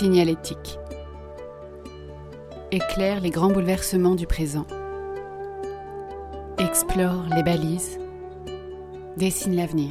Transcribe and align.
Signalétique. 0.00 0.78
Éclaire 2.72 3.20
les 3.20 3.28
grands 3.28 3.50
bouleversements 3.50 4.14
du 4.14 4.26
présent. 4.26 4.66
Explore 6.56 7.26
les 7.36 7.42
balises. 7.42 7.98
Dessine 9.18 9.54
l'avenir. 9.56 9.90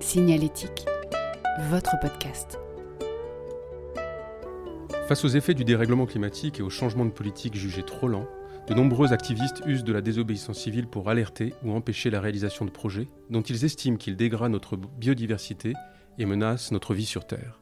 Signalétique, 0.00 0.86
votre 1.70 1.94
podcast. 2.00 2.58
Face 5.06 5.24
aux 5.24 5.28
effets 5.28 5.54
du 5.54 5.64
dérèglement 5.64 6.06
climatique 6.06 6.58
et 6.58 6.64
aux 6.64 6.70
changements 6.70 7.06
de 7.06 7.12
politique 7.12 7.54
jugés 7.54 7.84
trop 7.84 8.08
lents, 8.08 8.26
de 8.66 8.74
nombreux 8.74 9.12
activistes 9.12 9.62
usent 9.66 9.84
de 9.84 9.92
la 9.92 10.00
désobéissance 10.00 10.58
civile 10.58 10.88
pour 10.88 11.08
alerter 11.08 11.54
ou 11.64 11.70
empêcher 11.70 12.10
la 12.10 12.20
réalisation 12.20 12.64
de 12.64 12.70
projets 12.70 13.06
dont 13.30 13.42
ils 13.42 13.64
estiment 13.64 13.96
qu'ils 13.96 14.16
dégradent 14.16 14.50
notre 14.50 14.76
biodiversité 14.76 15.74
et 16.18 16.26
menacent 16.26 16.72
notre 16.72 16.94
vie 16.94 17.06
sur 17.06 17.26
Terre. 17.26 17.60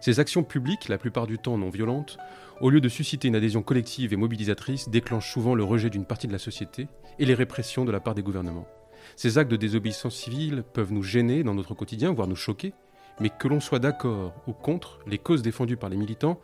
Ces 0.00 0.20
actions 0.20 0.42
publiques, 0.42 0.88
la 0.88 0.98
plupart 0.98 1.26
du 1.26 1.38
temps 1.38 1.58
non 1.58 1.70
violentes, 1.70 2.18
au 2.60 2.70
lieu 2.70 2.80
de 2.80 2.88
susciter 2.88 3.28
une 3.28 3.36
adhésion 3.36 3.62
collective 3.62 4.12
et 4.12 4.16
mobilisatrice, 4.16 4.88
déclenchent 4.88 5.32
souvent 5.32 5.54
le 5.54 5.64
rejet 5.64 5.90
d'une 5.90 6.04
partie 6.04 6.26
de 6.26 6.32
la 6.32 6.38
société 6.38 6.88
et 7.18 7.24
les 7.24 7.34
répressions 7.34 7.84
de 7.84 7.92
la 7.92 8.00
part 8.00 8.14
des 8.14 8.22
gouvernements. 8.22 8.68
Ces 9.16 9.38
actes 9.38 9.50
de 9.50 9.56
désobéissance 9.56 10.16
civile 10.16 10.62
peuvent 10.72 10.92
nous 10.92 11.02
gêner 11.02 11.42
dans 11.42 11.54
notre 11.54 11.74
quotidien, 11.74 12.12
voire 12.12 12.28
nous 12.28 12.36
choquer, 12.36 12.74
mais 13.18 13.30
que 13.30 13.48
l'on 13.48 13.60
soit 13.60 13.78
d'accord 13.78 14.34
ou 14.46 14.52
contre, 14.52 15.00
les 15.06 15.18
causes 15.18 15.42
défendues 15.42 15.76
par 15.76 15.90
les 15.90 15.96
militants 15.96 16.40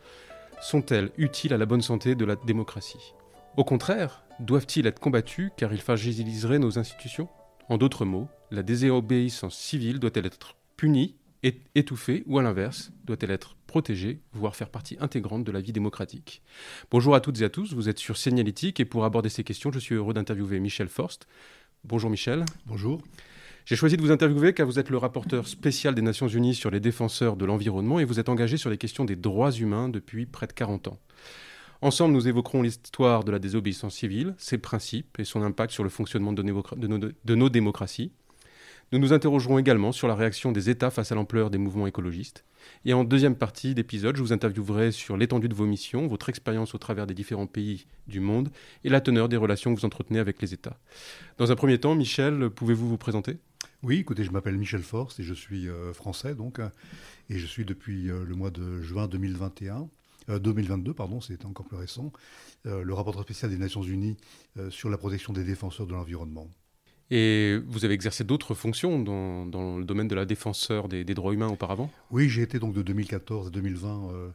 sont-elles 0.61 1.11
utiles 1.17 1.53
à 1.53 1.57
la 1.57 1.65
bonne 1.65 1.81
santé 1.81 2.15
de 2.15 2.25
la 2.25 2.35
démocratie? 2.35 3.13
Au 3.57 3.63
contraire, 3.63 4.23
doivent-ils 4.39 4.87
être 4.87 4.99
combattus 4.99 5.51
car 5.57 5.73
ils 5.73 5.81
fragiliseraient 5.81 6.59
nos 6.59 6.79
institutions? 6.79 7.27
En 7.69 7.77
d'autres 7.77 8.05
mots, 8.05 8.27
la 8.51 8.63
désobéissance 8.63 9.57
civile 9.57 9.99
doit-elle 9.99 10.25
être 10.25 10.55
punie, 10.77 11.15
étouffée 11.43 12.23
ou 12.25 12.39
à 12.39 12.43
l'inverse, 12.43 12.91
doit-elle 13.05 13.31
être 13.31 13.55
protégée, 13.67 14.19
voire 14.33 14.55
faire 14.55 14.69
partie 14.69 14.97
intégrante 14.99 15.43
de 15.43 15.51
la 15.51 15.61
vie 15.61 15.71
démocratique? 15.71 16.41
Bonjour 16.91 17.15
à 17.15 17.19
toutes 17.19 17.41
et 17.41 17.45
à 17.45 17.49
tous, 17.49 17.73
vous 17.73 17.89
êtes 17.89 17.99
sur 17.99 18.17
Signalétique 18.17 18.79
et 18.79 18.85
pour 18.85 19.05
aborder 19.05 19.29
ces 19.29 19.43
questions, 19.43 19.71
je 19.71 19.79
suis 19.79 19.95
heureux 19.95 20.13
d'interviewer 20.13 20.59
Michel 20.59 20.87
Forst. 20.87 21.27
Bonjour 21.83 22.09
Michel. 22.09 22.45
Bonjour. 22.65 23.01
J'ai 23.65 23.75
choisi 23.75 23.97
de 23.97 24.01
vous 24.01 24.11
interviewer 24.11 24.53
car 24.53 24.65
vous 24.65 24.79
êtes 24.79 24.89
le 24.89 24.97
rapporteur 24.97 25.47
spécial 25.47 25.93
des 25.93 26.01
Nations 26.01 26.27
Unies 26.27 26.55
sur 26.55 26.71
les 26.71 26.79
défenseurs 26.79 27.35
de 27.35 27.45
l'environnement 27.45 27.99
et 27.99 28.05
vous 28.05 28.19
êtes 28.19 28.29
engagé 28.29 28.55
sur 28.57 28.69
les 28.69 28.77
questions 28.77 29.03
des 29.03 29.17
droits 29.17 29.51
humains 29.51 29.89
depuis 29.89 30.25
près 30.25 30.47
de 30.47 30.53
40 30.53 30.87
ans. 30.87 30.99
Ensemble, 31.81 32.13
nous 32.13 32.27
évoquerons 32.27 32.61
l'histoire 32.61 33.23
de 33.23 33.31
la 33.31 33.39
désobéissance 33.39 33.95
civile, 33.95 34.35
ses 34.37 34.57
principes 34.57 35.19
et 35.19 35.25
son 35.25 35.43
impact 35.43 35.73
sur 35.73 35.83
le 35.83 35.89
fonctionnement 35.89 36.33
de 36.33 36.41
nos, 36.41 36.63
de 36.97 37.35
nos 37.35 37.49
démocraties. 37.49 38.11
Nous 38.93 38.99
nous 38.99 39.11
interrogerons 39.11 39.59
également 39.59 39.91
sur 39.91 40.07
la 40.07 40.15
réaction 40.15 40.53
des 40.53 40.69
États 40.69 40.91
face 40.91 41.11
à 41.11 41.15
l'ampleur 41.15 41.49
des 41.49 41.57
mouvements 41.57 41.87
écologistes. 41.87 42.45
Et 42.85 42.93
en 42.93 43.03
deuxième 43.03 43.35
partie 43.35 43.75
d'épisode, 43.75 44.15
je 44.15 44.21
vous 44.21 44.31
interviewerai 44.31 44.93
sur 44.93 45.17
l'étendue 45.17 45.49
de 45.49 45.53
vos 45.53 45.65
missions, 45.65 46.07
votre 46.07 46.29
expérience 46.29 46.73
au 46.73 46.77
travers 46.77 47.05
des 47.05 47.13
différents 47.13 47.47
pays 47.47 47.85
du 48.07 48.21
monde 48.21 48.49
et 48.85 48.89
la 48.89 49.01
teneur 49.01 49.27
des 49.27 49.35
relations 49.35 49.75
que 49.75 49.79
vous 49.81 49.85
entretenez 49.85 50.19
avec 50.19 50.41
les 50.41 50.53
États. 50.53 50.79
Dans 51.37 51.51
un 51.51 51.55
premier 51.57 51.77
temps, 51.79 51.95
Michel, 51.95 52.49
pouvez-vous 52.49 52.87
vous 52.87 52.97
présenter? 52.97 53.39
Oui, 53.83 53.97
écoutez, 53.97 54.23
je 54.23 54.31
m'appelle 54.31 54.57
Michel 54.57 54.81
Forst 54.81 55.19
et 55.19 55.23
je 55.23 55.33
suis 55.33 55.67
euh, 55.67 55.91
français 55.93 56.33
donc, 56.33 56.59
et 57.29 57.37
je 57.37 57.45
suis 57.45 57.65
depuis 57.65 58.09
euh, 58.09 58.23
le 58.23 58.35
mois 58.35 58.51
de 58.51 58.81
juin 58.81 59.09
2021, 59.09 59.89
2022, 60.29 60.91
euh, 60.91 60.93
pardon, 60.93 61.19
c'est 61.19 61.43
encore 61.43 61.65
plus 61.65 61.77
récent, 61.77 62.13
le 62.63 62.93
rapporteur 62.93 63.23
spécial 63.23 63.51
des 63.51 63.57
Nations 63.57 63.83
Unies 63.83 64.17
sur 64.69 64.89
la 64.89 64.97
protection 64.97 65.31
des 65.31 65.43
défenseurs 65.43 65.87
de 65.87 65.93
l'environnement. 65.93 66.49
Et 67.09 67.57
vous 67.67 67.85
avez 67.85 67.93
exercé 67.93 68.23
d'autres 68.23 68.53
fonctions 68.53 68.99
dans, 68.99 69.77
le 69.77 69.85
domaine 69.85 70.07
de 70.07 70.15
la 70.15 70.25
défenseur 70.25 70.87
des, 70.87 71.03
des 71.03 71.13
droits 71.13 71.33
humains 71.33 71.47
auparavant? 71.47 71.89
Oui, 72.11 72.27
j'ai 72.29 72.41
été 72.41 72.59
donc 72.59 72.73
de 72.73 72.81
2014 72.81 73.47
à 73.47 73.49
2020 73.49 74.33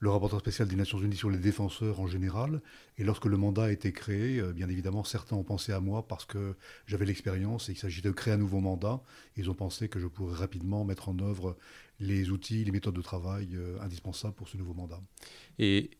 le 0.00 0.08
rapporteur 0.08 0.40
spécial 0.40 0.66
des 0.66 0.76
Nations 0.76 0.98
Unies 0.98 1.16
sur 1.16 1.28
les 1.30 1.38
défenseurs 1.38 2.00
en 2.00 2.06
général. 2.06 2.62
Et 2.96 3.04
lorsque 3.04 3.26
le 3.26 3.36
mandat 3.36 3.64
a 3.64 3.70
été 3.70 3.92
créé, 3.92 4.40
euh, 4.40 4.52
bien 4.52 4.68
évidemment, 4.68 5.04
certains 5.04 5.36
ont 5.36 5.44
pensé 5.44 5.72
à 5.72 5.80
moi 5.80 6.08
parce 6.08 6.24
que 6.24 6.56
j'avais 6.86 7.04
l'expérience 7.04 7.68
et 7.68 7.72
qu'il 7.72 7.82
s'agit 7.82 8.00
de 8.00 8.10
créer 8.10 8.32
un 8.32 8.38
nouveau 8.38 8.60
mandat. 8.60 9.02
Ils 9.36 9.50
ont 9.50 9.54
pensé 9.54 9.88
que 9.88 10.00
je 10.00 10.06
pourrais 10.06 10.36
rapidement 10.36 10.84
mettre 10.84 11.10
en 11.10 11.18
œuvre 11.18 11.56
les 12.00 12.30
outils, 12.30 12.64
les 12.64 12.72
méthodes 12.72 12.94
de 12.94 13.02
travail 13.02 13.50
euh, 13.54 13.78
indispensables 13.82 14.34
pour 14.34 14.48
ce 14.48 14.56
nouveau 14.56 14.72
mandat. 14.72 15.00
Et 15.58 15.90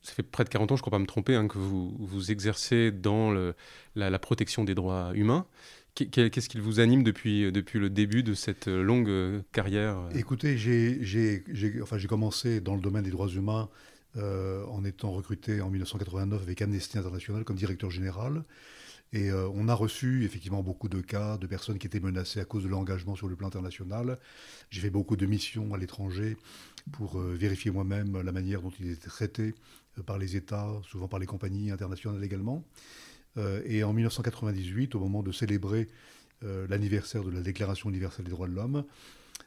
ça 0.00 0.14
fait 0.14 0.22
près 0.22 0.44
de 0.44 0.48
40 0.48 0.72
ans, 0.72 0.76
je 0.76 0.80
ne 0.80 0.82
crois 0.82 0.92
pas 0.92 0.98
me 0.98 1.06
tromper, 1.06 1.34
hein, 1.34 1.46
que 1.46 1.58
vous, 1.58 1.94
vous 1.98 2.30
exercez 2.30 2.90
dans 2.90 3.52
la, 3.94 4.18
protection 4.18 4.64
des 4.64 4.74
droits 4.74 5.12
humains. 5.14 5.46
Qu'est-ce 6.08 6.48
qui 6.48 6.58
vous 6.58 6.80
anime 6.80 7.02
depuis, 7.02 7.50
depuis 7.52 7.78
le 7.78 7.90
début 7.90 8.22
de 8.22 8.34
cette 8.34 8.68
longue 8.68 9.42
carrière 9.52 10.08
Écoutez, 10.14 10.56
j'ai 10.56 11.42
enfin, 11.82 11.98
commencé 12.08 12.60
dans 12.60 12.74
le 12.74 12.80
domaine 12.80 13.04
des 13.04 13.10
droits 13.10 13.28
humains 13.28 13.68
euh, 14.16 14.64
en 14.66 14.84
étant 14.84 15.12
recruté 15.12 15.60
en 15.60 15.70
1989 15.70 16.42
avec 16.42 16.60
Amnesty 16.62 16.98
International 16.98 17.44
comme 17.44 17.54
directeur 17.54 17.92
général. 17.92 18.42
Et 19.12 19.30
euh, 19.30 19.48
on 19.54 19.68
a 19.68 19.74
reçu 19.74 20.24
effectivement 20.24 20.64
beaucoup 20.64 20.88
de 20.88 21.00
cas 21.00 21.36
de 21.36 21.46
personnes 21.46 21.78
qui 21.78 21.86
étaient 21.86 22.00
menacées 22.00 22.40
à 22.40 22.44
cause 22.44 22.64
de 22.64 22.68
l'engagement 22.68 23.14
sur 23.14 23.28
le 23.28 23.36
plan 23.36 23.46
international. 23.46 24.18
J'ai 24.70 24.80
fait 24.80 24.90
beaucoup 24.90 25.16
de 25.16 25.26
missions 25.26 25.74
à 25.74 25.78
l'étranger 25.78 26.36
pour 26.90 27.20
euh, 27.20 27.36
vérifier 27.36 27.70
moi-même 27.70 28.20
la 28.20 28.32
manière 28.32 28.62
dont 28.62 28.72
ils 28.80 28.90
étaient 28.90 29.08
traités 29.08 29.54
par 30.06 30.18
les 30.18 30.34
États, 30.34 30.68
souvent 30.90 31.06
par 31.06 31.20
les 31.20 31.26
compagnies 31.26 31.70
internationales 31.70 32.24
également. 32.24 32.64
Euh, 33.36 33.62
et 33.64 33.84
en 33.84 33.92
1998, 33.92 34.94
au 34.94 35.00
moment 35.00 35.22
de 35.22 35.32
célébrer 35.32 35.88
euh, 36.44 36.66
l'anniversaire 36.68 37.22
de 37.22 37.30
la 37.30 37.40
Déclaration 37.40 37.90
universelle 37.90 38.24
des 38.24 38.30
droits 38.30 38.48
de 38.48 38.54
l'homme, 38.54 38.84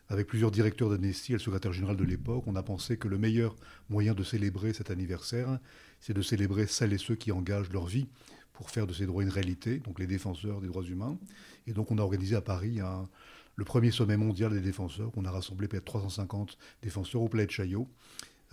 avec 0.09 0.27
plusieurs 0.27 0.51
directeurs 0.51 0.89
d'Amnesty 0.89 1.31
et 1.31 1.35
le 1.35 1.39
secrétaire 1.39 1.73
général 1.73 1.95
de 1.95 2.03
l'époque, 2.03 2.43
on 2.47 2.55
a 2.55 2.63
pensé 2.63 2.97
que 2.97 3.07
le 3.07 3.17
meilleur 3.17 3.55
moyen 3.89 4.13
de 4.13 4.23
célébrer 4.23 4.73
cet 4.73 4.91
anniversaire, 4.91 5.59
c'est 5.99 6.13
de 6.13 6.21
célébrer 6.21 6.67
celles 6.67 6.93
et 6.93 6.97
ceux 6.97 7.15
qui 7.15 7.31
engagent 7.31 7.71
leur 7.71 7.85
vie 7.85 8.07
pour 8.51 8.69
faire 8.69 8.85
de 8.85 8.93
ces 8.93 9.05
droits 9.05 9.23
une 9.23 9.29
réalité, 9.29 9.79
donc 9.79 9.99
les 9.99 10.07
défenseurs 10.07 10.61
des 10.61 10.67
droits 10.67 10.83
humains. 10.83 11.17
Et 11.67 11.73
donc 11.73 11.89
on 11.91 11.97
a 11.97 12.01
organisé 12.01 12.35
à 12.35 12.41
Paris 12.41 12.79
le 13.55 13.65
premier 13.65 13.91
sommet 13.91 14.17
mondial 14.17 14.51
des 14.51 14.59
défenseurs. 14.59 15.11
On 15.15 15.25
a 15.25 15.31
rassemblé 15.31 15.67
peut-être 15.67 15.85
350 15.85 16.57
défenseurs 16.81 17.21
au 17.21 17.29
Palais 17.29 17.45
de 17.45 17.51
Chaillot. 17.51 17.87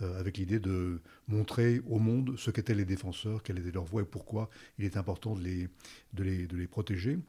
Euh, 0.01 0.19
avec 0.19 0.37
l'idée 0.37 0.59
de 0.59 0.99
montrer 1.27 1.81
au 1.87 1.99
monde 1.99 2.33
ce 2.37 2.49
qu'étaient 2.49 2.73
les 2.73 2.85
défenseurs, 2.85 3.43
quelle 3.43 3.59
était 3.59 3.71
leur 3.71 3.83
voix 3.83 4.01
et 4.01 4.05
pourquoi 4.05 4.49
il 4.79 4.85
est 4.85 4.97
important 4.97 5.35
de 5.35 6.23
les, 6.23 6.67
protéger. 6.67 7.19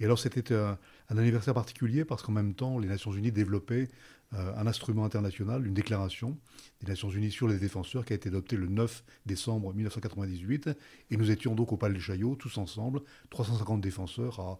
Et 0.00 0.04
alors 0.04 0.18
c'était 0.18 0.52
un, 0.54 0.78
anniversaire 1.08 1.54
particulier 1.54 2.04
parce 2.04 2.22
qu'en 2.22 2.32
même 2.32 2.54
temps, 2.54 2.78
les 2.78 2.88
Nations 2.88 3.12
Unies 3.12 3.32
développaient 3.32 3.88
un 4.32 4.66
instrument 4.66 5.04
international, 5.04 5.66
une 5.66 5.74
déclaration 5.74 6.38
des 6.80 6.86
Nations 6.86 7.10
Unies 7.10 7.32
sur 7.32 7.48
les 7.48 7.58
défenseurs 7.58 8.04
qui 8.04 8.12
a 8.12 8.16
été 8.16 8.28
adoptée 8.28 8.56
le 8.56 8.68
9 8.68 9.04
décembre 9.26 9.74
1998. 9.74 10.70
Et 11.10 11.16
nous 11.16 11.30
étions 11.30 11.54
donc 11.54 11.72
au 11.72 11.76
Palais 11.76 11.98
Chaillot, 11.98 12.36
tous 12.36 12.56
ensemble, 12.58 13.00
350 13.30 13.80
défenseurs, 13.80 14.38
à 14.40 14.58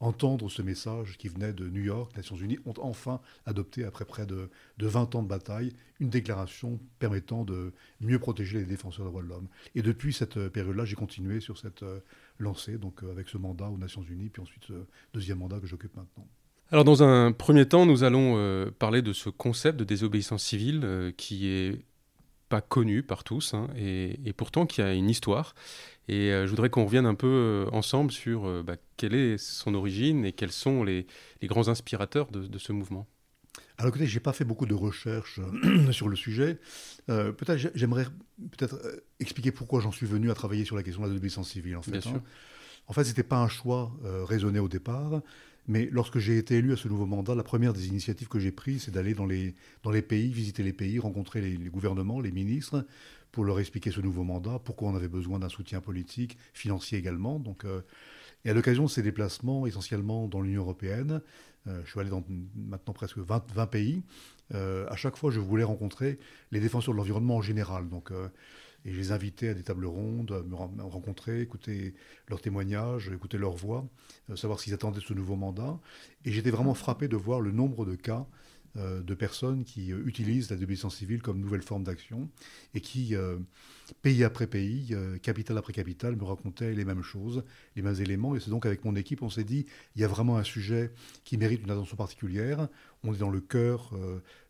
entendre 0.00 0.48
ce 0.48 0.62
message 0.62 1.18
qui 1.18 1.28
venait 1.28 1.52
de 1.52 1.68
New 1.68 1.82
York. 1.82 2.12
Les 2.14 2.18
Nations 2.18 2.36
Unies 2.36 2.58
ont 2.64 2.74
enfin 2.78 3.20
adopté, 3.44 3.84
après 3.84 4.04
près 4.04 4.26
de, 4.26 4.50
20 4.78 5.14
ans 5.16 5.22
de 5.22 5.28
bataille, 5.28 5.72
une 6.00 6.10
déclaration 6.10 6.78
permettant 6.98 7.44
de 7.44 7.72
mieux 8.00 8.18
protéger 8.18 8.58
les 8.58 8.66
défenseurs 8.66 9.06
des 9.06 9.10
droits 9.10 9.22
de 9.22 9.28
l'homme. 9.28 9.48
Et 9.74 9.82
depuis 9.82 10.12
cette 10.12 10.48
période-là, 10.48 10.84
j'ai 10.84 10.96
continué 10.96 11.40
sur 11.40 11.58
cette 11.58 11.82
euh, 11.82 12.00
lancée, 12.38 12.78
donc 12.78 13.02
euh, 13.02 13.10
avec 13.10 13.28
ce 13.28 13.36
mandat 13.36 13.68
aux 13.68 13.78
Nations 13.78 14.02
Unies, 14.02 14.28
puis 14.28 14.42
ensuite 14.42 14.64
ce 14.64 14.86
deuxième 15.12 15.38
mandat 15.38 15.58
que 15.58 15.66
j'occupe 15.66 15.96
maintenant. 15.96 16.28
Alors 16.70 16.84
dans 16.84 17.02
un 17.02 17.32
premier 17.32 17.66
temps, 17.66 17.86
nous 17.86 18.04
allons 18.04 18.34
euh, 18.36 18.70
parler 18.78 19.00
de 19.00 19.14
ce 19.14 19.30
concept 19.30 19.78
de 19.78 19.84
désobéissance 19.84 20.44
civile 20.44 20.82
euh, 20.84 21.12
qui 21.16 21.48
est 21.48 21.80
pas 22.50 22.60
connu 22.60 23.02
par 23.02 23.24
tous 23.24 23.54
hein, 23.54 23.68
et, 23.76 24.32
pourtant 24.36 24.66
qui 24.66 24.82
a 24.82 24.92
une 24.92 25.08
histoire. 25.08 25.54
Et 26.08 26.30
euh, 26.30 26.44
je 26.44 26.50
voudrais 26.50 26.68
qu'on 26.68 26.84
revienne 26.84 27.06
un 27.06 27.14
peu 27.14 27.66
ensemble 27.72 28.12
sur 28.12 28.62
bah, 28.64 28.76
quelle 28.98 29.14
est 29.14 29.38
son 29.38 29.74
origine 29.74 30.26
et 30.26 30.32
quels 30.32 30.52
sont 30.52 30.84
les, 30.84 31.06
grands 31.44 31.68
inspirateurs 31.68 32.30
de, 32.30 32.58
ce 32.58 32.72
mouvement. 32.72 33.06
Alors 33.78 33.88
écoutez, 33.88 34.06
j'ai 34.06 34.20
pas 34.20 34.34
fait 34.34 34.44
beaucoup 34.44 34.66
de 34.66 34.74
recherches 34.74 35.40
sur 35.90 36.08
le 36.08 36.16
sujet. 36.16 36.58
peut-être 37.06 37.70
j'aimerais 37.74 38.04
peut-être 38.50 38.78
expliquer 39.20 39.52
pourquoi 39.52 39.80
j'en 39.80 39.92
suis 39.92 40.06
venu 40.06 40.30
à 40.30 40.34
travailler 40.34 40.64
sur 40.66 40.76
la 40.76 40.82
question 40.82 41.02
de 41.02 41.06
la 41.06 41.12
désobéissance 41.12 41.50
civile. 41.50 41.76
En 41.76 41.82
fait, 41.82 41.92
Bien 41.92 42.00
sûr. 42.00 42.14
Hein. 42.16 42.22
En 42.88 42.94
fait, 42.94 43.04
c'était 43.04 43.22
pas 43.22 43.38
un 43.38 43.48
choix 43.48 43.92
raisonné 44.02 44.58
au 44.58 44.68
départ. 44.68 45.20
Mais 45.68 45.88
lorsque 45.92 46.18
j'ai 46.18 46.38
été 46.38 46.56
élu 46.56 46.72
à 46.72 46.76
ce 46.76 46.88
nouveau 46.88 47.04
mandat, 47.04 47.34
la 47.34 47.42
première 47.42 47.74
des 47.74 47.88
initiatives 47.88 48.28
que 48.28 48.38
j'ai 48.38 48.50
prises, 48.50 48.84
c'est 48.84 48.90
d'aller 48.90 49.14
dans 49.14 49.26
les, 49.26 49.54
pays, 50.02 50.32
visiter 50.32 50.62
les 50.62 50.72
pays, 50.72 50.98
rencontrer 50.98 51.42
les, 51.42 51.56
gouvernements, 51.68 52.20
les 52.20 52.32
ministres, 52.32 52.86
pour 53.32 53.44
leur 53.44 53.60
expliquer 53.60 53.90
ce 53.90 54.00
nouveau 54.00 54.24
mandat, 54.24 54.58
pourquoi 54.64 54.88
on 54.88 54.96
avait 54.96 55.08
besoin 55.08 55.38
d'un 55.38 55.50
soutien 55.50 55.82
politique, 55.82 56.38
financier 56.54 56.98
également. 56.98 57.38
Donc, 57.38 57.66
euh, 57.66 57.82
et 58.46 58.50
à 58.50 58.54
l'occasion 58.54 58.84
de 58.84 58.88
ces 58.88 59.02
déplacements, 59.02 59.66
essentiellement 59.66 60.26
dans 60.26 60.40
l'Union 60.40 60.62
européenne, 60.62 61.20
euh, 61.66 61.82
je 61.84 61.90
suis 61.90 62.00
allé 62.00 62.08
dans 62.08 62.24
maintenant 62.56 62.94
presque 62.94 63.18
20, 63.18 63.52
20 63.52 63.66
pays, 63.66 64.02
euh, 64.54 64.86
à 64.88 64.96
chaque 64.96 65.16
fois 65.16 65.30
je 65.30 65.40
voulais 65.40 65.64
rencontrer 65.64 66.18
les 66.50 66.60
défenseurs 66.60 66.94
de 66.94 66.98
l'environnement 66.98 67.36
en 67.36 67.42
général. 67.42 67.90
Donc, 67.90 68.10
et 68.84 68.92
je 68.92 68.96
les 68.96 69.12
invitais 69.12 69.48
à 69.48 69.54
des 69.54 69.62
tables 69.62 69.86
rondes, 69.86 70.32
à 70.32 70.42
me 70.42 70.54
rencontrer, 70.54 71.40
écouter 71.40 71.94
leurs 72.28 72.40
témoignages, 72.40 73.08
écouter 73.08 73.38
leurs 73.38 73.56
voix, 73.56 73.86
euh, 74.30 74.36
savoir 74.36 74.60
s'ils 74.60 74.74
attendaient 74.74 75.00
ce 75.00 75.14
nouveau 75.14 75.36
mandat. 75.36 75.78
Et 76.24 76.32
j'étais 76.32 76.50
vraiment 76.50 76.74
frappé 76.74 77.08
de 77.08 77.16
voir 77.16 77.40
le 77.40 77.52
nombre 77.52 77.84
de 77.84 77.94
cas 77.94 78.26
de 78.76 79.14
personnes 79.14 79.64
qui 79.64 79.88
utilisent 79.88 80.50
la 80.50 80.56
désobéissance 80.56 80.96
civile 80.96 81.20
comme 81.20 81.40
nouvelle 81.40 81.62
forme 81.62 81.82
d'action 81.82 82.28
et 82.74 82.80
qui, 82.80 83.16
pays 84.02 84.22
après 84.22 84.46
pays, 84.46 84.94
capitale 85.20 85.58
après 85.58 85.72
capitale, 85.72 86.14
me 86.14 86.22
racontaient 86.22 86.74
les 86.74 86.84
mêmes 86.84 87.02
choses, 87.02 87.42
les 87.74 87.82
mêmes 87.82 88.00
éléments. 88.00 88.36
Et 88.36 88.40
c'est 88.40 88.50
donc 88.50 88.66
avec 88.66 88.84
mon 88.84 88.94
équipe, 88.94 89.22
on 89.22 89.30
s'est 89.30 89.42
dit, 89.42 89.66
il 89.96 90.02
y 90.02 90.04
a 90.04 90.06
vraiment 90.06 90.36
un 90.36 90.44
sujet 90.44 90.92
qui 91.24 91.38
mérite 91.38 91.64
une 91.64 91.72
attention 91.72 91.96
particulière. 91.96 92.68
On 93.02 93.12
est 93.12 93.18
dans 93.18 93.30
le 93.30 93.40
cœur 93.40 93.90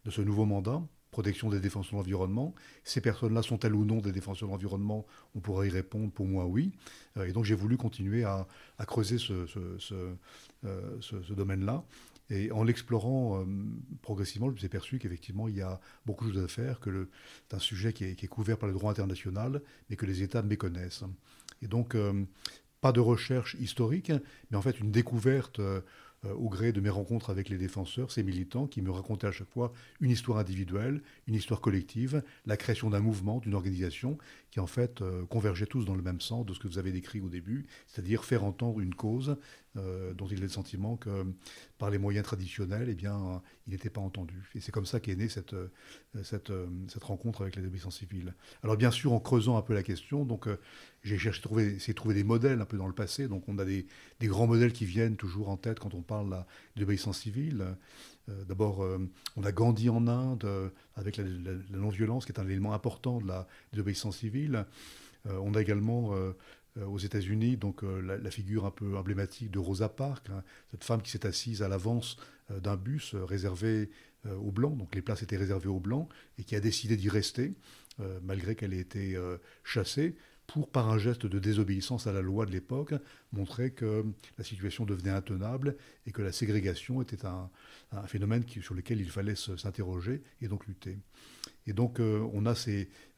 de 0.04 0.10
ce 0.10 0.20
nouveau 0.20 0.44
mandat 0.44 0.82
protection 1.10 1.48
des 1.48 1.60
défenseurs 1.60 1.92
de 1.92 1.96
l'environnement. 1.98 2.54
Ces 2.84 3.00
personnes-là 3.00 3.42
sont-elles 3.42 3.74
ou 3.74 3.84
non 3.84 3.98
des 3.98 4.12
défenseurs 4.12 4.48
de 4.48 4.52
l'environnement? 4.52 5.06
On 5.34 5.40
pourrait 5.40 5.68
y 5.68 5.70
répondre, 5.70 6.10
pour 6.12 6.26
moi, 6.26 6.46
oui. 6.46 6.72
Euh, 7.16 7.26
et 7.26 7.32
donc 7.32 7.44
j'ai 7.44 7.54
voulu 7.54 7.76
continuer 7.76 8.24
à, 8.24 8.46
creuser 8.86 9.18
ce, 9.18 9.46
euh, 10.64 10.96
ce, 11.00 11.32
domaine-là. 11.32 11.84
Et 12.30 12.52
en 12.52 12.62
l'explorant 12.62 13.40
euh, 13.40 13.44
progressivement, 14.02 14.48
je 14.48 14.52
me 14.52 14.58
suis 14.58 14.66
aperçu 14.66 14.98
qu'effectivement, 14.98 15.48
il 15.48 15.56
y 15.56 15.62
a 15.62 15.80
beaucoup 16.04 16.26
de 16.26 16.34
choses 16.34 16.44
à 16.44 16.48
faire, 16.48 16.78
que 16.80 17.08
c'est 17.48 17.56
un 17.56 17.60
sujet 17.60 17.92
qui 17.92 18.04
est, 18.04 18.26
couvert 18.28 18.58
par 18.58 18.68
le 18.68 18.74
droit 18.74 18.90
international, 18.90 19.62
mais 19.88 19.96
que 19.96 20.04
les 20.04 20.22
États 20.22 20.42
méconnaissent. 20.42 21.04
Et 21.62 21.68
donc, 21.68 21.96
pas 22.80 22.92
de 22.92 23.00
recherche 23.00 23.56
historique, 23.58 24.12
mais 24.50 24.56
en 24.56 24.62
fait 24.62 24.78
une 24.78 24.92
découverte 24.92 25.60
au 26.24 26.48
gré 26.48 26.72
de 26.72 26.80
mes 26.80 26.90
rencontres 26.90 27.30
avec 27.30 27.48
les 27.48 27.58
défenseurs, 27.58 28.10
ces 28.10 28.22
militants 28.22 28.66
qui 28.66 28.82
me 28.82 28.90
racontaient 28.90 29.26
à 29.26 29.32
chaque 29.32 29.50
fois 29.50 29.72
une 30.00 30.10
histoire 30.10 30.38
individuelle, 30.38 31.02
une 31.26 31.34
histoire 31.34 31.60
collective, 31.60 32.22
la 32.46 32.56
création 32.56 32.90
d'un 32.90 33.00
mouvement, 33.00 33.38
d'une 33.38 33.54
organisation 33.54 34.18
qui 34.50 34.60
en 34.60 34.66
fait 34.66 35.02
euh, 35.02 35.24
convergeait 35.26 35.66
tous 35.66 35.84
dans 35.84 35.94
le 35.94 36.02
même 36.02 36.20
sens 36.20 36.44
de 36.46 36.54
ce 36.54 36.58
que 36.58 36.68
vous 36.68 36.78
avez 36.78 36.92
décrit 36.92 37.20
au 37.20 37.28
début, 37.28 37.66
c'est-à-dire 37.86 38.24
faire 38.24 38.44
entendre 38.44 38.80
une 38.80 38.94
cause 38.94 39.36
euh, 39.76 40.14
dont 40.14 40.26
il 40.26 40.38
a 40.38 40.42
le 40.42 40.48
sentiment 40.48 40.96
que 40.96 41.24
par 41.78 41.90
les 41.90 41.98
moyens 41.98 42.24
traditionnels, 42.24 42.88
eh 42.88 42.94
bien, 42.94 43.42
il 43.66 43.72
n'était 43.72 43.90
pas 43.90 44.00
entendu. 44.00 44.50
Et 44.54 44.60
c'est 44.60 44.72
comme 44.72 44.86
ça 44.86 45.00
qu'est 45.00 45.14
née 45.14 45.28
cette, 45.28 45.54
cette, 46.22 46.52
cette, 46.88 47.04
rencontre 47.04 47.42
avec 47.42 47.56
les 47.56 47.62
désobéissants 47.62 47.90
civils. 47.90 48.34
Alors 48.62 48.76
bien 48.76 48.90
sûr, 48.90 49.12
en 49.12 49.20
creusant 49.20 49.56
un 49.56 49.62
peu 49.62 49.74
la 49.74 49.82
question, 49.82 50.24
donc 50.24 50.48
j'ai 51.02 51.18
cherché 51.18 51.40
trouver, 51.42 51.76
trouver 51.94 52.14
des 52.14 52.24
modèles 52.24 52.60
un 52.60 52.64
peu 52.64 52.76
dans 52.76 52.88
le 52.88 52.94
passé. 52.94 53.28
Donc 53.28 53.44
on 53.48 53.58
a 53.58 53.64
des, 53.64 53.86
des 54.20 54.26
grands 54.26 54.46
modèles 54.46 54.72
qui 54.72 54.84
viennent 54.84 55.16
toujours 55.16 55.48
en 55.48 55.56
tête 55.56 55.78
quand 55.78 55.94
on 55.94 56.02
parle 56.02 56.44
de 56.74 56.80
l'obéissance 56.80 57.18
civile. 57.18 57.76
Euh, 58.28 58.44
d'abord, 58.44 58.82
euh, 58.82 58.98
on 59.36 59.44
a 59.44 59.52
Gandhi 59.52 59.88
en 59.88 60.06
Inde 60.06 60.44
euh, 60.44 60.68
avec 60.96 61.16
la, 61.16 61.24
non-violence, 61.70 62.26
qui 62.26 62.32
est 62.32 62.40
un 62.40 62.46
élément 62.46 62.74
important 62.74 63.20
de 63.20 63.28
la 63.28 63.46
désobéissance 63.72 64.18
civile. 64.18 64.66
on 65.26 65.54
a 65.54 65.60
également 65.60 66.14
aux 66.86 66.98
États-Unis, 66.98 67.56
donc 67.56 67.82
la, 67.82 68.30
figure 68.30 68.66
un 68.66 68.70
peu 68.70 68.96
emblématique 68.96 69.50
de 69.50 69.58
Rosa 69.58 69.88
Parks, 69.88 70.30
hein, 70.30 70.42
cette 70.70 70.84
femme 70.84 71.02
qui 71.02 71.10
s'est 71.10 71.26
assise 71.26 71.62
à 71.62 71.68
l'avance 71.68 72.16
d'un 72.50 72.76
bus 72.76 73.14
réservé 73.14 73.90
aux 74.26 74.52
blancs, 74.52 74.76
donc 74.76 74.94
les 74.94 75.02
places 75.02 75.22
étaient 75.22 75.36
réservées 75.36 75.68
aux 75.68 75.80
blancs, 75.80 76.08
et 76.38 76.44
qui 76.44 76.54
a 76.56 76.60
décidé 76.60 76.96
d'y 76.96 77.08
rester 77.08 77.54
malgré 78.22 78.54
qu'elle 78.54 78.74
ait 78.74 78.78
été 78.78 79.18
chassée 79.64 80.16
pour, 80.48 80.70
par 80.70 80.88
un 80.88 80.98
geste 80.98 81.26
de 81.26 81.38
désobéissance 81.38 82.08
à 82.08 82.12
la 82.12 82.22
loi 82.22 82.46
de 82.46 82.50
l'époque, 82.50 82.94
montrer 83.32 83.70
que 83.70 84.04
la 84.38 84.44
situation 84.44 84.84
devenait 84.84 85.10
intenable 85.10 85.76
et 86.06 86.10
que 86.10 86.22
la 86.22 86.32
ségrégation 86.32 87.00
était 87.02 87.24
un, 87.24 87.50
phénomène 88.06 88.44
sur 88.60 88.74
lequel 88.74 89.00
il 89.00 89.10
fallait 89.10 89.36
s'interroger 89.36 90.22
et 90.40 90.48
donc 90.48 90.66
lutter. 90.66 90.98
Et 91.68 91.72
donc 91.74 92.00
euh, 92.00 92.26
on 92.32 92.46
a 92.46 92.54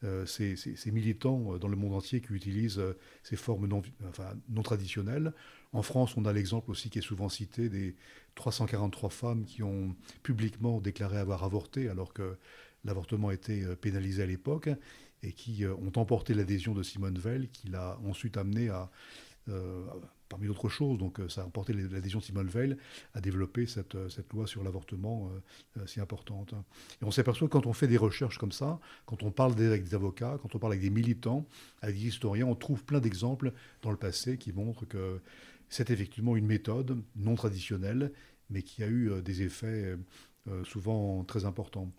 euh, 0.03 0.25
ces, 0.25 0.55
ces, 0.55 0.91
militants 0.91 1.57
dans 1.57 1.67
le 1.69 1.75
monde 1.75 1.95
entier 1.95 2.21
qui 2.21 2.33
utilisent 2.33 2.79
euh, 2.79 2.97
ces 3.23 3.37
formes 3.37 3.65
non, 3.65 3.81
traditionnelles. 4.61 5.33
En 5.73 5.81
France, 5.81 6.17
on 6.17 6.25
a 6.25 6.33
l'exemple 6.33 6.69
aussi 6.69 6.89
qui 6.89 6.99
est 6.99 7.01
souvent 7.01 7.29
cité 7.29 7.69
des 7.69 7.95
343 8.35 9.09
femmes 9.09 9.45
qui 9.45 9.63
ont 9.63 9.95
publiquement 10.21 10.81
déclaré 10.81 11.17
avoir 11.17 11.45
avorté 11.45 11.87
alors 11.87 12.13
que 12.13 12.37
l'avortement 12.83 13.31
était 13.31 13.75
pénalisé 13.77 14.21
à 14.21 14.25
l'époque 14.25 14.69
et 15.23 15.33
qui 15.33 15.63
euh, 15.63 15.73
ont 15.75 15.91
emporté 15.95 16.33
l'adhésion 16.33 16.73
de 16.73 16.83
Simone 16.83 17.17
Veil, 17.17 17.49
qui 17.49 17.67
l'a 17.67 17.99
ensuite 18.05 18.37
amené 18.37 18.69
à, 18.69 18.89
euh, 19.49 19.85
parmi 20.31 20.47
d'autres 20.47 20.69
choses, 20.69 20.97
donc 20.97 21.19
euh, 21.19 21.29
ça 21.29 21.41
a 21.41 21.45
emporté 21.45 21.73
l'adhésion 21.73 22.19
de 22.19 22.23
Simone 22.23 22.47
Veil 22.47 22.77
à 23.13 23.21
développer 23.21 23.67
cette, 23.67 23.97
cette 24.09 24.31
loi 24.33 24.47
sur 24.47 24.63
l'avortement 24.63 25.29
si 25.85 25.99
importante. 25.99 26.53
Et 27.01 27.05
on 27.05 27.11
s'aperçoit 27.11 27.47
quand 27.49 27.65
on 27.65 27.73
fait 27.73 27.87
des 27.87 27.97
recherches 27.97 28.37
comme 28.37 28.51
ça, 28.51 28.79
quand 29.05 29.23
on 29.23 29.31
parle 29.31 29.53
avec 29.61 29.83
des 29.83 29.93
avocats, 29.93 30.39
quand 30.41 30.55
on 30.55 30.59
parle 30.59 30.73
avec 30.73 30.81
des 30.81 30.89
militants, 30.89 31.45
avec 31.81 31.95
des 31.97 32.07
historiens, 32.07 32.47
on 32.47 32.55
trouve 32.55 32.83
plein 32.83 32.99
d'exemples 32.99 33.51
dans 33.81 33.91
le 33.91 33.97
passé 33.97 34.37
qui 34.37 34.53
montrent 34.53 34.85
que 34.85 35.19
c'est 35.69 35.89
effectivement 35.89 36.35
une 36.35 36.47
méthode 36.47 37.01
non 37.15 37.35
traditionnelle, 37.35 38.11
mais 38.49 38.63
qui 38.63 38.83
a 38.83 38.87
eu 38.87 39.21
des 39.21 39.43
effets 39.43 39.97
souvent 40.63 41.23
très 41.25 41.45
importants. 41.45 41.91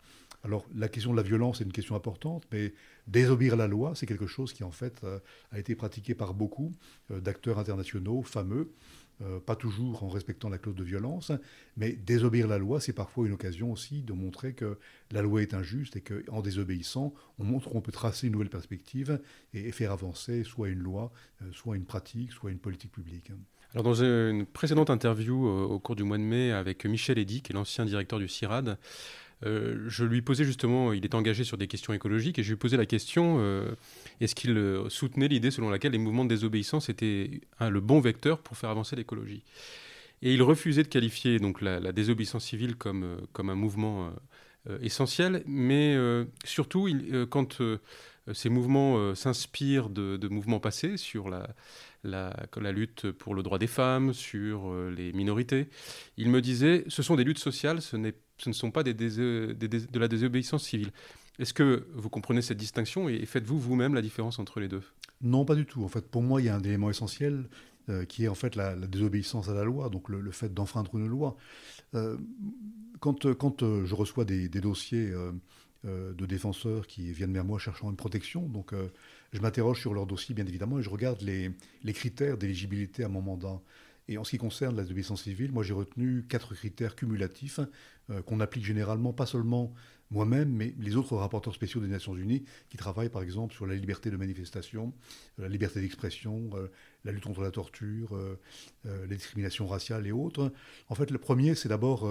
Alors 0.44 0.64
la 0.74 0.88
question 0.88 1.12
de 1.12 1.16
la 1.16 1.22
violence 1.22 1.60
est 1.60 1.64
une 1.64 1.72
question 1.72 1.94
importante, 1.94 2.44
mais 2.50 2.72
désobéir 3.06 3.56
la 3.56 3.66
loi, 3.66 3.94
c'est 3.94 4.06
quelque 4.06 4.26
chose 4.26 4.52
qui 4.52 4.64
en 4.64 4.70
fait 4.70 5.02
euh, 5.04 5.18
a 5.50 5.58
été 5.58 5.74
pratiqué 5.74 6.14
par 6.14 6.34
beaucoup 6.34 6.72
euh, 7.10 7.20
d'acteurs 7.20 7.58
internationaux 7.58 8.22
fameux, 8.22 8.72
euh, 9.20 9.40
pas 9.40 9.56
toujours 9.56 10.02
en 10.02 10.08
respectant 10.08 10.48
la 10.48 10.58
clause 10.58 10.74
de 10.74 10.84
violence, 10.84 11.32
mais 11.76 11.92
désobéir 11.92 12.48
la 12.48 12.58
loi, 12.58 12.80
c'est 12.80 12.92
parfois 12.92 13.26
une 13.26 13.32
occasion 13.32 13.72
aussi 13.72 14.02
de 14.02 14.12
montrer 14.12 14.54
que 14.54 14.78
la 15.10 15.22
loi 15.22 15.42
est 15.42 15.54
injuste 15.54 15.96
et 15.96 16.00
qu'en 16.00 16.42
désobéissant, 16.42 17.12
on 17.38 17.44
montre 17.44 17.70
qu'on 17.70 17.80
peut 17.80 17.92
tracer 17.92 18.26
une 18.26 18.32
nouvelle 18.34 18.50
perspective 18.50 19.20
et 19.52 19.70
faire 19.72 19.92
avancer 19.92 20.44
soit 20.44 20.68
une 20.68 20.80
loi, 20.80 21.12
soit 21.52 21.76
une 21.76 21.84
pratique, 21.84 22.32
soit 22.32 22.50
une 22.50 22.58
politique 22.58 22.92
publique. 22.92 23.30
Alors 23.74 23.84
dans 23.84 24.02
une 24.02 24.44
précédente 24.44 24.90
interview 24.90 25.46
au 25.46 25.78
cours 25.78 25.96
du 25.96 26.04
mois 26.04 26.18
de 26.18 26.22
mai 26.22 26.52
avec 26.52 26.84
Michel 26.84 27.18
Eddy, 27.18 27.40
qui 27.40 27.52
est 27.52 27.54
l'ancien 27.54 27.86
directeur 27.86 28.18
du 28.18 28.28
CIRAD, 28.28 28.78
euh, 29.44 29.84
je 29.88 30.04
lui 30.04 30.22
posais 30.22 30.44
justement, 30.44 30.92
il 30.92 31.04
est 31.04 31.14
engagé 31.14 31.44
sur 31.44 31.56
des 31.56 31.66
questions 31.66 31.92
écologiques, 31.92 32.38
et 32.38 32.42
je 32.42 32.50
lui 32.50 32.56
posais 32.56 32.76
la 32.76 32.86
question 32.86 33.36
euh, 33.40 33.74
est-ce 34.20 34.34
qu'il 34.34 34.56
euh, 34.56 34.88
soutenait 34.88 35.28
l'idée 35.28 35.50
selon 35.50 35.70
laquelle 35.70 35.92
les 35.92 35.98
mouvements 35.98 36.24
de 36.24 36.30
désobéissance 36.30 36.88
étaient 36.88 37.40
le 37.60 37.80
bon 37.80 38.00
vecteur 38.00 38.38
pour 38.38 38.56
faire 38.56 38.70
avancer 38.70 38.96
l'écologie? 38.96 39.42
Et 40.22 40.32
il 40.32 40.42
refusait 40.42 40.84
de 40.84 40.88
qualifier 40.88 41.38
donc 41.38 41.60
la, 41.60 41.92
désobéissance 41.92 42.44
civile 42.44 42.76
comme, 42.76 43.16
comme 43.32 43.50
un 43.50 43.56
mouvement 43.56 44.12
essentiel, 44.80 45.42
mais 45.46 45.96
surtout 46.44 46.88
quand 47.28 47.60
ces 48.32 48.48
mouvements 48.48 49.16
s'inspirent 49.16 49.90
de, 49.90 50.28
mouvements 50.28 50.60
passés 50.60 50.96
sur 50.96 51.28
la, 51.28 51.52
la, 52.04 52.36
la, 52.56 52.70
lutte 52.70 53.10
pour 53.10 53.34
le 53.34 53.42
droit 53.42 53.58
des 53.58 53.66
femmes, 53.66 54.12
sur 54.12 54.72
les 54.96 55.12
minorités, 55.12 55.66
il 56.16 56.30
me 56.30 56.40
disait 56.40 56.84
ce 56.86 57.02
sont 57.02 57.16
des 57.16 57.24
luttes 57.24 57.40
sociales, 57.40 57.82
ce 57.82 57.96
n'est 57.96 58.14
ce 58.42 58.48
ne 58.48 58.54
sont 58.54 58.70
pas 58.70 58.82
des 58.82 58.94
de 58.94 59.98
la 59.98 60.08
désobéissance 60.08 60.64
civile. 60.64 60.90
Est-ce 61.38 61.54
que 61.54 61.86
vous 61.94 62.10
comprenez 62.10 62.42
cette 62.42 62.58
distinction 62.58 63.08
et 63.08 63.24
faites-vous 63.24 63.58
vous-même 63.58 63.94
la 63.94 64.02
différence 64.02 64.38
entre 64.38 64.60
les 64.60 64.68
deux? 64.68 64.82
Non, 65.22 65.44
pas 65.44 65.54
du 65.54 65.64
tout. 65.64 65.82
En 65.82 65.88
fait, 65.88 66.06
pour 66.06 66.22
moi, 66.22 66.40
il 66.40 66.46
y 66.46 66.48
a 66.48 66.54
un 66.54 66.62
élément 66.62 66.90
essentiel 66.90 67.48
euh, 67.88 68.04
qui 68.04 68.24
est 68.24 68.28
en 68.28 68.34
fait 68.34 68.54
la, 68.54 68.74
désobéissance 68.74 69.48
à 69.48 69.54
la 69.54 69.64
loi, 69.64 69.88
donc 69.88 70.08
le, 70.08 70.30
fait 70.30 70.52
d'enfreindre 70.52 70.94
une 70.96 71.06
loi. 71.06 71.36
Euh, 71.94 72.16
quand, 73.00 73.32
quand 73.34 73.62
euh, 73.62 73.84
je 73.86 73.94
reçois 73.94 74.24
des, 74.24 74.48
dossiers 74.48 75.12
de 75.84 76.26
défenseurs 76.26 76.86
qui 76.86 77.12
viennent 77.12 77.32
vers 77.32 77.44
moi 77.44 77.58
cherchant 77.58 77.90
une 77.90 77.96
protection, 77.96 78.48
donc 78.48 78.72
je 79.32 79.40
m'interroge 79.40 79.80
sur 79.80 79.94
leur 79.94 80.06
dossier 80.06 80.32
bien 80.32 80.46
évidemment 80.46 80.78
et 80.78 80.82
je 80.82 80.90
regarde 80.90 81.20
les, 81.22 81.50
les 81.82 81.92
critères 81.92 82.38
d'éligibilité 82.38 83.02
à 83.02 83.08
mon 83.08 83.20
mandat. 83.20 83.60
Et 84.08 84.18
en 84.18 84.24
ce 84.24 84.30
qui 84.30 84.38
concerne 84.38 84.76
la 84.76 84.82
désobéissance 84.82 85.22
civile, 85.22 85.52
moi 85.52 85.62
j'ai 85.62 85.74
retenu 85.74 86.24
quatre 86.28 86.54
critères 86.54 86.96
cumulatifs 86.96 87.60
euh, 88.10 88.20
qu'on 88.22 88.40
applique 88.40 88.64
généralement, 88.64 89.12
pas 89.12 89.26
seulement 89.26 89.72
moi-même, 90.10 90.50
mais 90.50 90.74
les 90.78 90.96
autres 90.96 91.16
rapporteurs 91.16 91.54
spéciaux 91.54 91.80
des 91.80 91.86
Nations 91.86 92.16
Unies 92.16 92.44
qui 92.68 92.76
travaillent 92.76 93.08
par 93.08 93.22
exemple 93.22 93.54
sur 93.54 93.66
la 93.66 93.74
liberté 93.74 94.10
de 94.10 94.16
manifestation, 94.16 94.92
la 95.38 95.48
liberté 95.48 95.80
d'expression, 95.80 96.50
euh, 96.54 96.68
la 97.04 97.12
lutte 97.12 97.24
contre 97.24 97.42
la 97.42 97.52
torture, 97.52 98.16
euh, 98.16 98.38
les 99.06 99.16
discriminations 99.16 99.68
raciales 99.68 100.06
et 100.06 100.12
autres. 100.12 100.52
En 100.88 100.94
fait, 100.96 101.10
le 101.10 101.18
premier, 101.18 101.54
c'est 101.54 101.68
d'abord 101.68 102.08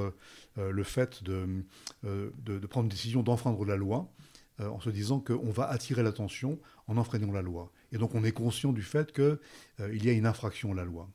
le 0.58 0.84
fait 0.84 1.24
de, 1.24 1.64
de, 2.04 2.68
prendre 2.68 2.86
une 2.86 2.90
décision 2.90 3.22
d'enfreindre 3.24 3.64
la 3.66 3.76
loi 3.76 4.12
en 4.60 4.80
se 4.80 4.90
disant 4.90 5.20
qu'on 5.20 5.52
va 5.52 5.70
attirer 5.70 6.04
l'attention 6.04 6.60
en 6.88 6.98
enfreignant 6.98 7.32
la 7.32 7.42
loi. 7.42 7.72
Et 7.92 7.98
donc 7.98 8.16
on 8.16 8.24
est 8.24 8.32
conscient 8.32 8.74
du 8.74 8.82
fait 8.82 9.12
qu'il 9.12 10.04
y 10.04 10.10
a 10.10 10.14
une 10.14 10.26
infraction 10.26 10.72
à 10.72 10.76
la 10.76 10.86
loi. 10.86 11.10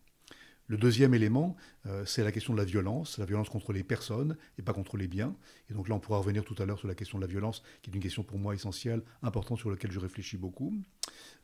Le 0.69 0.77
deuxième 0.77 1.15
élément, 1.15 1.57
euh, 1.87 2.05
c'est 2.05 2.25
la 2.25 2.33
question 2.33 2.53
de 2.53 2.59
la 2.59 2.65
violence, 2.65 3.19
la 3.19 3.25
violence 3.25 3.49
contre 3.49 3.73
les 3.73 3.85
personnes 3.85 4.37
et 4.59 4.63
pas 4.63 4.73
contre 4.73 4.97
les 4.97 5.07
biens. 5.07 5.37
Et 5.71 5.75
donc 5.75 5.89
là, 5.89 5.95
on 5.95 6.01
pourra 6.01 6.19
revenir 6.19 6.45
tout 6.45 6.57
à 6.59 6.67
l'heure 6.67 6.79
sur 6.79 6.89
la 6.89 6.95
question 6.97 7.19
de 7.19 7.25
la 7.25 7.31
violence, 7.31 7.63
qui 7.83 7.91
est 7.91 7.95
une 7.95 8.03
question 8.03 8.25
pour 8.25 8.39
moi 8.39 8.53
essentielle, 8.55 9.03
importante, 9.23 9.59
sur 9.59 9.71
laquelle 9.71 9.93
je 9.93 10.01
réfléchis 10.01 10.37
beaucoup. 10.37 10.75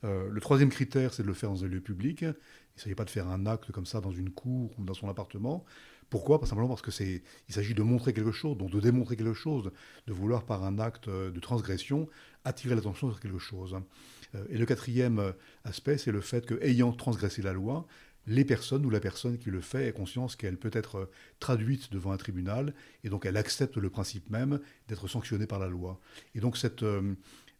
Euh, 0.02 0.28
le 0.28 0.40
troisième 0.40 0.70
critère, 0.70 1.14
c'est 1.14 1.22
de 1.22 1.28
le 1.28 1.34
faire 1.34 1.50
dans 1.50 1.64
un 1.64 1.68
lieu 1.68 1.80
public. 1.80 2.22
Il 2.22 2.88
ne 2.88 2.94
pas 2.94 3.04
de 3.04 3.10
faire 3.10 3.28
un 3.28 3.46
acte 3.46 3.70
comme 3.70 3.86
ça 3.86 4.00
dans 4.00 4.10
une 4.10 4.30
cour 4.30 4.72
ou 4.78 4.84
dans 4.84 4.94
son 4.94 5.08
appartement. 5.08 5.64
Pourquoi? 6.10 6.40
Pas 6.40 6.46
simplement 6.46 6.68
parce 6.68 6.82
que 6.82 6.90
s'agit 6.90 7.74
de 7.74 7.82
montrer 7.82 8.12
quelque 8.12 8.32
chose, 8.32 8.58
donc 8.58 8.70
de 8.70 8.80
démontrer 8.80 9.16
quelque 9.16 9.34
chose, 9.34 9.70
de 10.06 10.12
vouloir 10.12 10.44
par 10.44 10.64
un 10.64 10.78
acte 10.78 11.08
de 11.08 11.40
transgression 11.40 12.08
attirer 12.44 12.74
l'attention 12.74 13.08
sur 13.08 13.20
quelque 13.20 13.38
chose. 13.38 13.76
Euh, 14.34 14.44
et 14.50 14.58
le 14.58 14.66
quatrième 14.66 15.32
aspect, 15.64 15.96
c'est 15.96 16.12
le 16.12 16.20
fait 16.20 16.44
que, 16.44 16.60
ayant 16.62 16.92
transgressé 16.92 17.40
la 17.40 17.52
loi, 17.52 17.86
les 18.26 18.44
personnes 18.44 18.86
ou 18.86 18.90
la 18.90 19.00
personne 19.00 19.38
qui 19.38 19.50
le 19.50 19.60
fait 19.60 19.88
ait 19.88 19.92
conscience 19.92 20.36
qu'elle 20.36 20.56
peut 20.56 20.70
être 20.72 21.10
traduite 21.40 21.92
devant 21.92 22.12
un 22.12 22.16
tribunal 22.16 22.74
et 23.04 23.08
donc 23.08 23.26
elle 23.26 23.36
accepte 23.36 23.76
le 23.76 23.90
principe 23.90 24.30
même 24.30 24.60
d'être 24.88 25.08
sanctionnée 25.08 25.46
par 25.46 25.58
la 25.58 25.68
loi. 25.68 26.00
Et 26.34 26.40
donc 26.40 26.56
cette 26.56 26.84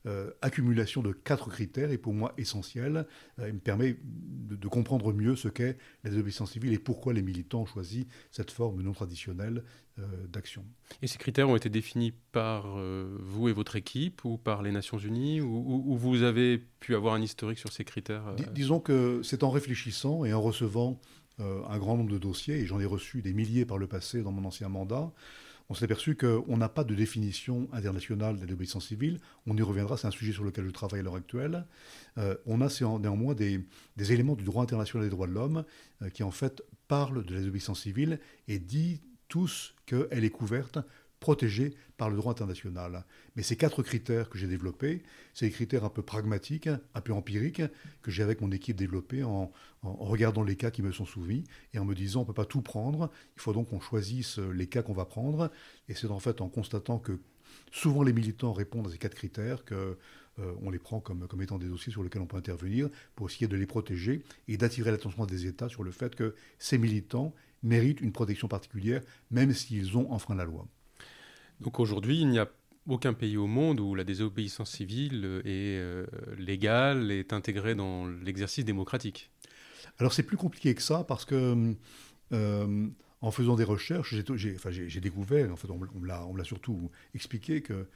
euh, 0.07 0.31
accumulation 0.43 1.01
de 1.01 1.13
quatre 1.13 1.49
critères 1.49 1.93
est 1.93 1.99
pour 1.99 2.13
moi 2.13 2.33
essentielle. 2.37 3.07
Euh, 3.39 3.49
il 3.49 3.55
me 3.55 3.61
permet 3.61 3.97
de, 4.03 4.69
comprendre 4.69 5.13
mieux 5.13 5.37
ce 5.37 5.49
qu'est 5.49 5.77
la 6.03 6.11
désobéissance 6.11 6.53
civile 6.53 6.73
et 6.73 6.79
pourquoi 6.79 7.13
les 7.13 7.23
militants 7.23 7.63
ont 7.63 7.67
choisi 7.67 8.09
cette 8.31 8.51
forme 8.51 8.83
non 8.83 8.93
traditionnelle 8.93 9.63
euh, 9.99 10.03
d'action. 10.27 10.65
Et 11.03 11.07
ces 11.07 11.19
critères 11.19 11.49
ont 11.49 11.57
été 11.57 11.69
définis 11.69 12.13
par 12.33 12.79
vous 13.21 13.49
et 13.49 13.53
votre 13.53 13.77
équipe 13.77 14.25
ou 14.25 14.39
par 14.39 14.63
les 14.63 14.73
Nations 14.73 14.99
Unies 14.99 15.41
ou, 15.41 15.97
vous 15.97 16.23
avez 16.23 16.59
pu 16.59 16.95
avoir 16.95 17.15
un 17.15 17.23
historique 17.23 17.59
sur 17.59 17.73
ces 17.73 17.85
critères 17.85 18.35
Disons 18.53 18.81
que 18.81 19.21
c'est 19.23 19.45
en 19.45 19.51
réfléchissant 19.51 20.25
et 20.25 20.33
en 20.33 20.41
recevant 20.41 21.01
un 21.39 21.79
grand 21.79 21.97
nombre 21.97 22.13
de 22.13 22.19
dossiers, 22.19 22.61
et 22.61 22.67
j'en 22.67 22.79
ai 22.79 22.85
reçu 22.85 23.21
des 23.21 23.33
milliers 23.33 23.65
par 23.65 23.79
le 23.79 23.87
passé 23.87 24.23
dans 24.23 24.33
mon 24.33 24.45
ancien 24.45 24.69
mandat, 24.69 25.13
on 25.73 25.75
s'est 25.75 25.87
aperçu 25.87 26.17
qu'on 26.17 26.59
n'a 26.59 26.69
pas 26.69 26.85
de 26.85 26.95
définition 26.95 27.67
internationale 27.73 28.39
de 28.39 28.47
l'obéissance 28.47 28.89
civile. 28.89 29.19
On 29.47 29.57
y 29.57 29.63
reviendra, 29.63 29.97
c'est 29.97 30.07
un 30.07 30.11
sujet 30.11 30.31
sur 30.31 30.45
lequel 30.45 30.67
je 30.67 30.71
travaille 30.71 31.01
à 31.01 31.03
l'heure 31.03 31.17
actuelle. 31.17 31.65
Euh, 32.19 32.37
on 32.45 32.61
a 32.61 32.69
néanmoins 32.99 33.35
des, 33.35 33.65
éléments 33.97 34.35
du 34.35 34.45
droit 34.45 34.63
international 34.63 35.07
des 35.07 35.11
droits 35.11 35.27
de 35.27 35.33
l'homme 35.33 35.65
euh, 36.03 36.11
qui 36.11 36.25
en 36.25 36.31
fait 36.31 36.63
parlent 36.89 37.25
de 37.25 37.35
la 37.35 37.75
civile 37.75 38.21
et 38.49 38.59
dit 38.59 39.01
tous 39.29 39.75
qu'elle 39.87 40.25
est 40.25 40.31
couverte 40.31 40.79
protégés 41.23 41.75
par 41.97 42.11
le 42.11 42.17
droit 42.17 42.33
international. 42.33 43.07
Mais 43.37 43.43
ces 43.43 43.57
quatre 43.57 43.83
critères 43.83 44.29
que 44.29 44.37
j'ai 44.37 44.49
développés, 44.49 45.03
c'est 45.33 45.47
des 45.47 45.53
critères 45.53 45.85
un 45.85 45.89
peu 45.89 46.03
pragmatiques, 46.03 46.69
un 46.69 47.01
peu 47.01 47.15
empiriques, 47.15 47.63
que 48.03 48.11
j'ai 48.11 48.23
avec 48.23 48.43
mon 48.43 48.51
équipe 48.51 48.77
développé 48.77 49.25
en, 49.25 49.51
regardant 49.83 50.43
les 50.43 50.57
cas 50.57 50.71
qui 50.71 50.83
me 50.83 50.93
sont 50.93 51.07
soumis 51.07 51.45
et 51.73 51.79
en 51.79 51.85
me 51.85 51.95
disant 51.95 52.21
on 52.21 52.23
ne 52.25 52.27
peut 52.27 52.35
pas 52.35 52.45
tout 52.45 52.61
prendre, 52.61 53.11
il 53.37 53.41
faut 53.41 53.53
donc 53.53 53.71
qu'on 53.71 53.81
choisisse 53.81 54.39
les 54.39 54.67
cas 54.67 54.83
qu'on 54.83 54.93
va 54.93 55.07
prendre. 55.07 55.51
Et 55.89 55.95
c'est 55.95 56.09
en 56.09 56.19
fait 56.19 56.41
en 56.43 56.49
constatant 56.49 56.99
que 56.99 57.19
souvent 57.71 58.03
les 58.03 58.13
militants 58.13 58.53
répondent 58.53 58.89
à 58.89 58.91
ces 58.91 58.99
quatre 58.99 59.15
critères 59.15 59.65
que 59.65 59.97
euh, 60.39 60.53
on 60.63 60.71
les 60.71 60.79
prend 60.79 61.01
comme, 61.01 61.27
comme 61.29 61.43
étant 61.43 61.59
des 61.59 61.69
dossiers 61.69 61.93
sur 61.93 62.03
lesquels 62.03 62.23
on 62.23 62.27
peut 62.27 62.37
intervenir 62.37 62.89
pour 63.15 63.31
essayer 63.31 63.49
de 63.49 63.57
les 63.57 63.67
protéger 63.67 64.23
et 64.49 64.57
d'attirer 64.57 64.91
l'attention 64.91 65.25
des 65.27 65.47
États 65.47 65.69
sur 65.69 65.85
le 65.85 65.91
fait 65.91 66.15
que 66.15 66.35
ces 66.59 66.79
militants 66.79 67.35
méritent 67.63 68.01
une 68.01 68.13
protection 68.13 68.49
particulière, 68.49 69.03
même 69.31 69.53
s'ils 69.53 69.97
ont 69.97 70.11
enfreint 70.11 70.35
la 70.35 70.45
loi. 70.45 70.67
Donc 71.63 71.79
aujourd'hui, 71.79 72.21
il 72.21 72.29
n'y 72.29 72.41
a 72.41 72.49
aucun 72.89 73.15
pays 73.15 73.37
au 73.37 73.47
monde 73.47 73.79
où 73.79 73.95
la 73.95 74.03
désobéissance 74.03 74.73
civile 74.73 75.43
est 75.45 75.79
euh, 75.79 76.07
légale, 76.37 77.13
est 77.13 77.33
intégrée 77.33 77.77
dans 77.77 78.07
l'exercice 78.07 78.65
démocratique. 78.65 79.31
Alors 79.99 80.13
c'est 80.13 80.25
plus 80.25 80.37
compliqué 80.37 80.75
que 80.75 80.83
ça 80.83 81.05
parce 81.05 81.25
que 81.25 81.75
euh, 82.33 82.89
en 83.21 83.31
faisant 83.31 83.55
des 83.55 83.65
recherches, 83.65 84.15
j'ai 84.35 85.01
découvert, 85.01 85.53
en 85.53 85.57
fait 85.57 85.71
on, 85.71 85.79
me 85.79 86.07
l'a 86.09 86.45
surtout 86.45 86.91
expliqué, 87.15 87.63
que 87.63 87.87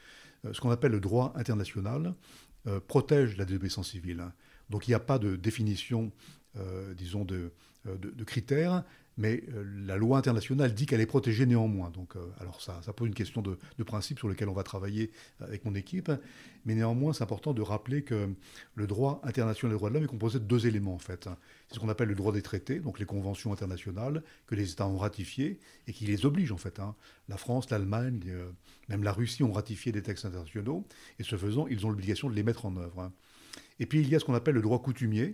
euh, 0.45 0.53
ce 0.53 0.61
qu'on 0.61 0.71
appelle 0.71 0.93
le 0.93 1.01
droit 1.01 1.33
international 1.35 2.15
protège 2.89 3.37
la 3.37 3.45
désobéissance 3.45 3.91
civile. 3.91 4.25
Donc 4.71 4.89
il 4.89 4.91
n'y 4.91 4.97
a 4.97 5.01
pas 5.01 5.21
de 5.21 5.37
définition, 5.37 6.11
disons, 6.97 7.25
de 7.25 7.53
critères, 8.25 8.83
mais 9.17 9.43
euh, 9.55 9.65
la 9.87 9.97
loi 9.97 10.19
internationale 10.19 10.75
dit 10.75 10.87
qu'elle 10.87 11.01
est 11.01 11.07
protégée 11.07 11.47
néanmoins. 11.47 11.91
Donc, 11.91 12.17
euh, 12.17 12.27
alors 12.41 12.61
ça, 12.61 12.81
pose 12.93 13.09
une 13.09 13.15
question 13.15 13.43
de, 13.43 13.57
principe 13.85 14.19
sur 14.19 14.29
lequel 14.29 14.49
on 14.49 14.53
va 14.53 14.63
travailler 14.63 15.11
avec 15.41 15.65
mon 15.65 15.75
équipe, 15.75 16.11
mais 16.65 16.75
néanmoins, 16.75 17.13
c'est 17.13 17.23
important 17.23 17.55
de 17.55 17.63
rappeler 17.63 18.03
que 18.03 18.29
le 18.75 18.87
droit 18.87 19.21
international 19.25 19.73
des 19.73 19.79
droits 19.79 19.89
de 19.89 19.95
l'homme 19.95 20.05
est 20.05 20.09
composé 20.09 20.39
de 20.39 20.45
deux 20.45 20.67
éléments 20.67 20.95
en 20.95 20.99
fait. 20.99 21.29
C'est 21.69 21.75
ce 21.77 21.81
qu'on 21.81 21.89
appelle 21.89 22.09
le 22.09 22.15
droit 22.15 22.33
des 22.33 22.43
traités, 22.43 22.81
donc 22.81 22.99
les 22.99 23.07
conventions 23.07 23.53
internationales 23.53 24.23
que 24.47 24.55
les 24.55 24.73
États 24.73 24.87
ont 24.87 24.99
ratifiées 24.99 25.61
et 25.87 25.93
qui 25.93 26.05
les 26.07 26.27
obligent 26.27 26.53
en 26.53 26.59
fait. 26.59 26.81
Hein. 26.81 26.95
La 27.29 27.37
France, 27.37 27.71
l'Allemagne, 27.71 28.21
euh, 28.29 28.51
même 28.89 29.03
la 29.03 29.13
Russie 29.13 29.43
ont 29.43 29.53
ratifié 29.53 29.93
des 29.93 30.03
textes 30.03 30.25
internationaux 30.25 30.85
et 31.19 31.23
ce 31.23 31.37
faisant, 31.37 31.67
ils 31.69 31.87
ont 31.87 31.91
l'obligation 31.91 32.29
de 32.29 32.35
les 32.35 32.43
mettre 32.43 32.67
en 32.67 32.77
œuvre. 32.77 33.01
Hein. 33.01 33.13
Et 33.79 33.87
puis 33.87 34.01
il 34.01 34.09
y 34.09 34.15
a 34.15 34.19
ce 34.19 34.25
qu'on 34.25 34.35
appelle 34.35 34.55
le 34.55 34.63
droit 34.63 34.81
coutumier, 34.81 35.23
euh, 35.25 35.33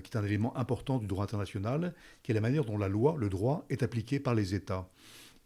qui 0.00 0.10
est 0.10 0.16
un 0.16 0.24
élément 0.24 0.56
important 0.56 0.98
du 0.98 1.06
droit 1.06 1.24
international, 1.24 1.94
qui 2.22 2.30
est 2.30 2.34
la 2.34 2.40
manière 2.40 2.64
dont 2.64 2.78
la 2.78 2.88
loi, 2.88 3.16
le 3.18 3.28
droit, 3.28 3.66
est 3.68 3.82
appliqué 3.82 4.20
par 4.20 4.34
les 4.34 4.54
États. 4.54 4.88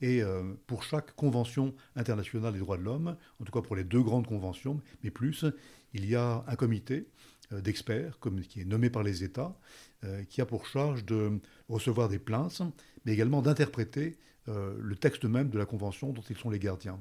Et 0.01 0.23
euh, 0.23 0.43
pour 0.67 0.83
chaque 0.83 1.15
convention 1.17 1.75
internationale 1.95 2.53
des 2.53 2.59
droits 2.59 2.77
de 2.77 2.83
l'homme, 2.83 3.17
en 3.41 3.45
tout 3.45 3.53
cas 3.53 3.63
pour 3.63 3.77
les 3.77 3.85
deux 3.85 4.03
grandes 4.03 4.27
conventions, 4.27 4.81
mais 5.03 5.11
plus, 5.11 5.47
il 5.95 6.05
y 6.09 6.15
a 6.15 6.45
un 6.47 6.57
comité 6.57 7.09
euh, 7.53 7.61
d'experts 7.61 8.19
qui 8.49 8.61
est 8.61 8.65
nommé 8.67 8.91
par 8.91 9.03
les 9.03 9.25
États, 9.25 9.57
qui 10.29 10.41
a 10.41 10.47
pour 10.47 10.67
charge 10.67 11.05
de 11.05 11.41
recevoir 11.69 12.09
des 12.09 12.21
plaintes, 12.21 12.63
mais 13.05 13.13
également 13.13 13.43
d'interpréter 13.43 14.19
le 14.47 14.95
texte 14.95 15.25
même 15.25 15.49
de 15.49 15.59
la 15.59 15.67
convention 15.67 16.13
dont 16.13 16.23
ils 16.31 16.37
sont 16.37 16.51
les 16.51 16.61
gardiens. 16.61 17.01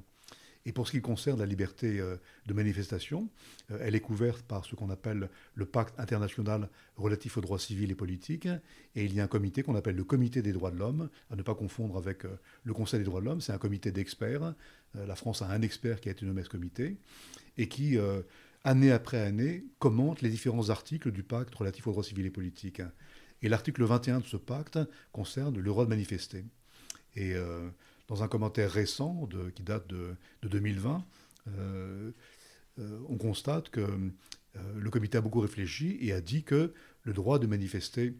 Et 0.66 0.72
pour 0.72 0.88
ce 0.88 0.92
qui 0.92 1.02
concerne 1.02 1.40
la 1.40 1.46
liberté 1.46 2.00
euh, 2.00 2.18
de 2.48 2.54
manifestation, 2.54 3.30
euh, 3.72 3.78
elle 3.82 3.96
est 3.96 4.00
couverte 4.00 4.42
par 4.42 4.66
ce 4.66 4.76
qu'on 4.76 4.90
appelle 4.90 5.30
le 5.54 5.66
pacte 5.66 5.98
international 6.00 6.70
relatif 6.98 7.38
aux 7.38 7.42
droits 7.42 7.60
civils 7.60 7.92
et 7.92 7.96
politiques. 7.96 8.48
Et 8.96 9.06
il 9.06 9.14
y 9.14 9.20
a 9.20 9.24
un 9.24 9.28
comité 9.28 9.62
qu'on 9.62 9.76
appelle 9.76 9.96
le 9.96 10.04
comité 10.04 10.42
des 10.42 10.54
droits 10.54 10.72
de 10.72 10.78
l'homme, 10.78 11.10
à 11.30 11.36
ne 11.36 11.44
pas 11.44 11.54
confondre 11.54 11.98
avec 11.98 12.26
euh, 12.26 12.36
le 12.64 12.74
Conseil 12.74 13.00
des 13.00 13.06
droits 13.06 13.22
de 13.22 13.26
l'homme. 13.26 13.42
C'est 13.42 13.54
un 13.54 13.60
comité 13.60 13.92
d'experts. 13.92 14.56
La 14.96 15.16
France 15.16 15.42
a 15.42 15.48
un 15.48 15.62
expert 15.62 16.00
qui 16.00 16.08
a 16.08 16.14
été 16.14 16.26
nommé 16.26 16.42
à 16.42 16.46
ce 16.46 16.50
comité 16.50 16.96
et 17.58 17.68
qui, 17.68 17.98
année 18.64 18.94
après 18.94 19.20
année, 19.20 19.66
commente 19.78 20.22
les 20.22 20.30
différents 20.30 20.70
articles 20.70 21.12
du 21.12 21.22
pacte 21.22 21.54
relatif 21.54 21.86
aux 21.88 21.92
droits 21.92 22.04
civils 22.04 22.26
et 22.26 22.30
politiques. 22.30 22.82
Et 23.42 23.50
l'article 23.50 23.84
21 23.84 24.22
de 24.22 24.26
ce 24.26 24.38
pacte 24.38 24.80
concerne 25.12 25.58
le 25.58 25.64
droit 25.64 25.84
de 25.84 25.90
manifester. 25.90 26.46
Et 27.18 27.34
dans 28.08 28.24
un 28.24 28.28
commentaire 28.28 28.72
récent 28.72 29.28
qui 29.56 29.64
date 29.64 29.88
de, 29.88 30.16
2020, 30.44 31.04
euh, 31.48 32.12
euh, 32.80 33.00
on 33.10 33.18
constate 33.18 33.70
que 33.70 33.82
euh, 33.82 34.60
le 34.76 34.90
comité 34.90 35.18
a 35.18 35.22
beaucoup 35.22 35.40
réfléchi 35.40 35.98
et 36.02 36.14
a 36.14 36.22
dit 36.22 36.44
que 36.44 36.74
le 37.04 37.14
droit 37.14 37.40
de 37.40 37.48
manifester 37.48 38.16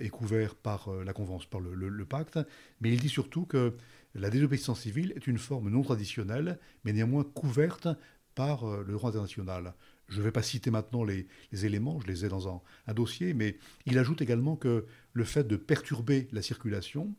est 0.00 0.08
couvert 0.08 0.56
par 0.56 0.90
la 1.04 1.12
convention, 1.12 1.48
par 1.50 1.60
le, 1.60 2.04
pacte, 2.04 2.38
mais 2.80 2.92
il 2.92 3.00
dit 3.00 3.08
surtout 3.08 3.46
que 3.46 3.74
la 4.14 4.28
désobéissance 4.28 4.80
civile 4.80 5.12
est 5.14 5.26
une 5.28 5.38
forme 5.38 5.70
non 5.70 5.82
traditionnelle, 5.82 6.58
mais 6.84 6.92
néanmoins 6.92 7.22
couverte 7.22 7.88
par 8.34 8.66
le 8.66 8.92
droit 8.92 9.10
international. 9.10 9.74
Je 10.08 10.18
ne 10.18 10.24
vais 10.24 10.32
pas 10.32 10.42
citer 10.42 10.70
maintenant 10.70 11.04
les, 11.04 11.26
éléments, 11.52 12.00
je 12.00 12.06
les 12.06 12.24
ai 12.24 12.28
dans 12.28 12.48
un, 12.48 12.94
dossier, 12.94 13.34
mais 13.34 13.56
il 13.86 13.98
ajoute 13.98 14.22
également 14.22 14.56
que 14.56 14.86
le 15.12 15.24
fait 15.24 15.44
de 15.46 15.56
perturber 15.56 16.28
la 16.32 16.42
circulation, 16.42 17.14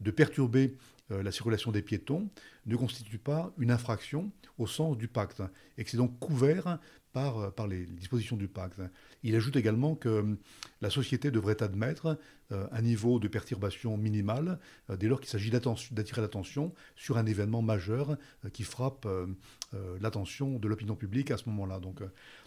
de 0.00 0.10
perturber 0.10 0.76
la 1.10 1.30
circulation 1.32 1.70
des 1.70 1.82
piétons 1.82 2.28
ne 2.66 2.76
constitue 2.76 3.18
pas 3.18 3.52
une 3.58 3.70
infraction 3.70 4.32
au 4.58 4.66
sens 4.66 4.96
du 4.96 5.08
pacte 5.08 5.42
et 5.76 5.84
que 5.84 5.90
c'est 5.90 5.96
donc 5.96 6.18
couvert 6.18 6.78
par, 7.14 7.38
euh, 7.38 7.50
par 7.50 7.66
les 7.66 7.86
dispositions 7.86 8.36
du 8.36 8.48
pacte. 8.48 8.78
Il 9.22 9.34
ajoute 9.34 9.56
également 9.56 9.94
que 9.94 10.08
euh, 10.10 10.34
la 10.82 10.90
société 10.90 11.30
devrait 11.30 11.62
admettre 11.62 12.18
un 12.50 12.82
niveau 12.82 13.18
de 13.18 13.26
perturbation 13.26 13.96
minimal 13.96 14.60
dès 14.98 15.08
lors 15.08 15.18
qu'il 15.18 15.30
s'agit 15.30 15.50
d'attirer 15.50 16.20
l'attention 16.20 16.74
sur 16.94 17.16
un 17.16 17.24
événement 17.24 17.62
majeur 17.62 18.18
qui 18.52 18.64
frappe 18.64 19.08
l'attention 19.98 20.58
de 20.58 20.68
l'opinion 20.68 20.94
publique 20.94 21.30
à 21.30 21.38
ce 21.38 21.48
moment-là. 21.48 21.80
Donc, 21.80 22.02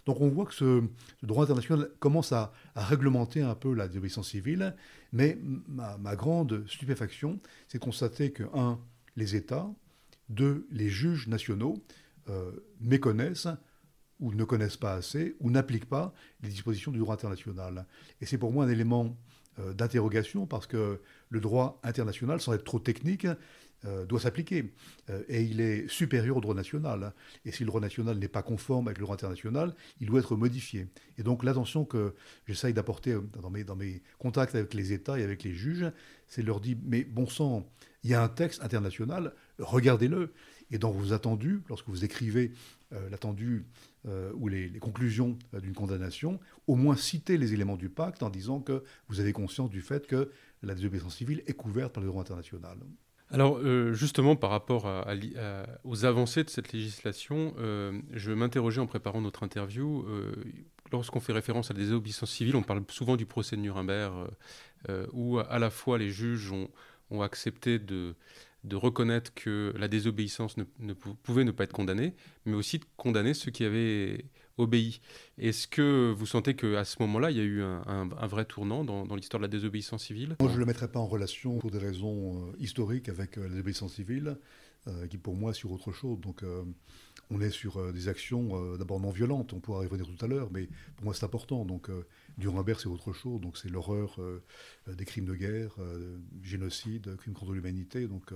donc 0.06 0.20
on 0.20 0.28
voit 0.28 0.46
que 0.46 0.54
ce, 0.54 0.84
droit 1.24 1.44
international 1.44 1.90
commence 1.98 2.30
à, 2.30 2.52
réglementer 2.76 3.42
un 3.42 3.56
peu 3.56 3.74
la 3.74 3.88
désobéissance 3.88 4.30
civile, 4.30 4.76
mais 5.12 5.36
ma, 5.66 5.98
ma 5.98 6.14
grande 6.14 6.64
stupéfaction, 6.68 7.40
c'est 7.66 7.78
de 7.78 7.84
constater 7.84 8.30
que 8.30 8.44
un, 8.54 8.78
les 9.16 9.34
États, 9.34 9.68
deux, 10.28 10.66
les 10.70 10.88
juges 10.88 11.28
nationaux 11.28 11.82
euh, 12.28 12.52
méconnaissent 12.80 13.48
ou 14.20 14.32
ne 14.32 14.44
connaissent 14.44 14.76
pas 14.76 14.94
assez 14.94 15.36
ou 15.40 15.50
n'appliquent 15.50 15.88
pas 15.88 16.12
les 16.42 16.48
dispositions 16.48 16.92
du 16.92 16.98
droit 16.98 17.14
international. 17.14 17.86
Et 18.20 18.26
c'est 18.26 18.38
pour 18.38 18.52
moi 18.52 18.64
un 18.64 18.68
élément 18.68 19.16
euh, 19.58 19.72
d'interrogation 19.72 20.46
parce 20.46 20.66
que 20.66 21.00
le 21.28 21.40
droit 21.40 21.80
international, 21.82 22.40
sans 22.40 22.52
être 22.52 22.64
trop 22.64 22.78
technique, 22.78 23.26
euh, 23.84 24.06
doit 24.06 24.18
s'appliquer. 24.18 24.72
et 25.28 25.42
il 25.42 25.60
est 25.60 25.88
supérieur 25.88 26.36
au 26.36 26.40
droit 26.40 26.54
national. 26.54 27.12
Et 27.44 27.52
si 27.52 27.62
le 27.62 27.68
droit 27.68 27.80
national 27.80 28.18
n'est 28.18 28.26
pas 28.26 28.42
conforme 28.42 28.88
avec 28.88 28.98
le 28.98 29.04
droit 29.04 29.14
international, 29.14 29.74
il 30.00 30.08
doit 30.08 30.18
être 30.18 30.34
modifié. 30.34 30.88
Et 31.16 31.22
donc 31.22 31.44
l'attention 31.44 31.84
que 31.84 32.14
j'essaye 32.46 32.74
d'apporter 32.74 33.16
dans 33.40 33.50
mes, 33.50 33.62
dans 33.62 33.76
mes 33.76 34.02
contacts 34.18 34.56
avec 34.56 34.74
les 34.74 34.92
États 34.92 35.18
et 35.18 35.22
avec 35.22 35.44
les 35.44 35.54
juges, 35.54 35.90
c'est 36.26 36.42
de 36.42 36.46
leur 36.48 36.60
dire, 36.60 36.76
mais 36.84 37.04
bon 37.04 37.28
sang, 37.28 37.70
il 38.02 38.10
y 38.10 38.14
a 38.14 38.22
un 38.22 38.28
texte 38.28 38.62
international, 38.62 39.32
regardez-le. 39.58 40.32
Et 40.70 40.78
dans 40.78 40.90
vos 40.90 41.12
attendus, 41.12 41.62
lorsque 41.68 41.88
vous 41.88 42.04
écrivez 42.04 42.52
euh, 42.52 42.52
l'attendu 43.10 43.66
euh, 44.06 44.32
ou 44.34 44.48
les, 44.48 44.70
conclusions 44.78 45.36
euh, 45.52 45.60
d'une 45.60 45.74
condamnation, 45.74 46.40
au 46.66 46.76
moins 46.76 46.96
citez 46.96 47.36
les 47.36 47.52
éléments 47.52 47.76
du 47.76 47.88
pacte 47.88 48.22
en 48.22 48.30
disant 48.30 48.60
que 48.60 48.84
vous 49.08 49.20
avez 49.20 49.32
conscience 49.32 49.70
du 49.70 49.82
fait 49.82 50.06
que 50.06 50.30
la 50.62 50.74
désobéissance 50.74 51.16
civile 51.16 51.42
est 51.46 51.52
couverte 51.52 51.92
par 51.92 52.02
le 52.02 52.08
droit 52.08 52.22
international. 52.22 52.78
Alors 53.30 53.62
justement, 53.92 54.36
par 54.36 54.48
rapport 54.48 55.06
aux 55.84 56.04
avancées 56.06 56.44
de 56.44 56.48
cette 56.48 56.72
législation, 56.72 57.54
je 57.58 58.32
m'interrogeais 58.32 58.80
en 58.80 58.86
préparant 58.86 59.20
notre 59.20 59.42
interview 59.42 60.06
lorsqu'on 60.90 61.20
fait 61.20 61.34
référence 61.34 61.70
à 61.70 61.74
la 61.74 61.80
désobéissance 61.80 62.30
civile, 62.30 62.56
on 62.56 62.62
parle 62.62 62.82
souvent 62.88 63.16
du 63.16 63.26
procès 63.26 63.56
de 63.56 63.60
Nuremberg 63.60 64.28
où 65.12 65.38
à 65.38 65.58
la 65.58 65.68
fois 65.68 65.98
les 65.98 66.08
juges 66.08 66.50
ont, 67.10 67.20
accepté 67.20 67.78
de, 67.78 68.14
reconnaître 68.72 69.34
que 69.34 69.72
la 69.76 69.88
désobéissance 69.88 70.56
ne, 70.56 70.92
pouvait 70.92 71.44
ne 71.44 71.50
pas 71.50 71.64
être 71.64 71.72
condamnée, 71.72 72.14
mais 72.44 72.54
aussi 72.54 72.78
de 72.78 72.84
condamner 72.96 73.34
ceux 73.34 73.50
qui 73.50 73.64
avaient 73.64 74.24
obéi. 74.56 75.00
Est-ce 75.38 75.68
que 75.68 76.12
vous 76.16 76.26
sentez 76.26 76.54
qu'à 76.54 76.84
ce 76.84 76.96
moment-là, 77.00 77.30
il 77.30 77.36
y 77.36 77.40
a 77.40 77.44
eu 77.44 77.62
un, 77.62 78.26
vrai 78.26 78.44
tournant 78.44 78.84
dans, 78.84 79.14
l'histoire 79.14 79.40
de 79.40 79.44
la 79.44 79.50
désobéissance 79.50 80.04
civile? 80.04 80.36
Moi, 80.40 80.48
je 80.48 80.54
ne 80.54 80.60
le 80.60 80.66
mettrais 80.66 80.88
pas 80.88 80.98
en 80.98 81.06
relation 81.06 81.58
pour 81.58 81.70
des 81.70 81.78
raisons 81.78 82.52
historiques 82.58 83.08
avec 83.08 83.36
la 83.36 83.48
désobéissance 83.48 83.94
civile. 83.94 84.36
Euh, 84.86 85.06
qui 85.06 85.18
pour 85.18 85.34
moi 85.34 85.52
sur 85.52 85.72
autre 85.72 85.92
chose. 85.92 86.20
Donc 86.20 86.42
euh, 86.42 86.62
on 87.30 87.40
est 87.40 87.50
sur 87.50 87.78
euh, 87.78 87.92
des 87.92 88.08
actions 88.08 88.76
d'abord 88.76 89.00
non 89.00 89.10
violentes, 89.10 89.52
on 89.52 89.60
pourra 89.60 89.82
y 89.82 89.86
revenir 89.86 90.06
tout 90.06 90.24
à 90.24 90.28
l'heure, 90.28 90.48
mais 90.52 90.68
pour 90.96 91.04
moi 91.04 91.14
c'est 91.14 91.24
important. 91.24 91.64
Nuremberg 92.38 92.78
c'est 92.80 92.88
autre 92.88 93.12
chose, 93.12 93.40
donc 93.40 93.58
c'est 93.58 93.68
l'horreur 93.68 94.18
des 94.86 95.04
crimes 95.04 95.24
de 95.24 95.34
guerre, 95.34 95.74
génocide, 96.42 97.16
crimes 97.16 97.34
contre 97.34 97.52
l'humanité. 97.52 98.06
Donc 98.06 98.32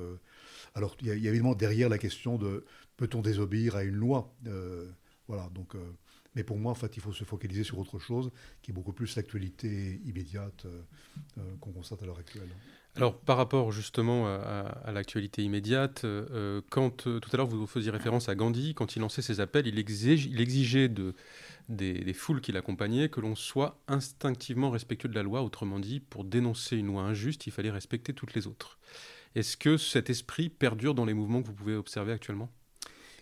alors 0.75 0.97
il 1.01 1.07
y, 1.07 1.11
a 1.11 1.15
évidemment 1.15 1.55
derrière 1.55 1.89
la 1.89 1.99
question 1.99 2.37
de 2.37 2.65
peut-on 2.97 3.23
désobéir 3.23 3.77
à 3.77 3.85
une 3.85 3.95
loi 3.95 4.35
Voilà 5.29 5.49
donc. 5.55 5.77
Mais 6.35 6.45
pour 6.45 6.57
moi, 6.57 6.73
en 6.73 6.75
fait, 6.75 6.97
il 6.97 7.01
faut 7.03 7.13
se 7.13 7.25
focaliser 7.25 7.63
sur 7.63 7.79
autre 7.79 7.99
chose, 7.99 8.31
qui 8.63 8.71
est 8.71 8.75
beaucoup 8.75 8.95
plus 8.95 9.17
l'actualité 9.17 10.01
immédiate 10.07 10.67
qu'on 11.61 11.73
constate 11.73 12.03
à 12.03 12.07
l'heure 12.07 12.19
actuelle. 12.19 12.49
Alors, 12.95 13.19
par 13.19 13.39
rapport 13.39 13.73
justement 13.73 14.27
à, 14.27 14.93
l'actualité 14.93 15.43
immédiate, 15.43 16.05
euh, 16.05 16.61
quand 16.71 17.07
euh, 17.07 17.21
tout 17.21 17.31
à 17.33 17.39
l'heure 17.39 17.47
vous 17.47 17.67
faisiez 17.67 17.91
référence 17.91 18.29
à 18.29 18.35
Gandhi, 18.35 18.75
quand 18.75 18.97
il 18.97 19.01
lançait 19.01 19.23
ses 19.23 19.41
appels, 19.41 19.67
il, 19.67 19.79
exigeait 19.79 20.89
de, 20.89 21.15
des, 21.69 22.13
foules 22.13 22.41
qui 22.41 22.53
l'accompagnaient 22.53 23.09
que 23.09 23.21
l'on 23.21 23.35
soit 23.35 23.83
instinctivement 23.89 24.71
respectueux 24.71 25.09
de 25.09 25.15
la 25.15 25.23
loi. 25.23 25.43
Autrement 25.43 25.79
dit, 25.79 26.01
pour 26.01 26.25
dénoncer 26.25 26.77
une 26.77 26.87
loi 26.87 27.03
injuste, 27.03 27.47
il 27.47 27.53
fallait 27.53 27.71
respecter 27.71 28.13
toutes 28.13 28.35
les 28.35 28.47
autres. 28.47 28.79
Est-ce 29.35 29.57
que 29.57 29.77
cet 29.77 30.11
esprit 30.11 30.49
perdure 30.51 30.95
dans 30.95 31.05
les 31.05 31.15
mouvements 31.15 31.43
que 31.43 31.49
vous 31.49 31.55
pouvez 31.55 31.75
observer 31.75 32.13
actuellement? 32.13 32.51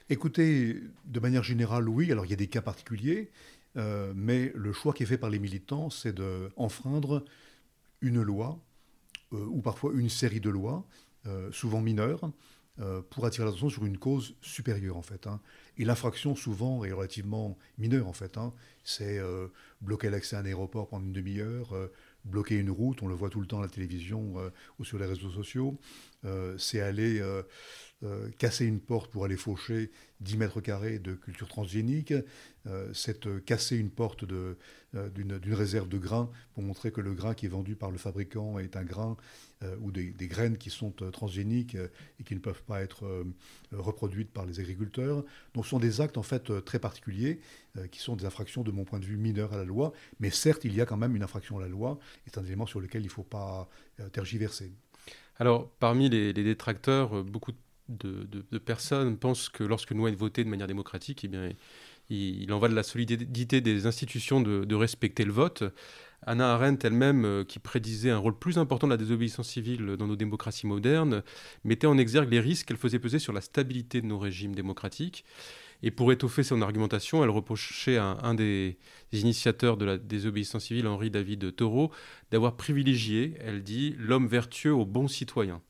Écoutez, 0.09 0.83
de 1.05 1.21
manière 1.21 1.45
générale, 1.45 1.89
oui. 1.89 2.11
Alors, 2.11 2.25
il 2.27 2.31
y 2.31 2.35
a 2.35 2.37
des 2.37 2.49
cas 2.49 2.63
particuliers, 2.63 3.31
euh, 3.77 4.13
mais 4.17 4.51
le 4.57 4.73
choix 4.73 4.93
qui 4.93 5.05
est 5.05 5.07
fait 5.07 5.19
par 5.19 5.31
les 5.31 5.39
militants, 5.39 5.89
c'est 5.89 6.13
d'enfreindre 6.13 7.25
une 8.01 8.21
loi 8.21 8.59
euh, 9.33 9.45
ou 9.47 9.61
parfois 9.61 9.93
une 9.95 10.09
série 10.09 10.41
de 10.41 10.51
lois, 10.51 10.85
euh, 11.27 11.53
souvent 11.53 11.81
mineures, 11.81 12.33
pour 13.11 13.27
attirer 13.27 13.45
l'attention 13.45 13.69
sur 13.69 13.85
une 13.85 13.99
cause 13.99 14.35
supérieure 14.41 14.97
en 14.97 15.03
fait. 15.03 15.27
Hein. 15.27 15.39
Et 15.81 15.85
l'infraction 15.87 16.37
souvent 16.37 16.85
est 16.85 16.93
relativement 16.93 17.57
mineure 17.79 18.07
en 18.07 18.13
fait. 18.13 18.37
Hein. 18.37 18.53
C'est 18.85 19.19
bloquer 19.81 20.11
l'accès 20.11 20.37
à 20.37 20.41
un 20.41 20.45
aéroport 20.45 20.89
pendant 20.89 21.07
une 21.07 21.15
demi-heure, 21.15 21.75
bloquer 22.27 22.57
une 22.57 22.69
route, 22.71 23.03
on 23.03 23.09
le 23.09 23.15
voit 23.15 23.31
tout 23.31 23.41
le 23.41 23.47
temps 23.47 23.61
à 23.61 23.63
la 23.63 23.69
télévision 23.69 24.35
ou 24.79 24.85
sur 24.85 24.99
les 24.99 25.07
réseaux 25.07 25.31
sociaux. 25.31 25.79
c'est 26.59 26.83
aller 26.83 27.23
casser 28.39 28.65
une 28.65 28.81
porte 28.81 29.11
pour 29.11 29.25
aller 29.25 29.37
faucher 29.37 29.91
10 30.21 30.37
mètres 30.39 30.61
carrés 30.61 30.99
de 30.99 31.15
culture 31.15 31.49
transgénique, 31.49 32.15
c'est 32.93 33.45
casser 33.45 33.77
une 33.77 33.91
porte 33.91 34.25
d'une 34.25 35.55
réserve 35.55 35.89
de 35.89 35.99
grains 35.99 36.31
pour 36.55 36.63
montrer 36.63 36.93
que 36.93 37.01
le 37.01 37.15
grain 37.15 37.35
qui 37.35 37.47
est 37.47 37.51
vendu 37.51 37.77
par 37.77 37.91
le 37.91 37.99
fabricant 37.99 38.59
est 38.59 38.77
un 38.77 38.85
grain 38.85 39.17
ou 39.81 39.93
des, 39.93 40.13
graines 40.29 40.57
qui 40.57 40.71
sont 40.71 40.93
transgéniques 41.13 41.77
et 42.19 42.25
qui 42.25 42.35
ne 42.35 42.41
peuvent 42.41 42.63
pas 42.63 42.81
être 42.83 43.25
reproduites 43.73 44.31
par 44.31 44.47
les 44.47 44.61
agriculteurs. 44.61 45.25
Donc 45.55 45.65
ce 45.65 45.71
sont 45.71 45.79
des 45.79 46.01
actes 46.01 46.17
en 46.17 46.23
fait 46.23 46.65
très 46.65 46.79
particuliers 46.79 47.41
qui 47.91 48.01
sont 48.01 48.17
des 48.17 48.25
infractions 48.25 48.63
de 48.63 48.71
mon 48.71 48.85
point 48.85 48.99
de 48.99 49.07
vue 49.07 49.17
mineures 49.17 49.53
à 49.53 49.57
la 49.57 49.65
loi, 49.65 49.93
mais 50.21 50.31
certes 50.31 50.65
il 50.65 50.75
y 50.75 50.81
a 50.81 50.87
quand 50.87 50.97
même 50.97 51.17
une 51.17 51.23
infraction 51.23 51.59
à 51.59 51.61
la 51.61 51.69
loi, 51.69 51.99
c'est 52.25 52.39
un 52.39 52.45
élément 52.45 52.67
sur 52.67 52.81
lequel 52.81 53.03
il 53.03 53.09
ne 53.09 53.11
faut 53.11 53.23
pas 53.23 53.69
tergiverser. 54.13 54.73
Alors, 55.41 55.71
parmi 55.79 56.11
les, 56.11 56.35
détracteurs, 56.35 57.25
beaucoup 57.25 57.53
de 57.53 57.57
de, 57.91 58.59
personnes 58.59 59.17
pensent 59.17 59.49
que 59.49 59.65
lorsque 59.65 59.91
loi 59.91 60.11
est 60.11 60.15
votée 60.15 60.45
de 60.45 60.49
manière 60.49 60.67
démocratique, 60.67 61.25
eh 61.25 61.29
bien, 61.29 61.51
il, 62.11 62.53
en 62.53 62.59
va 62.59 62.69
de 62.69 62.75
la 62.75 62.83
solidité 62.83 63.61
des 63.61 63.87
institutions 63.87 64.41
de, 64.41 64.75
respecter 64.75 65.25
le 65.25 65.33
vote. 65.33 65.65
Anna 66.27 66.53
Arendt 66.53 66.87
elle-même, 66.87 67.25
euh, 67.25 67.45
qui 67.45 67.59
prédisait 67.59 68.11
un 68.11 68.19
rôle 68.19 68.39
plus 68.39 68.59
important 68.59 68.87
de 68.87 68.93
la 68.93 68.99
désobéissance 68.99 69.49
civile 69.49 69.97
dans 69.99 70.07
nos 70.07 70.17
démocraties 70.17 70.67
modernes, 70.67 71.23
mettait 71.65 71.87
en 71.87 71.97
exergue 71.97 72.31
les 72.31 72.41
risques 72.41 72.69
qu'elle 72.69 72.77
faisait 72.77 72.99
peser 72.99 73.19
sur 73.19 73.33
la 73.33 73.41
stabilité 73.41 74.03
de 74.03 74.07
nos 74.07 74.19
régimes 74.19 74.55
démocratiques. 74.55 75.25
Et 75.83 75.91
pour 75.91 76.13
étoffer 76.13 76.43
son 76.43 76.61
argumentation, 76.61 77.25
elle 77.25 77.31
reprochait 77.31 77.97
à 77.97 78.19
un 78.23 78.35
des 78.35 78.77
initiateurs 79.13 79.77
de 79.79 79.87
la 79.87 79.97
désobéissance 79.97 80.65
civile, 80.65 80.87
Henri 80.87 81.11
David 81.11 81.57
Thoreau, 81.57 81.91
d'avoir 82.31 82.57
privilégié, 82.57 83.35
elle 83.41 83.63
dit, 83.63 83.95
l'homme 83.99 84.27
vertueux 84.27 84.75
au 84.75 84.85
bon 84.85 85.09
citoyen. 85.09 85.63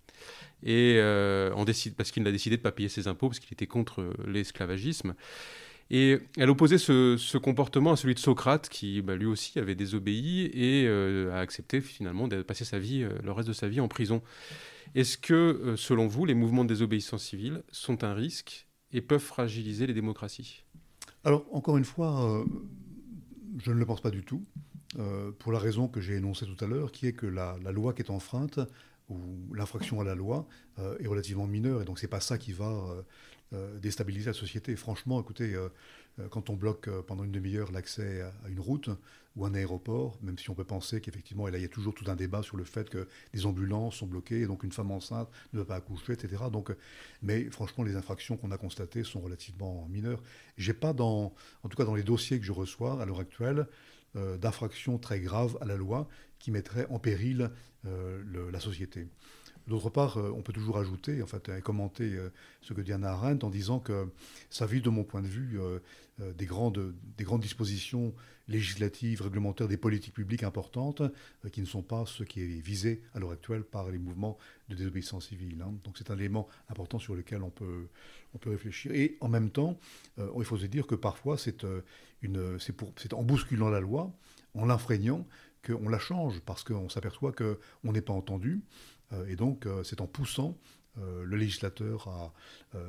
Et 0.62 0.96
euh, 0.98 1.54
parce 1.96 2.10
qu'il 2.10 2.26
a 2.26 2.32
décidé 2.32 2.56
de 2.56 2.60
ne 2.60 2.62
pas 2.62 2.72
payer 2.72 2.88
ses 2.88 3.08
impôts, 3.08 3.28
parce 3.28 3.38
qu'il 3.38 3.52
était 3.52 3.66
contre 3.66 4.02
euh, 4.02 4.12
l'esclavagisme. 4.26 5.14
Et 5.90 6.18
elle 6.36 6.50
opposait 6.50 6.78
ce, 6.78 7.36
comportement 7.38 7.92
à 7.92 7.96
celui 7.96 8.14
de 8.14 8.20
Socrate, 8.20 8.68
qui 8.68 9.02
bah, 9.02 9.16
lui 9.16 9.26
aussi 9.26 9.58
avait 9.58 9.74
désobéi 9.74 10.44
et 10.52 10.86
euh, 10.86 11.32
a 11.32 11.40
accepté 11.40 11.80
finalement 11.80 12.28
de 12.28 12.42
passer 12.42 12.64
sa 12.64 12.78
vie, 12.78 13.04
le 13.22 13.32
reste 13.32 13.48
de 13.48 13.52
sa 13.52 13.68
vie 13.68 13.80
en 13.80 13.88
prison. 13.88 14.22
Est-ce 14.94 15.18
que, 15.18 15.74
selon 15.76 16.06
vous, 16.06 16.26
les 16.26 16.34
mouvements 16.34 16.64
de 16.64 16.68
désobéissance 16.68 17.24
civile 17.24 17.62
sont 17.72 18.04
un 18.04 18.14
risque 18.14 18.66
et 18.92 19.00
peuvent 19.00 19.20
fragiliser 19.20 19.86
les 19.86 19.94
démocraties? 19.94 20.64
Alors, 21.24 21.44
encore 21.52 21.76
une 21.76 21.84
fois, 21.84 22.44
je 23.58 23.72
ne 23.72 23.78
le 23.78 23.86
pense 23.86 24.00
pas 24.00 24.10
du 24.10 24.24
tout, 24.24 24.44
pour 25.38 25.52
la 25.52 25.58
raison 25.58 25.88
que 25.88 26.00
j'ai 26.00 26.14
énoncée 26.14 26.46
tout 26.46 26.64
à 26.64 26.68
l'heure, 26.68 26.92
qui 26.92 27.06
est 27.06 27.12
que 27.12 27.26
la, 27.26 27.56
la 27.62 27.72
loi 27.72 27.94
qui 27.94 28.02
est 28.02 28.10
enfreinte 28.10 28.60
où 29.10 29.54
l'infraction 29.54 30.00
à 30.00 30.04
la 30.04 30.14
loi 30.14 30.46
euh, 30.78 30.96
est 31.00 31.06
relativement 31.06 31.46
mineure, 31.46 31.82
et 31.82 31.84
donc 31.84 31.98
c'est 31.98 32.08
pas 32.08 32.20
ça 32.20 32.38
qui 32.38 32.52
va 32.52 32.70
euh, 32.70 33.02
euh, 33.52 33.78
déstabiliser 33.78 34.26
la 34.26 34.32
société. 34.32 34.74
Franchement, 34.76 35.20
écoutez, 35.20 35.56
quand 36.30 36.50
on 36.50 36.54
bloque 36.54 36.88
pendant 37.06 37.24
une 37.24 37.32
demi-heure 37.32 37.72
l'accès 37.72 38.20
à, 38.22 38.48
une 38.48 38.60
route 38.60 38.90
ou 39.36 39.46
un 39.46 39.54
aéroport, 39.54 40.18
même 40.22 40.38
si 40.38 40.50
on 40.50 40.54
peut 40.54 40.64
penser 40.64 41.00
qu'effectivement, 41.00 41.48
il 41.48 41.60
y 41.60 41.64
a 41.64 41.68
toujours 41.68 41.94
tout 41.94 42.04
un 42.08 42.16
débat 42.16 42.42
sur 42.42 42.56
le 42.56 42.64
fait 42.64 42.90
que 42.90 43.08
des 43.32 43.46
ambulances 43.46 43.96
sont 43.96 44.06
bloquées, 44.06 44.42
et 44.42 44.46
donc 44.46 44.62
une 44.62 44.72
femme 44.72 44.90
enceinte 44.90 45.28
ne 45.52 45.60
peut 45.60 45.64
pas 45.64 45.76
accoucher, 45.76 46.12
etc. 46.12 46.44
Donc, 46.52 46.72
mais 47.22 47.44
franchement, 47.50 47.84
les 47.84 47.96
infractions 47.96 48.36
qu'on 48.36 48.50
a 48.50 48.58
constatées 48.58 49.02
sont 49.02 49.20
relativement 49.20 49.88
mineures. 49.88 50.22
J'ai 50.56 50.74
pas 50.74 50.92
dans, 50.92 51.32
en 51.62 51.68
tout 51.68 51.76
cas 51.76 51.84
dans 51.84 51.94
les 51.94 52.02
dossiers 52.02 52.38
que 52.38 52.44
je 52.44 52.52
reçois 52.52 53.00
à 53.00 53.06
l'heure 53.06 53.20
actuelle, 53.20 53.66
d'infractions 54.14 54.98
très 54.98 55.20
graves 55.20 55.56
à 55.60 55.64
la 55.64 55.76
loi 55.76 56.08
qui 56.40 56.50
mettraient 56.50 56.86
en 56.90 56.98
péril 56.98 57.50
euh, 57.86 58.50
la 58.50 58.60
société. 58.60 59.06
D'autre 59.68 59.88
part, 59.88 60.18
euh, 60.18 60.32
on 60.36 60.42
peut 60.42 60.52
toujours 60.52 60.78
ajouter, 60.78 61.22
en 61.22 61.26
fait, 61.26 61.62
commenter 61.62 62.14
euh, 62.14 62.30
ce 62.60 62.74
que 62.74 62.80
dit 62.80 62.92
Anna 62.92 63.12
Arendt 63.12 63.46
en 63.46 63.50
disant 63.50 63.78
que 63.78 64.08
ça 64.48 64.66
vit, 64.66 64.80
de 64.80 64.90
mon 64.90 65.04
point 65.04 65.22
de 65.22 65.28
vue, 65.28 65.60
des, 66.18 66.46
grandes, 66.46 66.94
des 67.16 67.24
grandes 67.24 67.42
dispositions 67.42 68.14
législatives, 68.50 69.22
réglementaires, 69.22 69.68
des 69.68 69.78
politiques 69.78 70.12
publiques 70.12 70.42
importantes 70.42 71.02
qui 71.52 71.62
ne 71.62 71.66
sont 71.66 71.82
pas 71.82 72.04
ce 72.06 72.22
qui 72.24 72.42
est 72.42 72.60
visé 72.60 73.02
à 73.14 73.18
l'heure 73.18 73.30
actuelle 73.30 73.62
par 73.62 73.90
les 73.90 73.98
mouvements 73.98 74.36
de 74.68 74.74
désobéissance 74.74 75.28
civile. 75.28 75.62
Hein. 75.62 75.72
Donc 75.84 75.96
c'est 75.96 76.10
un 76.10 76.18
élément 76.18 76.46
important 76.68 76.98
sur 76.98 77.14
lequel 77.14 77.42
on 77.42 77.50
peut, 77.50 77.88
on 78.34 78.38
peut 78.38 78.50
réfléchir. 78.50 78.92
Et 78.92 79.16
en 79.20 79.28
même 79.28 79.50
temps, 79.50 79.78
il 80.18 80.44
faut 80.44 80.58
se 80.58 80.66
dire 80.66 80.86
que 80.86 80.94
parfois, 80.94 81.38
c'est 81.38 81.64
en 83.14 83.22
bousculant 83.22 83.70
la 83.70 83.80
loi, 83.80 84.12
en 84.54 84.66
l'infrégnant, 84.66 85.26
qu'on 85.64 85.88
la 85.88 85.98
change 85.98 86.40
parce 86.40 86.64
qu'on 86.64 86.88
s'aperçoit 86.88 87.32
qu'on 87.32 87.92
n'est 87.92 88.02
pas 88.02 88.12
entendu. 88.12 88.62
Euh, 89.12 89.26
et 89.26 89.36
donc, 89.36 89.66
euh, 89.66 89.82
c'est 89.82 90.00
en 90.00 90.06
poussant 90.06 90.56
euh, 90.98 91.24
le 91.24 91.36
législateur 91.36 92.08
à 92.08 92.32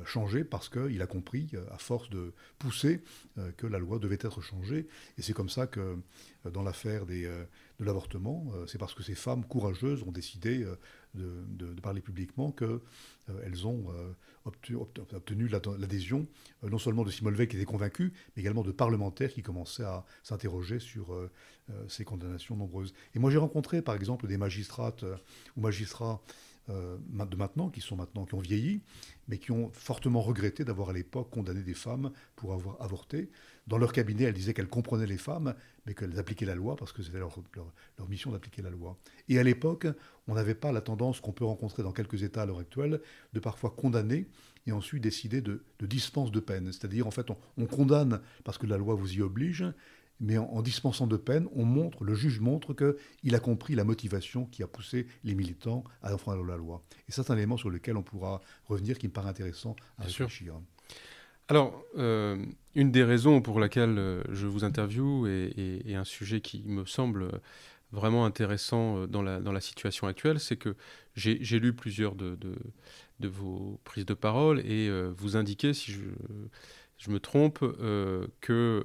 changer 0.04 0.44
parce 0.44 0.68
qu'il 0.68 1.02
a 1.02 1.06
compris, 1.06 1.50
à 1.72 1.78
force 1.78 2.08
de 2.10 2.32
pousser, 2.60 3.02
que 3.56 3.66
la 3.66 3.80
loi 3.80 3.98
devait 3.98 4.18
être 4.20 4.40
changée. 4.40 4.86
Et 5.18 5.22
c'est 5.22 5.32
comme 5.32 5.48
ça 5.48 5.66
que, 5.66 5.98
dans 6.44 6.62
l'affaire 6.62 7.04
de 7.04 7.26
l'avortement, 7.80 8.46
c'est 8.68 8.78
parce 8.78 8.94
que 8.94 9.02
ces 9.02 9.16
femmes 9.16 9.44
courageuses 9.44 10.04
ont 10.04 10.12
décidé 10.12 10.64
de, 11.14 11.80
parler 11.82 12.00
publiquement 12.00 12.52
qu'elles 12.52 13.66
ont 13.66 13.92
obtenu, 14.44 15.48
l'adhésion 15.48 16.28
non 16.62 16.78
seulement 16.78 17.02
de 17.02 17.10
Simone 17.10 17.34
Veil 17.34 17.48
qui 17.48 17.56
était 17.56 17.64
convaincu, 17.64 18.12
mais 18.36 18.42
également 18.42 18.62
de 18.62 18.70
parlementaires 18.70 19.32
qui 19.32 19.42
commençaient 19.42 19.82
à 19.82 20.04
s'interroger 20.22 20.78
sur 20.78 21.12
euh, 21.70 21.84
ces 21.88 22.04
condamnations 22.04 22.56
nombreuses. 22.56 22.92
Et 23.14 23.20
moi, 23.20 23.30
j'ai 23.30 23.38
rencontré, 23.38 23.82
par 23.82 23.94
exemple, 23.94 24.26
des 24.26 24.36
magistrates 24.36 25.04
euh, 25.04 25.16
ou 25.56 25.60
magistrats 25.60 26.20
euh, 26.68 26.96
de 26.98 27.36
maintenant, 27.36 27.70
qui 27.70 27.80
sont 27.80 27.96
maintenant, 27.96 28.24
qui 28.24 28.34
ont 28.34 28.40
vieilli, 28.40 28.82
mais 29.28 29.38
qui 29.38 29.50
ont 29.50 29.70
fortement 29.72 30.20
regretté 30.20 30.64
d'avoir 30.64 30.90
à 30.90 30.92
l'époque 30.92 31.30
condamné 31.30 31.62
des 31.62 31.74
femmes 31.74 32.12
pour 32.36 32.52
avoir 32.52 32.80
avorté. 32.80 33.30
Dans 33.66 33.78
leur 33.78 33.92
cabinet, 33.92 34.24
elles 34.24 34.34
disaient 34.34 34.54
qu'elles 34.54 34.68
comprenaient 34.68 35.06
les 35.06 35.18
femmes, 35.18 35.54
mais 35.86 35.94
qu'elles 35.94 36.18
appliquaient 36.18 36.46
la 36.46 36.54
loi 36.54 36.76
parce 36.76 36.92
que 36.92 37.02
c'était 37.02 37.18
leur, 37.18 37.36
leur, 37.98 38.08
mission 38.08 38.30
d'appliquer 38.30 38.62
la 38.62 38.70
loi. 38.70 38.96
Et 39.28 39.38
à 39.38 39.42
l'époque, 39.42 39.86
on 40.28 40.34
n'avait 40.34 40.54
pas 40.54 40.72
la 40.72 40.80
tendance 40.80 41.20
qu'on 41.20 41.32
peut 41.32 41.44
rencontrer 41.44 41.82
dans 41.82 41.92
quelques 41.92 42.22
États 42.22 42.42
à 42.42 42.46
l'heure 42.46 42.58
actuelle 42.58 43.00
de 43.32 43.40
parfois 43.40 43.70
condamner 43.70 44.28
et 44.66 44.72
ensuite 44.72 45.02
décider 45.02 45.40
de, 45.40 45.64
de 45.80 45.86
dispense 45.86 46.30
de 46.30 46.40
peine. 46.40 46.66
C'est-à-dire, 46.66 47.06
en 47.06 47.10
fait, 47.10 47.30
on, 47.30 47.36
on, 47.58 47.66
condamne 47.66 48.20
parce 48.44 48.58
que 48.58 48.66
la 48.66 48.76
loi 48.76 48.94
vous 48.94 49.14
y 49.14 49.20
oblige, 49.20 49.64
mais 50.22 50.38
en, 50.38 50.62
dispensant 50.62 51.08
de 51.08 51.16
peine, 51.16 51.48
on 51.54 51.64
montre, 51.64 52.04
le 52.04 52.14
juge 52.14 52.38
montre 52.38 52.74
qu'il 52.74 53.34
a 53.34 53.40
compris 53.40 53.74
la 53.74 53.82
motivation 53.82 54.46
qui 54.46 54.62
a 54.62 54.68
poussé 54.68 55.08
les 55.24 55.34
militants 55.34 55.82
à 56.00 56.14
enfreindre 56.14 56.44
la 56.44 56.56
loi. 56.56 56.82
Et 57.08 57.12
c'est 57.12 57.28
un 57.30 57.36
élément 57.36 57.56
sur 57.56 57.70
lequel 57.70 57.96
on 57.96 58.02
pourra 58.02 58.40
revenir 58.66 58.98
qui 58.98 59.08
me 59.08 59.12
paraît 59.12 59.28
intéressant 59.28 59.74
à 59.98 60.04
réfléchir. 60.04 60.54
Alors, 61.48 61.84
euh, 61.98 62.46
une 62.76 62.92
des 62.92 63.02
raisons 63.02 63.42
pour 63.42 63.58
laquelle 63.58 63.98
euh, 63.98 64.22
je 64.30 64.46
vous 64.46 64.62
interviewe 64.62 65.26
et, 65.26 65.96
un 65.96 66.04
sujet 66.04 66.40
qui 66.40 66.62
me 66.66 66.84
semble 66.84 67.28
vraiment 67.90 68.24
intéressant 68.24 68.98
euh, 68.98 69.06
dans 69.08 69.22
la, 69.22 69.40
dans 69.40 69.52
la 69.52 69.60
situation 69.60 70.06
actuelle, 70.06 70.38
c'est 70.38 70.56
que 70.56 70.76
j'ai 71.16 71.58
lu 71.58 71.74
plusieurs 71.74 72.14
de, 72.14 72.38
de, 73.18 73.28
vos 73.28 73.80
prises 73.82 74.06
de 74.06 74.14
parole 74.14 74.60
et 74.60 74.90
vous 75.16 75.36
indiquez, 75.36 75.74
si 75.74 75.92
je, 75.92 76.00
je 76.96 77.10
me 77.10 77.20
trompe, 77.20 77.58
que 78.40 78.84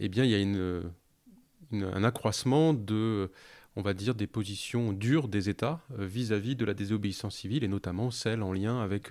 eh 0.00 0.08
bien, 0.08 0.24
il 0.24 0.30
y 0.30 1.82
a 1.82 1.86
un 1.94 2.04
accroissement 2.04 2.74
de, 2.74 3.30
on 3.76 3.82
va 3.82 3.94
dire, 3.94 4.14
des 4.14 4.26
positions 4.26 4.92
dures 4.92 5.28
des 5.28 5.48
États 5.48 5.80
vis-à-vis 5.98 6.56
de 6.56 6.64
la 6.64 6.74
désobéissance 6.74 7.36
civile 7.36 7.64
et 7.64 7.68
notamment 7.68 8.10
celle 8.10 8.42
en 8.42 8.52
lien 8.52 8.80
avec 8.80 9.10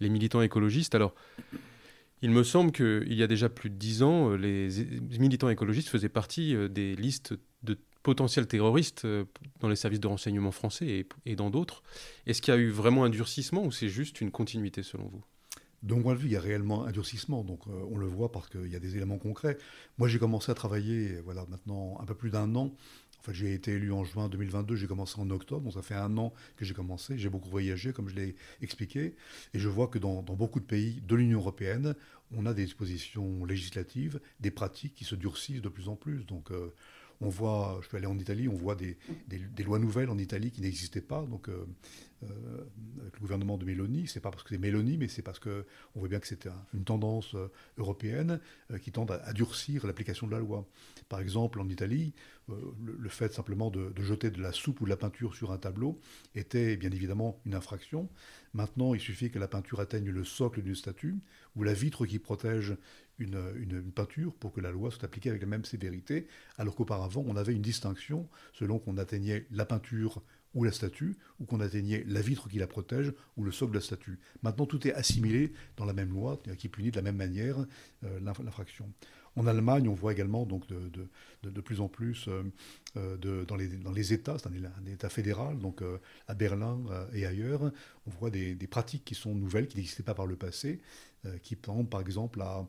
les 0.00 0.08
militants 0.08 0.42
écologistes. 0.42 0.94
Alors, 0.94 1.14
il 2.22 2.30
me 2.30 2.42
semble 2.42 2.72
qu'il 2.72 3.12
y 3.12 3.22
a 3.22 3.26
déjà 3.26 3.48
plus 3.48 3.70
de 3.70 3.74
dix 3.74 4.02
ans, 4.02 4.30
euh, 4.30 4.36
les 4.36 4.68
militants 5.18 5.48
écologistes 5.48 5.88
faisaient 5.88 6.08
partie 6.08 6.54
euh, 6.54 6.68
des 6.68 6.96
listes 6.96 7.34
de 7.62 7.78
potentiels 8.02 8.46
terroristes 8.46 9.04
euh, 9.04 9.24
dans 9.60 9.68
les 9.68 9.76
services 9.76 10.00
de 10.00 10.06
renseignement 10.06 10.50
français 10.50 11.06
et, 11.26 11.36
dans 11.36 11.50
d'autres. 11.50 11.82
Est-ce 12.26 12.40
qu'il 12.40 12.54
y 12.54 12.56
a 12.56 12.60
eu 12.60 12.70
vraiment 12.70 13.04
un 13.04 13.10
durcissement 13.10 13.64
ou 13.64 13.72
c'est 13.72 13.88
juste 13.88 14.20
une 14.20 14.30
continuité 14.30 14.82
selon 14.82 15.08
vous? 15.08 15.22
Donc, 15.82 16.02
point 16.02 16.14
de 16.14 16.18
vue, 16.18 16.28
il 16.28 16.32
y 16.32 16.36
a 16.36 16.40
réellement 16.40 16.84
un 16.84 16.92
durcissement. 16.92 17.44
Donc, 17.44 17.66
on 17.66 17.96
le 17.96 18.06
voit 18.06 18.32
parce 18.32 18.48
qu'il 18.48 18.66
y 18.66 18.76
a 18.76 18.80
des 18.80 18.96
éléments 18.96 19.18
concrets. 19.18 19.58
Moi, 19.98 20.08
j'ai 20.08 20.18
commencé 20.18 20.50
à 20.50 20.54
travailler, 20.54 21.20
voilà, 21.24 21.46
maintenant 21.48 21.98
un 22.00 22.04
peu 22.04 22.14
plus 22.14 22.30
d'un 22.30 22.54
an, 22.54 22.72
j'ai 23.32 23.54
été 23.54 23.72
élu 23.72 23.92
en 23.92 24.04
juin 24.04 24.28
2022, 24.28 24.76
j'ai 24.76 24.86
commencé 24.86 25.20
en 25.20 25.30
octobre, 25.30 25.62
donc 25.62 25.74
ça 25.74 25.82
fait 25.82 25.94
un 25.94 26.16
an 26.18 26.32
que 26.56 26.64
j'ai 26.64 26.74
commencé. 26.74 27.18
J'ai 27.18 27.28
beaucoup 27.28 27.48
voyagé, 27.48 27.92
comme 27.92 28.08
je 28.08 28.14
l'ai 28.14 28.36
expliqué, 28.62 29.16
et 29.54 29.58
je 29.58 29.68
vois 29.68 29.88
que 29.88 29.98
dans, 29.98 30.22
beaucoup 30.22 30.60
de 30.60 30.64
pays 30.64 31.00
de 31.06 31.14
l'Union 31.14 31.38
européenne, 31.38 31.94
on 32.36 32.46
a 32.46 32.54
des 32.54 32.64
dispositions 32.64 33.44
législatives, 33.44 34.20
des 34.40 34.50
pratiques 34.50 34.94
qui 34.94 35.04
se 35.04 35.14
durcissent 35.14 35.62
de 35.62 35.68
plus 35.68 35.88
en 35.88 35.96
plus. 35.96 36.24
Donc, 36.26 36.50
euh, 36.50 36.72
on 37.20 37.28
voit, 37.28 37.78
je 37.82 37.88
suis 37.88 37.96
allé 37.96 38.06
en 38.06 38.18
Italie, 38.18 38.48
on 38.48 38.54
voit 38.54 38.74
des, 38.74 38.98
lois 39.64 39.78
nouvelles 39.78 40.10
en 40.10 40.18
Italie 40.18 40.50
qui 40.50 40.60
n'existaient 40.60 41.00
pas. 41.00 41.22
Donc, 41.22 41.48
euh, 41.48 41.64
euh, 42.22 42.64
avec 43.00 43.14
le 43.14 43.20
gouvernement 43.20 43.58
de 43.58 43.64
Mélanie, 43.64 44.06
c'est 44.06 44.20
pas 44.20 44.30
parce 44.30 44.42
que 44.42 44.50
c'est 44.50 44.58
Mélanie, 44.58 44.96
mais 44.96 45.08
c'est 45.08 45.22
parce 45.22 45.38
que 45.38 45.66
on 45.94 46.00
voit 46.00 46.08
bien 46.08 46.18
que 46.18 46.26
c'était 46.26 46.48
une 46.74 46.84
tendance 46.84 47.36
européenne 47.78 48.40
qui 48.82 48.92
tend 48.92 49.04
à, 49.06 49.32
durcir 49.32 49.86
l'application 49.86 50.26
de 50.26 50.32
la 50.32 50.38
loi. 50.38 50.66
Par 51.08 51.20
exemple, 51.20 51.60
en 51.60 51.68
Italie, 51.68 52.14
le, 52.48 53.08
fait 53.08 53.32
simplement 53.32 53.70
de, 53.70 53.92
jeter 54.02 54.30
de 54.30 54.40
la 54.40 54.52
soupe 54.52 54.80
ou 54.80 54.84
de 54.84 54.90
la 54.90 54.96
peinture 54.96 55.34
sur 55.34 55.52
un 55.52 55.58
tableau 55.58 56.00
était 56.34 56.76
bien 56.76 56.90
évidemment 56.90 57.40
une 57.44 57.54
infraction. 57.54 58.08
Maintenant, 58.54 58.94
il 58.94 59.00
suffit 59.00 59.30
que 59.30 59.38
la 59.38 59.48
peinture 59.48 59.80
atteigne 59.80 60.10
le 60.10 60.24
socle 60.24 60.62
d'une 60.62 60.74
statue 60.74 61.16
ou 61.56 61.62
la 61.62 61.74
vitre 61.74 62.06
qui 62.06 62.18
protège 62.18 62.76
une, 63.18 63.90
peinture 63.94 64.34
pour 64.34 64.52
que 64.52 64.60
la 64.60 64.70
loi 64.70 64.90
soit 64.90 65.04
appliquée 65.04 65.30
avec 65.30 65.42
la 65.42 65.48
même 65.48 65.64
sévérité, 65.64 66.26
alors 66.58 66.74
qu'auparavant, 66.74 67.24
on 67.26 67.36
avait 67.36 67.52
une 67.52 67.62
distinction 67.62 68.28
selon 68.52 68.78
qu'on 68.78 68.98
atteignait 68.98 69.46
la 69.50 69.64
peinture 69.64 70.22
ou 70.56 70.64
la 70.64 70.72
statue, 70.72 71.16
ou 71.38 71.44
qu'on 71.44 71.60
atteignait 71.60 72.02
la 72.08 72.22
vitre 72.22 72.48
qui 72.48 72.58
la 72.58 72.66
protège, 72.66 73.12
ou 73.36 73.44
le 73.44 73.52
socle 73.52 73.72
de 73.72 73.76
la 73.76 73.84
statue. 73.84 74.18
Maintenant, 74.42 74.66
tout 74.66 74.88
est 74.88 74.94
assimilé 74.94 75.52
dans 75.76 75.84
la 75.84 75.92
même 75.92 76.10
loi, 76.10 76.40
qui 76.58 76.68
punit 76.68 76.90
de 76.90 76.96
la 76.96 77.02
même 77.02 77.16
manière 77.16 77.58
euh, 78.04 78.20
l'infraction. 78.20 78.90
En 79.36 79.46
Allemagne, 79.46 79.86
on 79.86 79.92
voit 79.92 80.12
également 80.12 80.46
donc 80.46 80.66
de, 80.66 81.60
plus 81.60 81.82
en 81.82 81.88
plus 81.88 82.26
euh, 82.28 82.42
euh, 82.96 83.44
dans, 83.44 83.56
les, 83.56 84.12
États, 84.14 84.38
c'est 84.38 84.48
un, 84.48 84.86
État 84.86 85.10
fédéral, 85.10 85.58
donc 85.58 85.82
à 86.26 86.34
Berlin 86.34 86.80
et 87.12 87.26
ailleurs, 87.26 87.70
on 88.06 88.10
voit 88.10 88.30
des, 88.30 88.56
pratiques 88.66 89.04
qui 89.04 89.14
sont 89.14 89.34
nouvelles, 89.34 89.68
qui 89.68 89.76
n'existaient 89.76 90.02
pas 90.02 90.14
par 90.14 90.26
le 90.26 90.36
passé, 90.36 90.80
qui 91.42 91.54
tendent 91.56 91.90
par 91.90 92.00
exemple 92.00 92.40
à, 92.40 92.66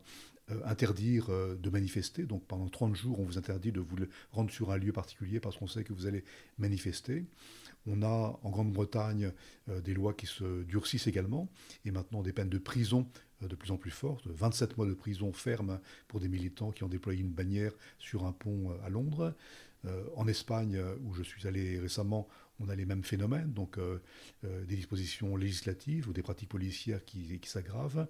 interdire 0.64 1.30
euh, 1.30 1.56
de 1.56 1.70
manifester. 1.70 2.24
Donc 2.24 2.44
pendant 2.46 2.68
30 2.68 2.94
jours, 2.94 3.20
on 3.20 3.24
vous 3.24 3.38
interdit 3.38 3.72
de 3.72 3.80
vous 3.80 3.96
rendre 4.32 4.50
sur 4.50 4.70
un 4.70 4.78
lieu 4.78 4.92
particulier 4.92 5.40
parce 5.40 5.56
qu'on 5.56 5.66
sait 5.66 5.84
que 5.84 5.92
vous 5.92 6.06
allez 6.06 6.24
manifester. 6.58 7.24
On 7.86 8.02
a 8.02 8.38
en 8.42 8.50
Grande-Bretagne 8.50 9.32
euh, 9.68 9.80
des 9.80 9.94
lois 9.94 10.14
qui 10.14 10.26
se 10.26 10.62
durcissent 10.64 11.06
également 11.06 11.48
et 11.84 11.90
maintenant 11.90 12.22
des 12.22 12.32
peines 12.32 12.48
de 12.48 12.58
prison 12.58 13.06
de 13.40 13.54
plus 13.54 13.70
en 13.70 13.76
plus 13.76 13.92
fortes. 13.92 14.26
27 14.26 14.76
mois 14.76 14.86
de 14.86 14.94
prison 14.94 15.32
ferme 15.32 15.78
pour 16.08 16.18
des 16.18 16.28
militants 16.28 16.72
qui 16.72 16.82
ont 16.82 16.88
déployé 16.88 17.20
une 17.20 17.30
bannière 17.30 17.72
sur 17.98 18.26
un 18.26 18.32
pont 18.32 18.76
à 18.82 18.88
Londres. 18.88 19.32
en 20.16 20.26
Espagne, 20.26 20.76
où 21.04 21.14
je 21.14 21.22
suis 21.22 21.46
allé 21.46 21.78
récemment, 21.78 22.26
on 22.58 22.68
a 22.68 22.74
les 22.74 22.84
mêmes 22.84 23.04
phénomènes, 23.04 23.52
donc 23.52 23.78
des 24.42 24.74
dispositions 24.74 25.36
législatives 25.36 26.08
ou 26.08 26.12
des 26.12 26.22
pratiques 26.22 26.48
policières 26.48 27.04
qui 27.04 27.38
s'aggravent. 27.44 28.08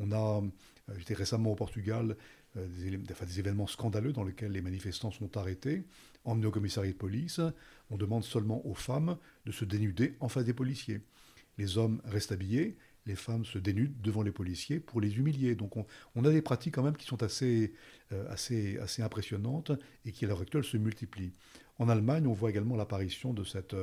On 0.00 0.12
a 0.12 0.42
euh, 0.90 0.94
j'étais 0.98 1.14
récemment 1.14 1.52
au 1.52 1.54
Portugal, 1.54 2.16
euh, 2.56 2.66
des, 2.66 3.38
événements 3.38 3.66
scandaleux 3.66 4.12
dans 4.12 4.24
lesquels 4.24 4.52
les 4.52 4.62
manifestants 4.62 5.10
sont 5.10 5.36
arrêtés, 5.36 5.84
emmenés 6.24 6.46
au 6.46 6.50
commissariat 6.50 6.92
de 6.92 6.96
police. 6.96 7.40
On 7.90 7.96
demande 7.96 8.24
seulement 8.24 8.66
aux 8.66 8.74
femmes 8.74 9.16
de 9.46 9.52
se 9.52 9.64
dénuder 9.64 10.16
en 10.20 10.28
face 10.28 10.44
des 10.44 10.54
policiers. 10.54 11.00
Les 11.58 11.78
hommes 11.78 12.00
restent 12.04 12.32
habillés, 12.32 12.76
les 13.06 13.16
femmes 13.16 13.44
se 13.44 13.58
dénudent 13.58 14.00
devant 14.00 14.22
les 14.22 14.32
policiers 14.32 14.80
pour 14.80 15.00
les 15.00 15.18
humilier. 15.18 15.54
Donc 15.54 15.76
on, 15.76 16.24
a 16.24 16.30
des 16.30 16.42
pratiques 16.42 16.74
quand 16.74 16.82
même 16.82 16.96
qui 16.96 17.06
sont 17.06 17.22
assez, 17.22 17.72
euh, 18.12 18.30
assez, 18.30 19.02
impressionnantes 19.02 19.72
et 20.04 20.12
qui 20.12 20.24
à 20.24 20.28
l'heure 20.28 20.42
actuelle 20.42 20.64
se 20.64 20.76
multiplient. 20.76 21.32
En 21.78 21.88
Allemagne, 21.88 22.26
on 22.26 22.34
voit 22.34 22.50
également 22.50 22.76
l'apparition 22.76 23.32
de 23.32 23.42
cette 23.42 23.74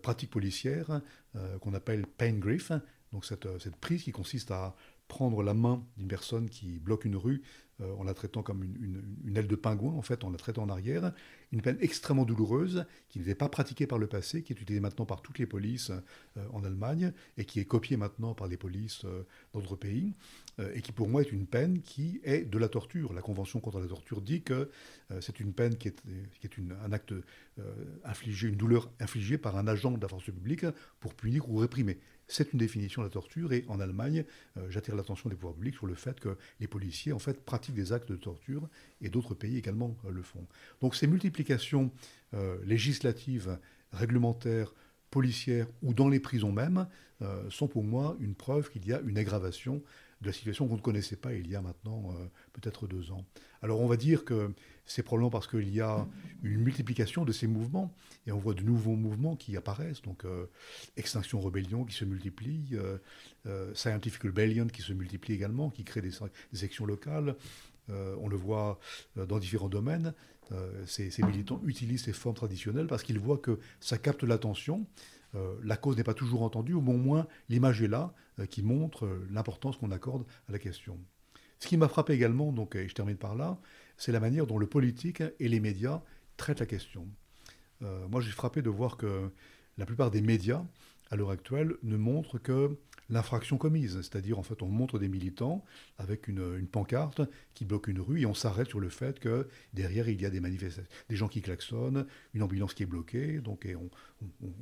pratique 0.00 0.30
policière 0.30 1.02
qu'on 1.60 1.74
appelle 1.74 2.06
pain 2.06 2.32
grief, 2.32 2.72
donc 3.12 3.26
cette, 3.26 3.76
prise 3.76 4.02
qui 4.02 4.12
consiste 4.12 4.50
à 4.50 4.74
prendre 5.12 5.42
la 5.42 5.52
main 5.52 5.84
d'une 5.98 6.08
personne 6.08 6.48
qui 6.48 6.78
bloque 6.78 7.04
une 7.04 7.16
rue 7.16 7.42
euh, 7.82 7.94
en 7.98 8.04
la 8.04 8.14
traitant 8.14 8.42
comme 8.42 8.64
une, 8.64 9.36
aile 9.36 9.46
de 9.46 9.56
pingouin, 9.56 9.92
en 9.92 10.00
fait, 10.00 10.24
en 10.24 10.30
la 10.30 10.38
traitant 10.38 10.62
en 10.62 10.70
arrière. 10.70 11.12
Une 11.52 11.60
peine 11.60 11.76
extrêmement 11.82 12.24
douloureuse 12.24 12.86
qui 13.10 13.18
n'était 13.18 13.34
pas 13.34 13.50
pratiquée 13.50 13.86
par 13.86 13.98
le 13.98 14.06
passé, 14.06 14.42
qui 14.42 14.54
est 14.54 14.60
utilisée 14.60 14.80
maintenant 14.80 15.04
par 15.04 15.20
toutes 15.20 15.38
les 15.38 15.44
polices 15.44 15.90
euh, 15.90 16.46
en 16.54 16.64
Allemagne 16.64 17.12
et 17.36 17.44
qui 17.44 17.60
est 17.60 17.66
copiée 17.66 17.98
maintenant 17.98 18.32
par 18.32 18.46
les 18.48 18.56
polices 18.56 19.04
euh, 19.04 19.24
d'autres 19.52 19.76
pays 19.76 20.14
et 20.74 20.82
qui 20.82 20.92
pour 20.92 21.08
moi 21.08 21.22
est 21.22 21.32
une 21.32 21.46
peine 21.46 21.80
qui 21.80 22.20
est 22.24 22.44
de 22.44 22.58
la 22.58 22.68
torture. 22.68 23.14
La 23.14 23.22
Convention 23.22 23.58
contre 23.58 23.80
la 23.80 23.86
torture 23.86 24.20
dit 24.20 24.42
que 24.42 24.70
c'est 25.20 25.40
une 25.40 25.54
peine 25.54 25.76
qui 25.76 25.88
est, 25.88 26.02
qui 26.40 26.46
est 26.46 26.74
un 26.84 26.92
acte 26.92 27.14
infligé, 28.04 28.48
une 28.48 28.56
douleur 28.56 28.92
infligée 29.00 29.38
par 29.38 29.56
un 29.56 29.66
agent 29.66 29.92
de 29.92 30.02
la 30.02 30.08
force 30.08 30.24
publique 30.24 30.66
pour 31.00 31.14
punir 31.14 31.48
ou 31.48 31.56
réprimer. 31.56 31.98
C'est 32.32 32.54
une 32.54 32.58
définition 32.58 33.02
de 33.02 33.08
la 33.08 33.10
torture 33.10 33.52
et 33.52 33.66
en 33.68 33.78
Allemagne, 33.78 34.24
euh, 34.56 34.70
j'attire 34.70 34.96
l'attention 34.96 35.28
des 35.28 35.36
pouvoirs 35.36 35.52
publics 35.54 35.74
sur 35.74 35.86
le 35.86 35.94
fait 35.94 36.18
que 36.18 36.38
les 36.60 36.66
policiers 36.66 37.12
en 37.12 37.18
fait 37.18 37.44
pratiquent 37.44 37.74
des 37.74 37.92
actes 37.92 38.10
de 38.10 38.16
torture 38.16 38.70
et 39.02 39.10
d'autres 39.10 39.34
pays 39.34 39.58
également 39.58 39.98
euh, 40.06 40.10
le 40.10 40.22
font. 40.22 40.46
Donc 40.80 40.96
ces 40.96 41.06
multiplications 41.06 41.90
euh, 42.32 42.56
législatives, 42.64 43.58
réglementaires, 43.92 44.72
policières 45.10 45.66
ou 45.82 45.92
dans 45.92 46.08
les 46.08 46.20
prisons 46.20 46.52
même 46.52 46.86
sont 47.50 47.68
pour 47.68 47.84
moi 47.84 48.16
une 48.18 48.34
preuve 48.34 48.70
qu'il 48.70 48.84
y 48.86 48.94
a 48.94 49.00
une 49.00 49.18
aggravation 49.18 49.82
de 50.22 50.26
la 50.26 50.32
situation 50.32 50.66
qu'on 50.66 50.76
ne 50.76 50.80
connaissait 50.80 51.16
pas 51.16 51.34
il 51.34 51.50
y 51.50 51.56
a 51.56 51.60
maintenant 51.60 52.14
peut-être 52.52 52.86
deux 52.86 53.10
ans. 53.12 53.26
Alors 53.60 53.80
on 53.80 53.86
va 53.86 53.96
dire 53.96 54.24
que 54.24 54.52
c'est 54.86 55.02
probablement 55.02 55.30
parce 55.30 55.46
qu'il 55.46 55.72
y 55.72 55.80
a 55.80 56.06
une 56.42 56.60
multiplication 56.60 57.24
de 57.24 57.32
ces 57.32 57.46
mouvements, 57.46 57.94
et 58.26 58.32
on 58.32 58.38
voit 58.38 58.54
de 58.54 58.62
nouveaux 58.62 58.96
mouvements 58.96 59.36
qui 59.36 59.56
apparaissent, 59.56 60.02
donc 60.02 60.24
euh, 60.24 60.46
Extinction 60.96 61.40
Rebellion 61.40 61.84
qui 61.84 61.94
se 61.94 62.04
multiplie, 62.04 62.70
euh, 62.72 62.98
euh, 63.46 63.74
Scientific 63.74 64.22
Rebellion 64.22 64.66
qui 64.66 64.82
se 64.82 64.92
multiplie 64.92 65.34
également, 65.34 65.70
qui 65.70 65.84
crée 65.84 66.02
des, 66.02 66.10
sections 66.52 66.86
locales, 66.86 67.36
on 67.88 68.28
le 68.28 68.36
voit 68.36 68.78
dans 69.16 69.38
différents 69.38 69.68
domaines, 69.68 70.14
ces, 70.86 71.10
ces, 71.10 71.22
militants 71.22 71.60
utilisent 71.66 72.04
ces 72.04 72.14
formes 72.14 72.34
traditionnelles 72.34 72.86
parce 72.86 73.02
qu'ils 73.02 73.18
voient 73.18 73.38
que 73.38 73.58
ça 73.80 73.98
capte 73.98 74.22
l'attention, 74.22 74.86
la 75.62 75.76
cause 75.76 75.96
n'est 75.98 76.04
pas 76.04 76.14
toujours 76.14 76.42
entendue, 76.42 76.72
au 76.72 76.80
moins 76.80 77.26
l'image 77.50 77.82
est 77.82 77.88
là, 77.88 78.14
qui 78.46 78.62
montre 78.62 79.08
l'importance 79.30 79.76
qu'on 79.76 79.90
accorde 79.90 80.24
à 80.48 80.52
la 80.52 80.58
question. 80.58 80.98
Ce 81.58 81.68
qui 81.68 81.76
m'a 81.76 81.88
frappé 81.88 82.12
également, 82.12 82.52
donc, 82.52 82.74
et 82.74 82.88
je 82.88 82.94
termine 82.94 83.16
par 83.16 83.34
là, 83.34 83.58
c'est 83.96 84.12
la 84.12 84.20
manière 84.20 84.46
dont 84.46 84.58
le 84.58 84.66
politique 84.66 85.22
et 85.38 85.48
les 85.48 85.60
médias 85.60 86.02
traitent 86.36 86.60
la 86.60 86.66
question. 86.66 87.08
Euh, 87.82 88.08
moi, 88.08 88.20
j'ai 88.20 88.32
frappé 88.32 88.62
de 88.62 88.70
voir 88.70 88.96
que 88.96 89.30
la 89.78 89.86
plupart 89.86 90.10
des 90.10 90.22
médias 90.22 90.64
à 91.12 91.16
l'heure 91.16 91.30
actuelle, 91.30 91.76
ne 91.82 91.98
montre 91.98 92.38
que 92.38 92.78
l'infraction 93.12 93.58
commise. 93.58 94.00
C'est-à-dire, 94.00 94.38
en 94.38 94.42
fait, 94.42 94.62
on 94.62 94.68
montre 94.68 94.98
des 94.98 95.08
militants 95.08 95.64
avec 95.98 96.28
une, 96.28 96.66
pancarte 96.66 97.20
qui 97.54 97.64
bloque 97.64 97.88
une 97.88 98.00
rue 98.00 98.22
et 98.22 98.26
on 98.26 98.34
s'arrête 98.34 98.68
sur 98.68 98.80
le 98.80 98.88
fait 98.88 99.20
que 99.20 99.48
derrière, 99.74 100.08
il 100.08 100.20
y 100.20 100.26
a 100.26 100.30
des 100.30 100.40
manifestations, 100.40 100.88
des 101.08 101.16
gens 101.16 101.28
qui 101.28 101.42
klaxonnent, 101.42 102.06
une 102.32 102.42
ambulance 102.42 102.72
qui 102.72 102.82
est 102.82 102.86
bloquée. 102.86 103.40
Donc, 103.40 103.66
et 103.66 103.76
on, 103.76 103.90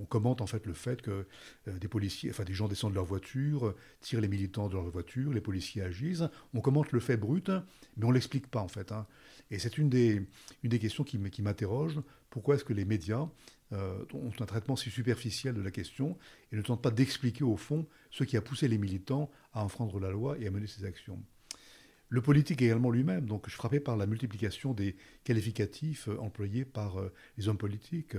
commente 0.07 0.41
en 0.41 0.47
fait 0.47 0.67
le 0.67 0.73
fait 0.73 1.01
que 1.03 1.27
euh, 1.69 1.79
des 1.79 1.87
policiers, 1.87 2.31
enfin, 2.31 2.45
des 2.45 2.55
gens 2.55 2.67
descendent 2.67 2.93
de 2.93 2.97
leur 2.97 3.05
voiture, 3.05 3.75
tirent 4.01 4.21
les 4.21 4.29
militants 4.29 4.69
de 4.69 4.75
leur 4.75 4.91
voiture, 4.91 5.33
les 5.33 5.41
policiers 5.41 5.83
agissent. 5.83 6.25
On 6.53 6.61
commente 6.61 6.91
le 6.93 7.01
fait 7.01 7.17
brut, 7.17 7.51
mais 7.97 8.05
on 8.05 8.11
l'explique 8.11 8.49
pas, 8.49 8.61
en 8.61 8.69
fait. 8.69 8.91
Hein. 8.91 9.07
Et 9.53 9.59
c'est 9.59 9.79
une 9.79 9.89
des, 9.89 10.27
une 10.63 10.71
des 10.71 10.79
questions 10.79 11.05
qui 11.05 11.43
m'interroge. 11.43 12.01
Pourquoi 12.31 12.57
est-ce 12.57 12.65
que 12.65 12.73
les 12.73 12.85
médias 12.85 13.29
euh, 13.73 14.05
ont 14.15 14.33
un 14.41 14.47
traitement 14.47 14.75
si 14.75 14.91
superficiel 14.91 15.55
de 15.55 15.63
la 15.63 15.71
question 15.71 16.19
et 16.51 16.57
ne 16.57 16.63
tentent 16.63 16.83
pas 16.83 16.91
d'expliquer 16.91 17.45
au 17.45 17.57
fond 17.57 17.87
ce 18.11 18.25
qui 18.25 18.37
a 18.37 18.43
poussé 18.43 18.67
les 18.67 18.79
militants 18.79 19.31
à 19.53 19.63
enfreindre 19.63 20.01
la 20.01 20.11
loi 20.11 20.37
et 20.39 20.47
à 20.49 20.51
mener 20.51 20.67
ces 20.67 20.85
actions. 20.85 21.23
Le 22.09 22.21
politique 22.21 22.63
également 22.63 22.91
lui-même, 22.91 23.27
donc 23.27 23.49
je 23.49 23.55
frappais 23.55 23.79
par 23.79 23.97
la 23.97 24.07
multiplication 24.07 24.75
des 24.75 24.97
qualificatifs 25.23 26.09
euh, 26.09 26.19
employés 26.19 26.65
par 26.65 26.99
euh, 26.99 27.13
les 27.39 27.49
hommes 27.49 27.59
politiques. 27.59 28.17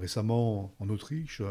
récemment, 0.00 0.74
en 0.78 0.88
Autriche, 0.88 1.42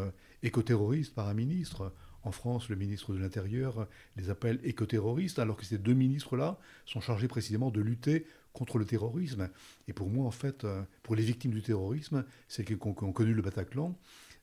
écoterroriste 0.42 1.14
par 1.14 1.28
un 1.28 1.34
ministre. 1.34 1.92
En 2.24 2.32
France, 2.32 2.68
le 2.68 2.74
ministre 2.74 3.14
de 3.14 3.18
l'Intérieur 3.18 3.86
les 4.16 4.30
appelle 4.30 4.58
écoterroristes, 4.64 5.38
alors 5.38 5.56
que 5.56 5.64
ces 5.64 5.78
deux 5.78 5.94
ministres-là 5.94 6.58
sont 6.86 7.00
chargés 7.00 7.28
précisément 7.28 7.70
de 7.70 7.80
lutter 7.80 8.26
contre 8.56 8.78
le 8.78 8.86
terrorisme. 8.86 9.50
Et 9.86 9.92
pour 9.92 10.08
moi, 10.08 10.26
en 10.26 10.30
fait, 10.30 10.64
euh, 10.64 10.82
pour 11.02 11.14
les 11.14 11.22
victimes 11.22 11.52
du 11.52 11.62
terrorisme, 11.62 12.24
celles 12.48 12.64
qui 12.64 12.74
ont, 12.80 12.94
connu 12.94 13.34
le 13.34 13.42
Bataclan, 13.42 13.94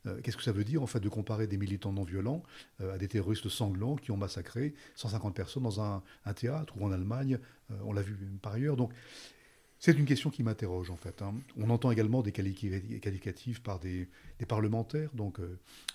euh, 0.06 0.21
qu'est-ce 0.21 0.38
que 0.38 0.43
ça 0.43 0.52
veut 0.52 0.63
dire 0.63 0.84
en 0.84 0.88
fait 0.88 0.99
de 0.99 1.10
comparer 1.10 1.47
des 1.47 1.58
militants 1.58 1.93
non 1.93 2.04
violents 2.04 2.43
euh, 2.82 2.93
à 2.93 2.97
des 2.97 3.08
terroristes 3.08 3.49
sanglants 3.49 3.95
qui 3.95 4.12
ont 4.12 4.17
massacré 4.17 4.76
150 4.95 5.34
personnes 5.34 5.63
dans 5.63 5.82
un, 5.82 6.04
théâtre 6.36 6.76
ou 6.78 6.86
en 6.86 6.91
Allemagne 6.91 7.39
On 7.86 7.93
l'a 7.93 8.02
vu 8.02 8.15
par 8.41 8.54
ailleurs. 8.54 8.76
Donc 8.76 8.91
c'est 9.80 9.97
une 9.97 10.06
question 10.06 10.30
qui 10.30 10.43
m'interroge 10.43 10.91
en 10.91 10.97
fait. 10.97 11.21
Hein. 11.21 11.34
On 11.58 11.69
entend 11.69 11.89
également 11.89 12.21
des 12.21 12.32
qualificatifs 12.32 13.63
par 13.63 13.80
des, 13.80 14.10
parlementaires, 14.47 15.10
donc 15.13 15.39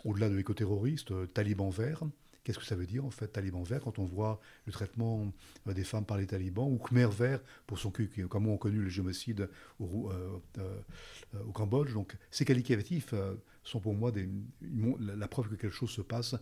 au-delà 0.04 0.28
de 0.28 0.34
l'écoterroriste, 0.34 1.12
talibans 1.34 1.70
verts. 1.70 2.02
Qu'est-ce 2.44 2.58
que 2.58 2.64
ça 2.64 2.76
veut 2.76 2.86
dire 2.86 3.04
en 3.04 3.10
fait, 3.10 3.28
taliban 3.28 3.62
vert, 3.62 3.82
quand 3.82 3.98
on 3.98 4.04
voit 4.04 4.40
le 4.66 4.72
traitement 4.72 5.32
euh, 5.66 5.74
des 5.74 5.84
femmes 5.84 6.04
par 6.04 6.16
les 6.16 6.26
talibans, 6.26 6.70
ou 6.70 6.78
khmer 6.78 7.08
vert, 7.10 7.40
pour 7.66 7.78
son 7.78 7.90
cul, 7.90 8.10
comment 8.28 8.54
on 8.54 8.56
connu 8.56 8.80
le 8.80 8.88
génocide 8.88 9.50
au, 9.78 10.10
euh, 10.10 10.38
euh, 10.58 11.52
Cambodge. 11.52 11.92
Donc 11.92 12.16
ces 12.30 12.44
qualificatifs 12.44 13.14
sont 13.62 13.80
pour 13.80 13.94
moi 13.94 14.12
la 15.00 15.28
preuve 15.28 15.48
que 15.48 15.56
quelque 15.56 15.74
chose 15.74 15.90
se 15.90 16.00
passe 16.00 16.36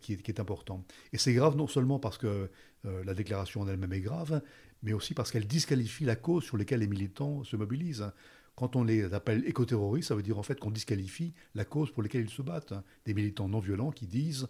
qui, 0.00 0.14
est, 0.14 0.16
qui, 0.16 0.30
est, 0.30 0.40
important. 0.40 0.84
Et 1.12 1.18
c'est 1.18 1.32
grave 1.32 1.56
non 1.56 1.68
seulement 1.68 2.00
parce 2.00 2.18
que 2.18 2.50
la 2.82 3.14
déclaration 3.14 3.60
en 3.60 3.68
elle-même 3.68 3.92
est 3.92 4.00
grave, 4.00 4.42
mais 4.82 4.92
aussi 4.92 5.14
parce 5.14 5.30
qu'elle 5.30 5.46
disqualifie 5.46 6.04
la 6.04 6.16
cause 6.16 6.42
sur 6.42 6.56
laquelle 6.56 6.80
les 6.80 6.88
militants 6.88 7.44
se 7.44 7.54
mobilisent. 7.54 8.10
Quand 8.56 8.76
on 8.76 8.84
les 8.84 9.14
appelle 9.14 9.46
écoterroristes, 9.46 10.08
ça 10.08 10.14
veut 10.14 10.22
dire 10.22 10.38
en 10.38 10.42
fait 10.42 10.58
qu'on 10.58 10.70
disqualifie 10.70 11.34
la 11.54 11.64
cause 11.64 11.90
pour 11.90 12.02
laquelle 12.02 12.22
ils 12.22 12.30
se 12.30 12.42
battent. 12.42 12.74
Des 13.06 13.14
militants 13.14 13.48
non 13.48 13.60
violents 13.60 13.92
qui 13.92 14.06
disent 14.06 14.48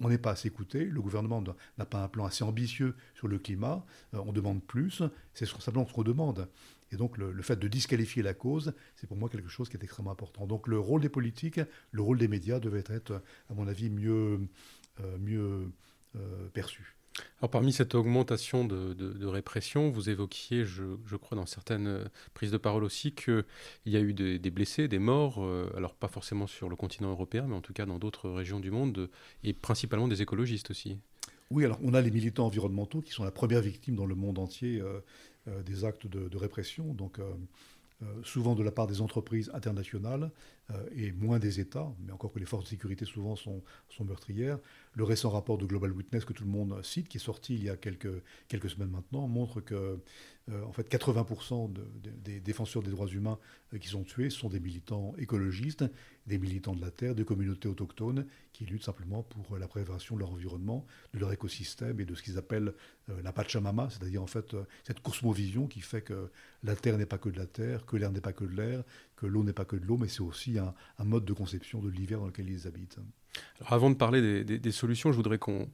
on 0.00 0.08
n'est 0.08 0.18
pas 0.18 0.32
assez 0.32 0.48
écouté, 0.48 0.84
le 0.84 1.00
gouvernement 1.00 1.42
n'a 1.78 1.86
pas 1.86 2.02
un 2.02 2.08
plan 2.08 2.24
assez 2.24 2.42
ambitieux 2.44 2.94
sur 3.14 3.28
le 3.28 3.38
climat, 3.38 3.84
euh, 4.14 4.18
on 4.26 4.32
demande 4.32 4.62
plus, 4.62 5.02
c'est 5.34 5.46
ce 5.46 5.54
qu'on 5.54 5.60
demande. 6.02 6.48
Et 6.92 6.96
donc 6.96 7.18
le, 7.18 7.40
fait 7.42 7.56
de 7.56 7.68
disqualifier 7.68 8.22
la 8.22 8.34
cause, 8.34 8.74
c'est 8.96 9.06
pour 9.06 9.16
moi 9.16 9.28
quelque 9.28 9.48
chose 9.48 9.68
qui 9.68 9.76
est 9.76 9.84
extrêmement 9.84 10.10
important. 10.10 10.46
Donc 10.46 10.66
le 10.66 10.78
rôle 10.78 11.00
des 11.00 11.08
politiques, 11.08 11.60
le 11.92 12.02
rôle 12.02 12.18
des 12.18 12.26
médias 12.26 12.58
devait 12.58 12.84
être, 12.88 13.22
à 13.48 13.54
mon 13.54 13.68
avis, 13.68 13.90
mieux, 13.90 14.40
euh, 15.00 15.18
mieux 15.18 15.70
perçu. 16.52 16.96
Alors 17.40 17.50
parmi 17.50 17.72
cette 17.72 17.94
augmentation 17.94 18.66
de, 18.66 19.26
répression, 19.26 19.90
vous 19.90 20.10
évoquiez, 20.10 20.66
je, 20.66 21.16
crois, 21.16 21.36
dans 21.36 21.46
certaines 21.46 21.86
euh, 21.86 22.04
prises 22.34 22.50
de 22.50 22.58
parole 22.58 22.84
aussi, 22.84 23.12
qu'il 23.12 23.44
y 23.86 23.96
a 23.96 24.00
eu 24.00 24.12
des, 24.12 24.38
blessés, 24.50 24.88
des 24.88 24.98
morts, 24.98 25.42
euh, 25.42 25.72
alors 25.74 25.94
pas 25.94 26.08
forcément 26.08 26.46
sur 26.46 26.68
le 26.68 26.76
continent 26.76 27.10
européen, 27.10 27.46
mais 27.48 27.54
en 27.54 27.62
tout 27.62 27.72
cas 27.72 27.86
dans 27.86 27.98
d'autres 27.98 28.28
régions 28.28 28.60
du 28.60 28.70
monde, 28.70 29.08
et 29.42 29.54
principalement 29.54 30.06
des 30.06 30.20
écologistes 30.20 30.70
aussi. 30.70 30.98
Oui, 31.50 31.64
alors 31.64 31.78
on 31.82 31.94
a 31.94 32.02
les 32.02 32.10
militants 32.10 32.46
environnementaux 32.46 33.00
qui 33.00 33.10
sont 33.10 33.24
la 33.24 33.30
première 33.30 33.62
victime 33.62 33.96
dans 33.96 34.06
le 34.06 34.14
monde 34.14 34.38
entier 34.38 34.80
euh, 34.80 35.62
des 35.62 35.86
actes 35.86 36.06
de, 36.06 36.36
répression. 36.36 36.92
Donc 36.92 37.18
souvent 38.22 38.54
de 38.54 38.62
la 38.62 38.70
part 38.70 38.86
des 38.86 39.00
entreprises 39.00 39.50
internationales 39.52 40.30
et 40.94 41.12
moins 41.12 41.38
des 41.38 41.60
États, 41.60 41.92
mais 42.04 42.12
encore 42.12 42.32
que 42.32 42.38
les 42.38 42.46
forces 42.46 42.64
de 42.64 42.68
sécurité 42.68 43.04
souvent 43.04 43.36
sont 43.36 43.62
meurtrières. 44.04 44.58
Le 44.94 45.04
récent 45.04 45.30
rapport 45.30 45.56
de 45.56 45.66
Global 45.66 45.92
Witness 45.92 46.24
que 46.24 46.32
tout 46.32 46.44
le 46.44 46.50
monde 46.50 46.82
cite, 46.82 47.08
qui 47.08 47.18
est 47.18 47.20
sorti 47.20 47.54
il 47.54 47.62
y 47.62 47.70
a 47.70 47.76
quelques, 47.76 48.10
semaines 48.68 48.90
maintenant, 48.90 49.28
montre 49.28 49.60
que 49.60 50.00
euh, 50.50 50.64
en 50.64 50.72
fait, 50.72 50.90
80% 50.90 51.72
des 52.24 52.40
défenseurs 52.40 52.82
des 52.82 52.90
droits 52.90 53.06
humains 53.06 53.38
euh, 53.72 53.78
qui 53.78 53.88
sont 53.88 54.02
tués 54.02 54.30
sont 54.30 54.48
des 54.48 54.58
militants 54.58 55.14
écologistes, 55.16 55.84
des 56.26 56.38
militants 56.38 56.74
de 56.74 56.80
la 56.80 56.90
terre, 56.90 57.14
des 57.14 57.24
communautés 57.24 57.68
autochtones 57.68 58.26
qui 58.52 58.64
luttent 58.64 58.84
simplement 58.84 59.22
pour 59.22 59.58
la 59.58 59.68
préservation 59.68 60.16
de 60.16 60.20
leur 60.20 60.30
environnement, 60.30 60.84
de 61.14 61.20
leur 61.20 61.32
écosystème 61.32 62.00
et 62.00 62.04
de 62.04 62.14
ce 62.14 62.22
qu'ils 62.22 62.36
appellent 62.38 62.72
euh, 63.10 63.22
la 63.22 63.32
Pachamama, 63.32 63.90
c'est-à-dire 63.90 64.22
en 64.22 64.26
fait 64.26 64.56
cette 64.82 65.00
cosmovision 65.00 65.68
qui 65.68 65.80
fait 65.80 66.02
que 66.02 66.30
la 66.64 66.74
terre 66.74 66.98
n'est 66.98 67.06
pas 67.06 67.18
que 67.18 67.28
de 67.28 67.38
la 67.38 67.46
terre, 67.46 67.86
que 67.86 67.96
l'air 67.96 68.10
n'est 68.10 68.20
pas 68.20 68.32
que 68.32 68.44
de 68.44 68.54
l'air, 68.54 68.82
que 69.16 69.26
l'eau 69.26 69.44
n'est 69.44 69.52
pas 69.52 69.64
que 69.64 69.76
de 69.76 69.84
l'eau, 69.84 69.98
mais 69.98 70.08
c'est 70.08 70.22
aussi 70.22 70.58
un, 70.58 70.74
mode 71.04 71.24
de 71.24 71.32
conception 71.32 71.80
de 71.80 71.90
l'hiver 71.90 72.18
dans 72.18 72.26
lequel 72.26 72.48
ils 72.48 72.66
habitent. 72.66 72.98
Alors 73.60 73.72
avant 73.72 73.90
de 73.90 73.94
parler 73.94 74.44
des, 74.44 74.72
solutions, 74.72 75.12
je 75.12 75.16
voudrais 75.16 75.38
qu'on 75.38 75.68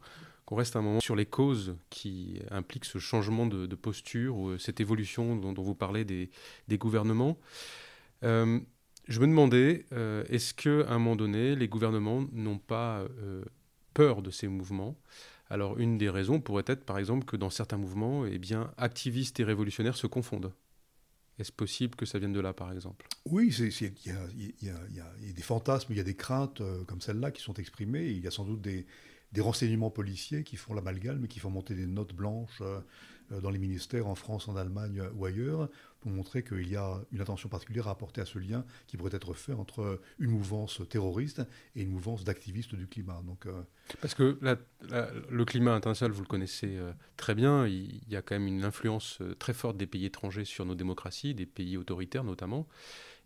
reste 0.50 0.76
un 0.76 0.82
moment 0.82 1.00
sur 1.00 1.16
les 1.16 1.26
causes 1.26 1.76
qui 1.90 2.40
impliquent 2.50 2.84
ce 2.84 2.98
changement 2.98 3.46
de, 3.46 3.74
posture 3.74 4.36
ou 4.36 4.48
euh, 4.50 4.58
cette 4.58 4.80
évolution 4.80 5.36
dont, 5.36 5.62
vous 5.62 5.74
parlez 5.74 6.04
des, 6.04 6.30
gouvernements. 6.72 7.38
Euh, 8.24 8.60
je 9.08 9.20
me 9.20 9.26
demandais, 9.26 9.86
euh, 9.92 10.24
est-ce 10.28 10.54
qu'à 10.54 10.90
un 10.90 10.98
moment 10.98 11.16
donné, 11.16 11.54
les 11.54 11.68
gouvernements 11.68 12.24
n'ont 12.32 12.58
pas 12.58 13.04
peur 13.94 14.22
de 14.22 14.30
ces 14.30 14.48
mouvements? 14.48 14.96
Alors 15.48 15.78
une 15.78 15.96
des 15.96 16.10
raisons 16.10 16.40
pourrait 16.40 16.64
être 16.66 16.84
par 16.84 16.98
exemple 16.98 17.24
que 17.24 17.36
dans 17.36 17.50
certains 17.50 17.76
mouvements, 17.76 18.26
eh 18.26 18.38
bien, 18.38 18.72
activistes 18.78 19.38
et 19.38 19.44
révolutionnaires 19.44 19.96
se 19.96 20.08
confondent. 20.08 20.52
Est-ce 21.38 21.52
possible 21.52 21.96
que 21.96 22.06
ça 22.06 22.18
vienne 22.18 22.32
de 22.32 22.40
là, 22.40 22.52
par 22.54 22.72
exemple? 22.72 23.06
Oui, 23.26 23.54
il 23.54 23.92
y, 24.02 25.00
a 25.00 25.32
des 25.32 25.42
fantasmes, 25.42 25.92
il 25.92 25.98
y 25.98 26.00
a 26.00 26.04
des 26.04 26.14
craintes 26.14 26.60
euh, 26.62 26.84
comme 26.84 27.00
celle-là 27.00 27.30
qui 27.30 27.42
sont 27.42 27.54
exprimées. 27.54 28.06
Il 28.06 28.24
y 28.24 28.26
a 28.26 28.30
sans 28.30 28.44
doute 28.44 28.62
des, 28.62 28.86
renseignements 29.38 29.90
policiers 29.90 30.44
qui 30.44 30.56
font 30.56 30.72
l'amalgame, 30.72 31.28
qui 31.28 31.40
font 31.40 31.50
monter 31.50 31.74
des 31.74 31.86
notes 31.86 32.14
blanches 32.14 32.62
euh, 32.62 32.80
euh, 33.32 33.40
dans 33.42 33.50
les 33.50 33.58
ministères 33.58 34.06
en 34.06 34.14
France, 34.14 34.48
en 34.48 34.56
Allemagne 34.56 35.02
ou 35.14 35.26
ailleurs, 35.26 35.68
pour 36.06 36.14
montrer 36.14 36.44
qu'il 36.44 36.68
y 36.68 36.76
a 36.76 37.00
une 37.10 37.20
attention 37.20 37.48
particulière 37.48 37.88
à 37.88 37.90
apporter 37.90 38.20
à 38.20 38.24
ce 38.24 38.38
lien 38.38 38.64
qui 38.86 38.96
pourrait 38.96 39.16
être 39.16 39.34
fait 39.34 39.54
entre 39.54 40.00
une 40.20 40.30
mouvance 40.30 40.80
terroriste 40.88 41.42
et 41.74 41.82
une 41.82 41.90
mouvance 41.90 42.22
d'activistes 42.22 42.76
du 42.76 42.86
climat. 42.86 43.20
Donc, 43.26 43.46
euh, 43.46 43.60
Parce 44.00 44.14
que 44.14 44.38
le 44.40 45.44
climat 45.44 45.74
international, 45.74 46.12
vous 46.12 46.22
le 46.22 46.28
connaissez 46.28 46.76
euh, 46.76 46.92
très 47.16 47.34
bien, 47.34 47.66
il, 47.66 48.08
y 48.08 48.14
a 48.14 48.22
quand 48.22 48.36
même 48.36 48.46
une 48.46 48.62
influence 48.62 49.18
très 49.40 49.52
forte 49.52 49.76
des 49.76 49.88
pays 49.88 50.04
étrangers 50.04 50.44
sur 50.44 50.64
nos 50.64 50.76
démocraties, 50.76 51.34
des 51.34 51.44
pays 51.44 51.76
autoritaires 51.76 52.22
notamment. 52.22 52.68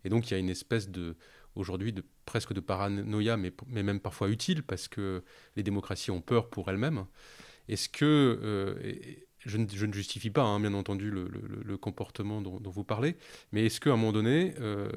Et 0.03 0.09
donc 0.09 0.31
il 0.31 0.33
y 0.33 0.35
a 0.35 0.39
une 0.39 0.49
espèce 0.49 0.89
de 0.89 1.15
aujourd'hui 1.53 1.93
de 1.93 2.03
presque 2.25 2.51
de 2.51 2.61
paranoïa, 2.61 3.37
mais, 3.37 3.53
mais 3.67 3.83
même 3.83 3.99
parfois 3.99 4.27
utile, 4.27 4.63
parce 4.63 4.87
que 4.87 5.23
les 5.55 5.61
démocraties 5.61 6.09
ont 6.09 6.21
peur 6.21 6.49
pour 6.49 6.67
elles-mêmes. 6.71 7.05
Est-ce 7.67 7.89
que 7.89 9.21
je 9.45 9.57
ne, 9.57 9.93
justifie 9.93 10.29
pas, 10.29 10.43
hein, 10.43 10.59
bien 10.59 10.73
entendu, 10.73 11.09
le, 11.11 11.77
comportement 11.77 12.41
dont, 12.41 12.59
vous 12.63 12.83
parlez, 12.83 13.15
mais 13.51 13.65
est-ce 13.65 13.79
qu'à 13.79 13.91
un 13.91 13.95
moment 13.95 14.11
donné, 14.11 14.53
euh, 14.59 14.89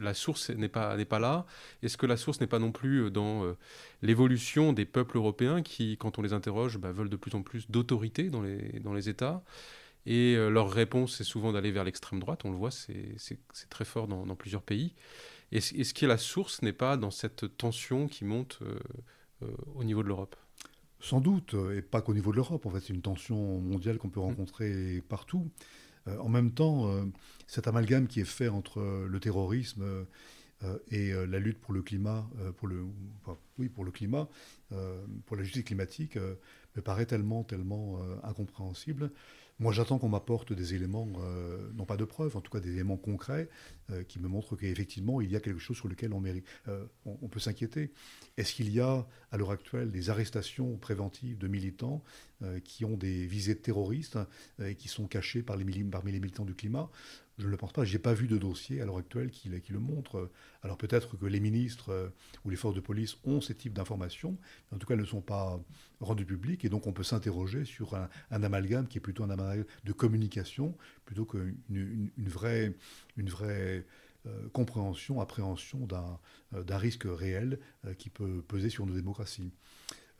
la 0.00 0.12
source 0.12 0.50
n'est 0.50 0.68
pas, 0.68 0.96
là? 1.18 1.46
Est-ce 1.82 1.96
que 1.96 2.06
la 2.06 2.16
source 2.16 2.40
n'est 2.40 2.46
pas 2.46 2.58
non 2.58 2.72
plus 2.72 3.10
dans 3.10 3.44
euh, 3.44 3.56
l'évolution 4.02 4.72
des 4.72 4.84
peuples 4.84 5.16
européens 5.16 5.62
qui, 5.62 5.96
quand 5.96 6.18
on 6.18 6.22
les 6.22 6.32
interroge, 6.32 6.78
bah, 6.78 6.92
veulent 6.92 7.08
de 7.08 7.16
plus 7.16 7.34
en 7.34 7.42
plus 7.42 7.70
d'autorité 7.70 8.28
dans 8.28 8.42
les, 8.42 9.08
États? 9.08 9.42
Et 10.04 10.34
euh, 10.36 10.50
leur 10.50 10.70
réponse, 10.70 11.16
c'est 11.16 11.24
souvent 11.24 11.52
d'aller 11.52 11.70
vers 11.70 11.84
l'extrême 11.84 12.20
droite, 12.20 12.44
on 12.44 12.50
le 12.50 12.56
voit, 12.56 12.70
c'est 12.70 13.16
très 13.70 13.84
fort 13.84 14.08
dans 14.08 14.36
plusieurs 14.36 14.62
pays. 14.62 14.94
Est-ce 15.52 15.94
que 15.94 16.06
la 16.06 16.18
source 16.18 16.62
n'est 16.62 16.72
pas 16.72 16.96
dans 16.96 17.10
cette 17.10 17.56
tension 17.56 18.08
qui 18.08 18.24
monte 18.24 18.60
au 19.74 19.84
niveau 19.84 20.02
de 20.02 20.08
l'Europe? 20.08 20.36
Sans 21.02 21.20
doute, 21.20 21.54
euh, 21.54 21.76
et 21.76 21.82
pas 21.82 22.00
qu'au 22.00 22.14
niveau 22.14 22.30
de 22.30 22.36
l'Europe. 22.36 22.64
En 22.64 22.70
fait, 22.70 22.80
c'est 22.80 22.94
une 22.94 23.02
tension 23.02 23.60
mondiale 23.60 23.98
qu'on 23.98 24.08
peut 24.08 24.20
mm. 24.20 24.24
rencontrer 24.24 25.02
partout. 25.08 25.50
Euh, 26.08 26.16
en 26.18 26.28
même 26.28 26.52
temps, 26.52 26.88
euh, 26.88 27.04
cet 27.46 27.66
amalgame 27.66 28.06
qui 28.06 28.20
est 28.20 28.24
fait 28.24 28.48
entre 28.48 29.06
le 29.06 29.20
terrorisme 29.20 30.06
et 30.92 31.12
la 31.12 31.40
lutte 31.40 31.58
pour 31.58 31.74
le 31.74 31.82
climat, 31.82 32.24
pour 32.56 32.68
le, 32.68 32.84
oui, 33.58 33.68
pour 33.68 33.84
le 33.84 33.90
climat, 33.90 34.28
pour 35.26 35.36
la 35.36 35.42
justice 35.42 35.64
climatique, 35.64 36.16
me 36.16 36.82
paraît 36.82 37.04
tellement, 37.04 37.42
tellement 37.42 37.98
incompréhensible. 38.22 39.10
Moi, 39.62 39.72
j'attends 39.72 40.00
qu'on 40.00 40.08
m'apporte 40.08 40.52
des 40.52 40.74
éléments, 40.74 41.06
non 41.74 41.84
pas 41.84 41.96
de 41.96 42.04
preuves, 42.04 42.36
en 42.36 42.40
tout 42.40 42.50
cas 42.50 42.58
des 42.58 42.72
éléments 42.72 42.96
concrets, 42.96 43.48
qui 44.08 44.18
me 44.18 44.26
montrent 44.26 44.56
qu'effectivement, 44.56 45.20
il 45.20 45.30
y 45.30 45.36
a 45.36 45.40
quelque 45.40 45.60
chose 45.60 45.76
sur 45.76 45.86
lequel 45.86 46.12
on, 46.12 46.18
mérite, 46.18 46.44
on, 47.06 47.28
peut 47.28 47.38
s'inquiéter. 47.38 47.92
Est-ce 48.36 48.54
qu'il 48.54 48.72
y 48.72 48.80
a, 48.80 49.06
à 49.30 49.36
l'heure 49.36 49.52
actuelle, 49.52 49.92
des 49.92 50.10
arrestations 50.10 50.76
préventives 50.78 51.38
de 51.38 51.46
militants 51.46 52.02
qui 52.64 52.84
ont 52.84 52.96
des 52.96 53.24
visées 53.24 53.56
terroristes 53.56 54.18
et 54.60 54.74
qui 54.74 54.88
sont 54.88 55.06
les, 55.06 55.44
parmi 55.92 56.10
les 56.10 56.18
militants 56.18 56.44
du 56.44 56.56
climat? 56.56 56.90
Je 57.38 57.46
ne 57.46 57.50
le 57.50 57.56
pense 57.56 57.72
pas. 57.72 57.84
Je 57.84 57.92
n'ai 57.92 57.98
pas 57.98 58.14
vu 58.14 58.26
de 58.26 58.38
dossier 58.38 58.80
à 58.80 58.84
l'heure 58.84 58.98
actuelle 58.98 59.30
qui, 59.30 59.48
le 59.48 59.78
montre. 59.78 60.30
Alors 60.62 60.76
peut-être 60.76 61.16
que 61.16 61.26
les 61.26 61.40
ministres 61.40 61.90
euh, 61.90 62.08
ou 62.44 62.50
les 62.50 62.56
forces 62.56 62.74
de 62.74 62.80
police 62.80 63.16
ont 63.24 63.40
ces 63.40 63.54
types 63.54 63.72
d'informations, 63.72 64.36
mais 64.70 64.76
en 64.76 64.78
tout 64.78 64.86
cas 64.86 64.94
elles 64.94 65.00
ne 65.00 65.06
sont 65.06 65.20
pas 65.20 65.60
rendues 66.00 66.26
publiques. 66.26 66.64
Et 66.64 66.68
donc 66.68 66.86
on 66.86 66.92
peut 66.92 67.02
s'interroger 67.02 67.64
sur 67.64 67.94
un, 67.94 68.08
amalgame 68.30 68.86
qui 68.86 68.98
est 68.98 69.00
plutôt 69.00 69.24
un 69.24 69.30
amalgame 69.30 69.64
de 69.84 69.92
communication 69.92 70.76
plutôt 71.04 71.24
qu'une 71.24 71.56
une, 71.70 72.28
vraie, 72.28 72.74
euh, 74.26 74.48
compréhension, 74.52 75.20
appréhension 75.20 75.88
euh, 76.54 76.62
d'un 76.62 76.78
risque 76.78 77.06
réel 77.06 77.58
qui 77.98 78.10
peut 78.10 78.42
peser 78.46 78.68
sur 78.68 78.86
nos 78.86 78.94
démocraties. 78.94 79.52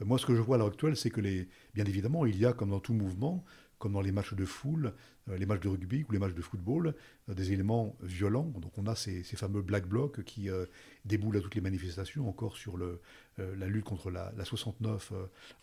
Moi, 0.05 0.19
ce 0.19 0.27
que 0.27 0.35
je 0.35 0.41
vois 0.41 0.57
à 0.57 0.59
l'heure 0.59 0.69
actuelle, 0.69 0.97
c'est 0.97 1.11
que, 1.11 1.21
les, 1.21 1.49
bien 1.75 1.85
évidemment, 1.85 2.27
il 2.27 2.37
y 2.37 2.47
a, 2.47 2.53
comme 2.53 2.71
dans 2.71 2.81
tout 2.81 2.95
mouvement, 2.95 3.45
comme 3.83 3.95
dans 3.95 4.01
les 4.01 4.13
matchs 4.13 4.35
de 4.35 4.45
foule, 4.45 4.93
euh, 5.29 5.37
les 5.37 5.45
matchs 5.45 5.63
de 5.63 5.69
rugby 5.69 6.05
ou 6.09 6.13
les 6.13 6.21
matchs 6.21 6.35
de 6.35 6.41
football, 6.41 6.95
euh, 7.29 7.35
des 7.35 7.51
éléments 7.51 7.97
violents. 8.01 8.45
Donc 8.61 8.79
on 8.79 8.87
a 8.87 8.95
ces, 8.95 9.25
fameux 9.25 9.61
black 9.61 9.89
blocs 9.89 10.23
qui 10.23 10.49
euh, 10.49 10.67
déboulent 11.05 11.37
à 11.37 11.41
toutes 11.41 11.57
les 11.57 11.61
manifestations, 11.61 12.29
encore 12.29 12.57
sur 12.57 12.79
la 12.79 13.67
lutte 13.67 13.85
contre 13.85 14.13
la, 14.13 14.33
69 14.45 15.13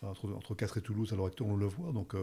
entre, 0.02 0.32
entre 0.32 0.54
Castres 0.54 0.78
et 0.78 0.82
Toulouse, 0.82 1.14
à 1.14 1.16
l'heure 1.16 1.26
actuelle 1.26 1.48
on 1.50 1.56
le 1.56 1.64
voit. 1.64 1.92
Donc 1.92 2.14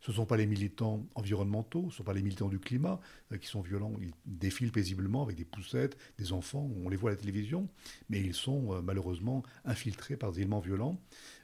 ce 0.00 0.10
ne 0.10 0.16
sont 0.16 0.26
pas 0.26 0.36
les 0.36 0.46
militants 0.46 1.06
environnementaux, 1.14 1.82
ce 1.82 1.86
ne 1.86 1.92
sont 1.92 2.02
pas 2.02 2.14
les 2.14 2.22
militants 2.22 2.48
du 2.48 2.58
climat 2.58 2.98
qui 3.40 3.46
sont 3.46 3.60
violents. 3.60 3.92
Ils 4.00 4.12
défilent 4.26 4.72
paisiblement 4.72 5.22
avec 5.22 5.36
des 5.36 5.44
poussettes, 5.44 5.96
des 6.18 6.32
enfants, 6.32 6.68
on 6.84 6.88
les 6.88 6.96
voit 6.96 7.10
à 7.10 7.12
la 7.12 7.20
télévision, 7.20 7.68
mais 8.08 8.20
ils 8.20 8.34
sont 8.34 8.82
malheureusement 8.82 9.44
infiltrés 9.64 10.16
par 10.16 10.32
des 10.32 10.40
éléments 10.40 10.60
violents. 10.60 10.98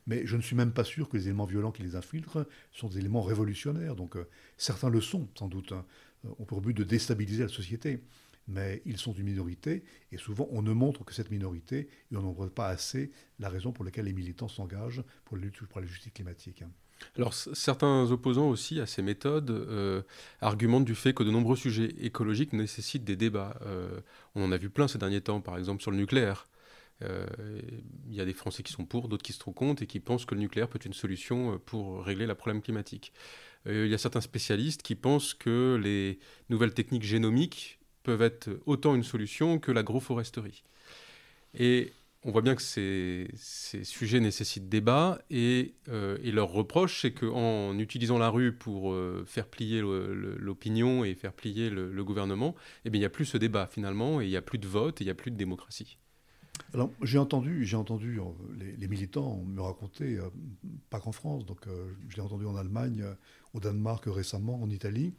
Mais 0.06 0.26
je 0.26 0.36
ne 0.36 0.42
suis 0.42 0.56
même 0.56 0.72
pas 0.72 0.84
sûr 0.84 1.08
que 1.08 1.16
les 1.16 1.24
éléments 1.24 1.44
violents 1.44 1.72
qui 1.72 1.82
les 1.82 1.96
infiltrent 1.96 2.46
sont 2.72 2.88
des 2.88 2.98
éléments 2.98 3.22
révolutionnaires. 3.22 3.96
Donc 3.96 4.16
certains 4.56 4.90
le 4.90 5.00
sont, 5.00 5.28
sans 5.38 5.48
doute, 5.48 5.72
hein, 5.72 5.84
ont 6.38 6.44
pour 6.44 6.60
but 6.60 6.74
de 6.74 6.84
déstabiliser 6.84 7.44
la 7.44 7.48
société. 7.48 8.02
Mais 8.48 8.82
ils 8.84 8.98
sont 8.98 9.12
une 9.12 9.26
minorité, 9.26 9.84
et 10.10 10.16
souvent 10.16 10.48
on 10.50 10.62
ne 10.62 10.72
montre 10.72 11.04
que 11.04 11.14
cette 11.14 11.30
minorité, 11.30 11.88
et 12.10 12.16
on 12.16 12.22
n'en 12.22 12.32
pas 12.48 12.66
assez 12.66 13.12
la 13.38 13.48
raison 13.48 13.70
pour 13.70 13.84
laquelle 13.84 14.06
les 14.06 14.12
militants 14.12 14.48
s'engagent 14.48 15.04
pour 15.24 15.36
la 15.36 15.44
lutte 15.44 15.60
pour 15.66 15.80
la 15.80 15.86
justice 15.86 16.12
climatique. 16.12 16.64
Alors 17.16 17.32
certains 17.34 18.10
opposants 18.10 18.48
aussi 18.48 18.80
à 18.80 18.86
ces 18.86 19.02
méthodes 19.02 19.50
euh, 19.50 20.02
argumentent 20.40 20.84
du 20.84 20.94
fait 20.94 21.14
que 21.14 21.22
de 21.22 21.30
nombreux 21.30 21.56
sujets 21.56 21.94
écologiques 22.00 22.52
nécessitent 22.52 23.04
des 23.04 23.16
débats. 23.16 23.58
Euh, 23.62 24.00
on 24.34 24.44
en 24.44 24.52
a 24.52 24.56
vu 24.56 24.70
plein 24.70 24.88
ces 24.88 24.98
derniers 24.98 25.20
temps, 25.20 25.40
par 25.40 25.56
exemple 25.58 25.82
sur 25.82 25.90
le 25.90 25.96
nucléaire. 25.96 26.46
Euh, 27.02 27.26
il 28.08 28.14
y 28.14 28.20
a 28.20 28.24
des 28.24 28.34
Français 28.34 28.62
qui 28.62 28.72
sont 28.72 28.84
pour, 28.84 29.08
d'autres 29.08 29.22
qui 29.22 29.32
se 29.32 29.38
trouvent 29.38 29.54
contre 29.54 29.82
et 29.82 29.86
qui 29.86 30.00
pensent 30.00 30.24
que 30.24 30.34
le 30.34 30.40
nucléaire 30.40 30.68
peut 30.68 30.76
être 30.76 30.86
une 30.86 30.92
solution 30.92 31.58
pour 31.66 32.04
régler 32.04 32.26
le 32.26 32.34
problème 32.34 32.62
climatique. 32.62 33.12
Euh, 33.66 33.86
il 33.86 33.90
y 33.90 33.94
a 33.94 33.98
certains 33.98 34.20
spécialistes 34.20 34.82
qui 34.82 34.94
pensent 34.94 35.34
que 35.34 35.78
les 35.82 36.18
nouvelles 36.48 36.74
techniques 36.74 37.02
génomiques 37.02 37.78
peuvent 38.02 38.22
être 38.22 38.48
autant 38.66 38.94
une 38.94 39.04
solution 39.04 39.58
que 39.58 39.72
l'agroforesterie. 39.72 40.62
Et 41.54 41.92
on 42.22 42.32
voit 42.32 42.42
bien 42.42 42.54
que 42.54 42.62
ces, 42.62 43.28
sujets 43.82 44.20
nécessitent 44.20 44.68
débat 44.68 45.20
et, 45.30 45.74
euh, 45.88 46.18
leur 46.22 46.50
reproche, 46.50 47.02
c'est 47.02 47.12
qu'en 47.12 47.78
utilisant 47.78 48.18
la 48.18 48.28
rue 48.28 48.52
pour 48.52 48.92
euh, 48.92 49.24
faire 49.26 49.46
plier 49.46 49.80
l'opinion 49.80 51.04
et 51.04 51.14
faire 51.14 51.32
plier 51.32 51.70
le, 51.70 52.04
gouvernement, 52.04 52.54
eh 52.84 52.90
il 52.92 52.98
n'y 52.98 53.04
a 53.04 53.10
plus 53.10 53.24
ce 53.24 53.36
débat 53.36 53.66
finalement 53.66 54.20
et 54.20 54.26
il 54.26 54.30
n'y 54.30 54.36
a 54.36 54.42
plus 54.42 54.58
de 54.58 54.66
vote 54.66 55.00
et 55.00 55.04
il 55.04 55.06
n'y 55.06 55.12
a 55.12 55.14
plus 55.14 55.30
de 55.30 55.36
démocratie. 55.36 55.98
Alors, 56.74 56.90
j'ai 57.02 57.18
entendu, 57.18 57.64
j'ai 57.64 57.76
entendu 57.76 58.20
les, 58.78 58.88
militants 58.88 59.42
me 59.46 59.60
raconter, 59.60 60.18
pas 60.88 61.00
qu'en 61.00 61.12
France, 61.12 61.44
donc 61.44 61.60
je 62.08 62.16
l'ai 62.16 62.22
entendu 62.22 62.46
en 62.46 62.56
Allemagne, 62.56 63.04
au 63.54 63.60
Danemark 63.60 64.04
récemment, 64.06 64.62
en 64.62 64.70
Italie, 64.70 65.12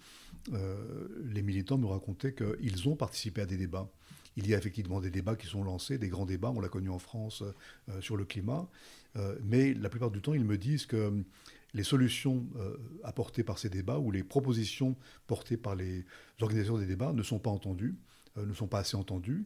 euh, 0.54 1.08
les 1.26 1.42
militants 1.42 1.78
me 1.78 1.88
racontaient 1.88 2.34
qu'ils 2.34 2.88
ont 2.88 2.96
participé 2.96 3.42
à 3.42 3.46
des 3.46 3.58
débats. 3.58 3.90
Il 4.38 4.48
y 4.48 4.56
a 4.56 4.58
effectivement 4.58 5.02
des 5.02 5.10
débats 5.10 5.36
qui 5.36 5.48
sont 5.48 5.64
lancés, 5.64 5.98
des 5.98 6.08
grands 6.08 6.26
débats, 6.26 6.52
on 6.56 6.62
l'a 6.62 6.70
connu 6.70 6.90
en 6.90 7.00
France 7.00 7.44
euh, 7.90 8.02
sur 8.02 8.16
le 8.16 8.24
climat, 8.24 8.68
euh, 9.18 9.38
mais 9.44 9.74
la 9.74 9.90
plupart 9.90 10.12
du 10.12 10.22
temps, 10.22 10.34
ils 10.34 10.46
me 10.46 10.58
disent 10.58 10.86
que 10.86 11.24
les 11.74 11.84
solutions 11.84 12.46
apportées 13.02 13.44
par 13.44 13.58
ces 13.58 13.70
débats 13.70 13.98
ou 13.98 14.12
les 14.12 14.24
propositions 14.24 14.98
portées 15.26 15.56
par 15.56 15.74
les 15.74 16.04
organisateurs 16.42 16.80
des 16.80 16.86
débats 16.86 17.14
ne 17.14 17.24
sont 17.24 17.40
pas 17.40 17.50
entendues, 17.50 17.96
ne 18.36 18.54
sont 18.54 18.68
pas 18.68 18.80
assez 18.80 18.98
entendues. 18.98 19.46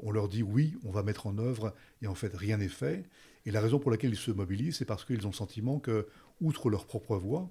On 0.00 0.10
leur 0.10 0.28
dit 0.28 0.42
oui, 0.42 0.76
on 0.84 0.90
va 0.90 1.02
mettre 1.02 1.26
en 1.26 1.38
œuvre, 1.38 1.74
et 2.02 2.06
en 2.06 2.14
fait, 2.14 2.34
rien 2.34 2.58
n'est 2.58 2.68
fait. 2.68 3.04
Et 3.46 3.50
la 3.50 3.60
raison 3.60 3.78
pour 3.78 3.90
laquelle 3.90 4.10
ils 4.10 4.16
se 4.16 4.30
mobilisent, 4.30 4.76
c'est 4.76 4.84
parce 4.84 5.04
qu'ils 5.04 5.26
ont 5.26 5.30
le 5.30 5.34
sentiment 5.34 5.78
que, 5.78 6.06
outre 6.40 6.70
leur 6.70 6.86
propre 6.86 7.16
voix, 7.16 7.50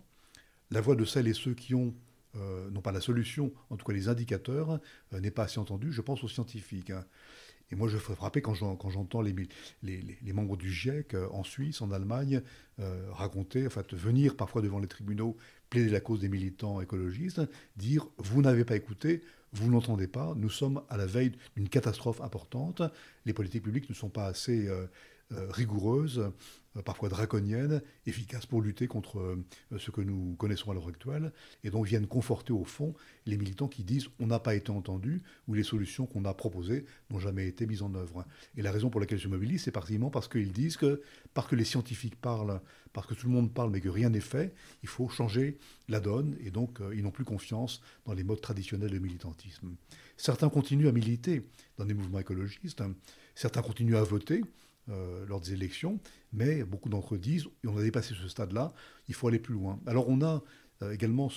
la 0.72 0.82
voix 0.82 0.96
de 0.96 1.06
celles 1.06 1.28
et 1.28 1.34
ceux 1.34 1.54
qui 1.54 1.76
ont, 1.76 1.94
euh, 2.36 2.70
non 2.72 2.82
pas 2.82 2.92
la 2.92 3.02
solution, 3.02 3.54
en 3.70 3.78
tout 3.78 3.86
cas 3.86 3.94
les 3.94 4.10
indicateurs, 4.10 4.80
euh, 5.14 5.20
n'est 5.20 5.32
pas 5.32 5.44
assez 5.44 5.60
entendue, 5.60 5.92
je 5.92 6.02
pense 6.02 6.24
aux 6.24 6.28
scientifiques. 6.28 6.90
Hein. 6.90 7.06
Et 7.72 7.76
moi, 7.76 7.88
je 7.88 7.98
fais 7.98 8.16
frapper 8.16 8.42
quand 8.42 8.54
j'entends 8.54 9.22
les, 9.22 9.34
membres 10.34 10.58
du 10.58 10.72
GIEC 10.72 11.14
euh, 11.14 11.28
en 11.32 11.44
Suisse, 11.44 11.82
en 11.82 11.92
Allemagne, 11.92 12.42
raconter, 13.12 13.68
en 13.68 13.70
fait, 13.70 13.94
venir 13.94 14.36
parfois 14.36 14.62
devant 14.62 14.80
les 14.80 14.88
tribunaux, 14.88 15.38
plaider 15.74 15.90
la 15.90 16.02
cause 16.02 16.20
des 16.20 16.30
militants 16.30 16.82
écologistes, 16.82 17.42
dire 17.78 18.08
vous 18.20 18.44
n'avez 18.44 18.64
pas 18.64 18.76
écouté, 18.76 19.24
vous 19.54 19.72
n'entendez 19.72 20.06
pas, 20.06 20.36
nous 20.38 20.52
sommes 20.52 20.84
à 20.88 20.98
la 20.98 21.08
veille 21.08 21.32
d'une 21.56 21.68
catastrophe 21.68 22.22
importante, 22.22 22.84
les 23.26 23.34
politiques 23.34 23.64
publiques 23.64 23.90
ne 23.90 23.96
sont 23.96 24.10
pas 24.10 24.28
assez 24.28 24.70
rigoureuses, 25.50 26.20
euh, 26.20 26.30
parfois 26.82 27.10
draconiennes, 27.10 27.82
efficaces 28.06 28.46
pour 28.46 28.62
lutter 28.62 28.88
contre 28.88 29.20
euh, 29.20 29.46
ce 29.78 29.92
que 29.92 30.02
nous 30.02 30.36
connaissons 30.38 30.72
à 30.72 30.74
l'heure 30.74 30.88
actuelle, 30.88 31.32
et 31.64 31.70
donc 31.70 31.86
viennent 31.86 32.08
conforter 32.08 32.54
au 32.54 32.64
fond 32.64 32.96
les 33.26 33.38
militants 33.38 33.68
qui 33.68 33.84
disent 33.84 34.08
on 34.20 34.28
n'a 34.28 34.40
pas 34.40 34.56
été 34.56 34.72
entendu 34.72 35.22
ou 35.48 35.54
les 35.54 35.64
solutions 35.64 36.06
qu'on 36.06 36.26
a 36.26 36.34
proposées 36.34 36.86
n'ont 37.10 37.20
jamais 37.20 37.48
été 37.48 37.68
mises 37.68 37.84
en 37.84 37.94
œuvre. 37.94 38.26
Et 38.58 38.62
la 38.62 38.72
raison 38.72 38.90
pour 38.90 39.00
laquelle 39.00 39.20
je 39.20 39.28
mobilise, 39.28 39.64
c'est 39.64 39.72
particulièrement 39.72 40.10
parce 40.10 40.28
qu'ils 40.28 40.52
disent 40.52 40.78
que, 40.78 41.02
parce 41.34 41.48
que 41.48 41.56
les 41.56 41.66
scientifiques 41.66 42.20
parlent, 42.20 42.60
parce 42.92 43.08
que 43.08 43.14
tout 43.14 43.28
le 43.28 43.34
monde 43.34 43.54
parle 43.54 43.72
mais 43.72 43.82
que 43.82 43.90
rien 43.90 44.10
n'est 44.10 44.20
fait, 44.20 44.54
il 44.82 44.90
faut 44.90 45.10
changer 45.10 45.58
la 45.90 46.00
donne, 46.00 46.38
et 46.44 46.52
donc 46.52 46.82
euh, 46.82 46.96
ils 46.96 47.04
n'ont 47.04 47.12
plus 47.12 47.26
confiance 47.26 47.82
dans 48.06 48.14
les 48.14 48.24
modes 48.24 48.42
traditionnels 48.42 48.92
de 48.92 49.00
militantisme. 49.00 49.76
Certains 50.18 50.50
continuent 50.50 50.88
à 50.88 50.92
militer 50.92 51.44
dans 51.78 51.86
des 51.86 51.94
mouvements 51.94 52.20
écologistes, 52.20 52.84
certains 53.36 53.62
continuent 53.62 53.96
à 53.96 54.04
voter, 54.04 54.42
euh, 54.90 55.26
lors 55.28 55.40
des 55.40 55.54
élections, 55.54 56.00
mais 56.34 56.64
beaucoup 56.64 56.90
d'entre 56.90 57.16
eux 57.16 57.18
disent, 57.18 57.48
on 57.66 57.78
a 57.78 57.82
dépassé 57.82 58.14
ce 58.14 58.28
stade-là, 58.28 58.74
il 59.08 59.16
faut 59.16 59.28
aller 59.28 59.40
plus 59.40 59.54
loin. 59.54 59.80
Alors 59.86 60.10
on 60.10 60.22
a 60.22 60.44
euh, 60.82 60.92
également 60.92 61.30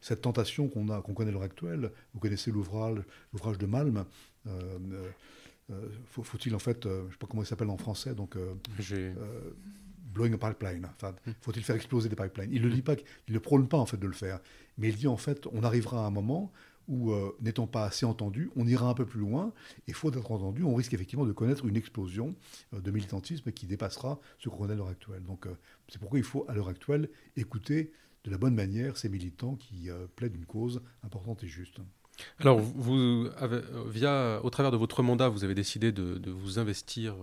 cette 0.00 0.20
tentation 0.20 0.68
qu'on 0.68 0.90
a, 0.90 1.00
qu'on 1.00 1.14
connaît 1.14 1.30
à 1.30 1.32
l'heure 1.32 1.42
actuelle. 1.42 1.90
Vous 2.12 2.20
connaissez 2.20 2.50
l'ouvrage, 2.50 3.02
l'ouvrage 3.32 3.56
de 3.56 3.66
Malm. 3.66 4.04
Euh, 4.46 4.78
faut-il 6.10 6.54
en 6.54 6.58
fait, 6.58 6.84
je 6.84 6.88
ne 6.88 7.10
sais 7.10 7.16
pas 7.18 7.26
comment 7.26 7.42
il 7.42 7.46
s'appelle 7.46 7.70
en 7.70 7.78
français, 7.78 8.14
donc 8.14 8.36
blowing 10.14 10.34
a 10.34 10.38
pipeline. 10.38 10.86
Enfin, 10.94 11.14
hmm. 11.26 11.32
faut-il 11.40 11.64
faire 11.64 11.76
exploser 11.76 12.08
des 12.08 12.16
pipelines? 12.16 12.50
Il 12.52 12.62
ne 12.62 12.68
dit 12.68 12.82
pas, 12.82 12.96
il 13.28 13.34
ne 13.34 13.38
prône 13.38 13.66
pas 13.66 13.78
en 13.78 13.86
fait 13.86 13.96
de 13.96 14.06
le 14.06 14.12
faire, 14.12 14.40
mais 14.78 14.88
il 14.88 14.96
dit 14.96 15.08
en 15.08 15.16
fait, 15.16 15.46
on 15.52 15.62
arrivera 15.62 16.04
à 16.04 16.06
un 16.06 16.10
moment 16.10 16.52
où, 16.88 17.12
euh, 17.12 17.36
n'étant 17.40 17.66
pas 17.66 17.84
assez 17.84 18.06
entendu, 18.06 18.50
on 18.56 18.66
ira 18.66 18.88
un 18.88 18.94
peu 18.94 19.06
plus 19.06 19.20
loin, 19.20 19.52
et 19.88 19.92
faute 19.92 20.14
d'être 20.14 20.30
entendu, 20.30 20.62
on 20.64 20.74
risque 20.74 20.94
effectivement 20.94 21.24
de 21.24 21.32
connaître 21.32 21.64
une 21.64 21.76
explosion 21.76 22.34
euh, 22.72 22.80
de 22.80 22.90
militantisme 22.90 23.52
qui 23.52 23.66
dépassera 23.66 24.20
ce 24.38 24.48
qu'on 24.48 24.58
connaît 24.58 24.74
à 24.74 24.76
l'heure 24.76 24.88
actuelle. 24.88 25.22
Donc 25.24 25.46
euh, 25.46 25.54
c'est 25.88 25.98
pourquoi 25.98 26.18
il 26.18 26.24
faut 26.24 26.44
à 26.48 26.54
l'heure 26.54 26.68
actuelle 26.68 27.08
écouter 27.36 27.92
de 28.24 28.30
la 28.30 28.38
bonne 28.38 28.54
manière 28.54 28.96
ces 28.96 29.08
militants 29.08 29.56
qui 29.56 29.90
plaident 30.16 30.36
une 30.36 30.46
cause 30.46 30.80
importante 31.02 31.44
et 31.44 31.46
juste. 31.46 31.80
Alors, 32.38 32.58
via, 33.86 34.40
au 34.42 34.48
travers 34.48 34.72
de 34.72 34.78
votre 34.78 35.02
mandat, 35.02 35.28
vous 35.28 35.44
avez 35.44 35.54
décidé 35.54 35.92
de, 35.92 36.30
vous 36.30 36.58
investir, 36.58 37.16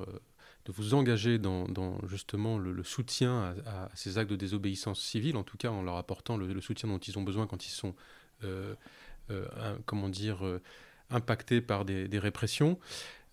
de 0.65 0.71
vous 0.71 0.93
engager 0.93 1.39
dans, 1.39 1.97
justement 2.06 2.60
le, 2.60 2.84
soutien 2.84 3.56
à, 3.65 3.89
ces 3.95 4.19
actes 4.19 4.30
de 4.30 4.36
désobéissance 4.36 5.02
civile, 5.02 5.38
en 5.38 5.43
tout 5.43 5.58
cas 5.58 5.71
en 5.71 5.82
leur 5.82 5.95
apportant 5.95 6.38
le, 6.38 6.62
soutien 6.62 6.88
dont 6.88 7.00
ils 7.00 7.17
ont 7.17 7.24
besoin 7.24 7.47
quand 7.47 7.65
ils 7.65 7.71
sont 7.71 7.95
euh, 8.43 8.76
comment 9.86 10.10
dire, 10.10 10.46
euh, 10.46 10.62
impactés 11.10 11.62
par 11.62 11.86
des, 11.86 12.20
répressions. 12.20 12.80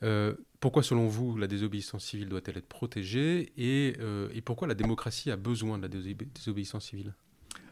Euh, 0.03 0.35
pourquoi, 0.61 0.83
selon 0.83 1.07
vous, 1.07 1.37
la 1.37 1.47
désobéissance 1.47 2.05
civile 2.05 2.29
doit-elle 2.29 2.59
être 2.59 2.69
protégée 2.69 3.53
et, 3.57 3.97
pourquoi 4.45 4.69
la 4.69 4.75
démocratie 4.75 5.31
a 5.31 5.37
besoin 5.37 5.79
de 5.79 5.83
la 5.83 5.89
désobéissance 5.89 6.87
civile? 6.87 7.15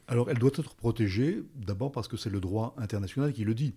Alors, 0.09 0.31
elle 0.31 0.39
doit 0.39 0.53
être 0.57 0.75
protégée, 0.75 1.43
d'abord 1.57 1.91
parce 1.91 2.07
que 2.07 2.17
c'est 2.17 2.31
le 2.31 2.41
droit 2.41 2.75
international 2.79 3.33
qui 3.33 3.45
le 3.45 3.55
dit. 3.55 3.75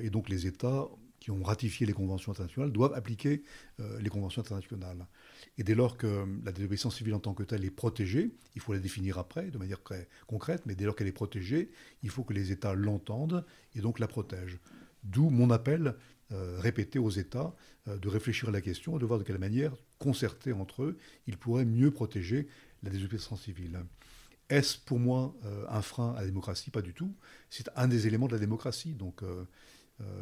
et 0.00 0.10
donc, 0.10 0.28
les 0.28 0.46
États 0.46 0.88
qui 1.18 1.30
ont 1.30 1.42
ratifié 1.42 1.86
les 1.86 1.92
conventions 1.92 2.30
internationales 2.30 2.70
doivent 2.72 2.94
appliquer 2.94 3.42
les 4.00 4.10
conventions 4.10 4.42
internationales. 4.42 5.06
Et 5.58 5.64
dès 5.64 5.74
lors 5.74 5.96
que 5.96 6.26
la 6.44 6.52
désobéissance 6.52 6.96
civile 6.96 7.14
en 7.14 7.20
tant 7.20 7.34
que 7.34 7.42
telle 7.42 7.64
est 7.64 7.70
protégée, 7.70 8.30
il 8.54 8.60
faut 8.60 8.72
la 8.72 8.78
définir 8.78 9.18
après 9.18 9.50
de 9.50 9.58
manière 9.58 9.82
très 9.82 10.08
concrète, 10.26 10.62
mais 10.66 10.74
dès 10.74 10.84
lors 10.84 10.96
qu'elle 10.96 11.06
est 11.06 11.12
protégée, 11.12 11.70
il 12.02 12.10
faut 12.10 12.24
que 12.24 12.32
les 12.32 12.52
États 12.52 12.74
l'entendent 12.74 13.44
et 13.74 13.80
donc 13.80 13.98
la 13.98 14.08
protègent. 14.08 14.58
D'où 15.04 15.30
mon 15.30 15.50
appel 15.50 15.96
euh, 16.32 16.58
répété 16.60 16.98
aux 16.98 17.10
États 17.10 17.54
euh, 17.88 17.98
de 17.98 18.08
réfléchir 18.08 18.48
à 18.48 18.52
la 18.52 18.60
question 18.60 18.96
et 18.96 19.00
de 19.00 19.04
voir 19.04 19.18
de 19.18 19.24
quelle 19.24 19.38
manière, 19.38 19.74
concertés 19.98 20.52
entre 20.52 20.84
eux, 20.84 20.98
ils 21.26 21.36
pourraient 21.36 21.64
mieux 21.64 21.90
protéger 21.90 22.48
la 22.82 22.90
désobéissance 22.90 23.42
civile. 23.42 23.80
Est-ce 24.48 24.78
pour 24.78 24.98
moi 24.98 25.34
euh, 25.44 25.66
un 25.68 25.82
frein 25.82 26.14
à 26.14 26.20
la 26.20 26.26
démocratie? 26.26 26.70
Pas 26.70 26.80
du 26.80 26.94
tout. 26.94 27.14
C'est 27.50 27.68
un 27.76 27.86
des 27.86 28.06
éléments 28.06 28.28
de 28.28 28.32
la 28.32 28.38
démocratie. 28.38 28.94
Donc 28.94 29.22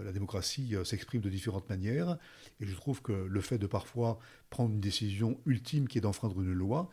la 0.05 0.13
démocratie 0.13 0.75
s'exprime 0.85 1.21
de 1.21 1.31
différentes 1.31 1.69
manières. 1.69 2.19
Et 2.61 2.67
je 2.67 2.75
trouve 2.75 3.03
que 3.03 3.13
le 3.13 3.41
fait 3.41 3.59
de 3.59 3.67
parfois 3.67 4.19
prendre 4.51 4.75
une 4.75 4.81
décision 4.81 5.41
ultime 5.47 5.89
qui 5.89 5.99
est 5.99 6.01
d'enfreindre 6.01 6.41
une 6.41 6.53
loi, 6.53 6.91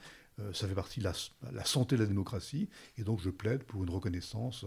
ça 0.54 0.68
fait 0.68 0.76
partie 0.76 1.00
de 1.00 1.06
la, 1.06 1.14
la, 1.52 1.66
santé 1.66 1.96
de 1.96 2.02
la 2.02 2.08
démocratie. 2.08 2.70
Et 2.98 3.04
donc 3.04 3.20
je 3.22 3.30
plaide 3.30 3.64
pour 3.64 3.84
une 3.84 3.90
reconnaissance 3.90 4.66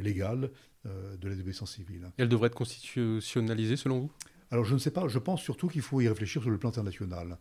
légale 0.00 0.50
euh, 0.86 1.16
de 1.16 1.28
la 1.28 1.34
désobéissance 1.34 1.72
civile. 1.74 2.08
Elle 2.18 2.28
devrait 2.28 2.46
être 2.46 2.54
constitutionnalisée 2.54 3.76
selon 3.76 3.98
vous? 3.98 4.12
Alors 4.52 4.64
je 4.64 4.74
ne 4.74 4.78
sais 4.78 4.92
pas, 4.92 5.08
je 5.08 5.18
pense 5.18 5.42
surtout 5.42 5.66
qu'il 5.66 5.82
faut 5.82 6.00
y 6.00 6.08
réfléchir 6.08 6.40
sur 6.40 6.52
le 6.52 6.56
plan 6.58 6.68
international. 6.68 7.36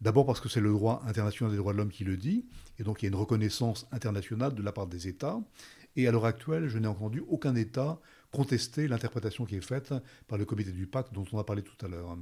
D'abord 0.00 0.24
parce 0.24 0.40
que 0.40 0.48
c'est 0.48 0.62
le 0.62 0.70
droit 0.70 1.02
international 1.06 1.52
des 1.52 1.58
droits 1.58 1.74
de 1.74 1.78
l'homme 1.78 1.90
qui 1.90 2.04
le 2.04 2.16
dit, 2.16 2.46
et 2.78 2.82
donc 2.82 3.02
il 3.02 3.04
y 3.04 3.08
a 3.08 3.10
une 3.10 3.18
reconnaissance 3.18 3.86
internationale 3.92 4.54
de 4.54 4.62
la 4.62 4.72
part 4.72 4.86
des 4.86 5.08
États. 5.08 5.38
Et 5.94 6.08
à 6.08 6.10
l'heure 6.10 6.24
actuelle, 6.24 6.68
je 6.68 6.78
n'ai 6.78 6.88
entendu 6.88 7.22
aucun 7.28 7.54
État 7.54 8.00
contester 8.30 8.88
l'interprétation 8.88 9.44
qui 9.44 9.56
est 9.56 9.60
faite 9.60 9.92
par 10.28 10.38
le 10.38 10.44
comité 10.44 10.72
du 10.72 10.86
pacte 10.86 11.12
dont 11.12 11.24
on 11.32 11.38
a 11.38 11.44
parlé 11.44 11.62
tout 11.62 11.84
à 11.84 11.88
l'heure. 11.88 12.16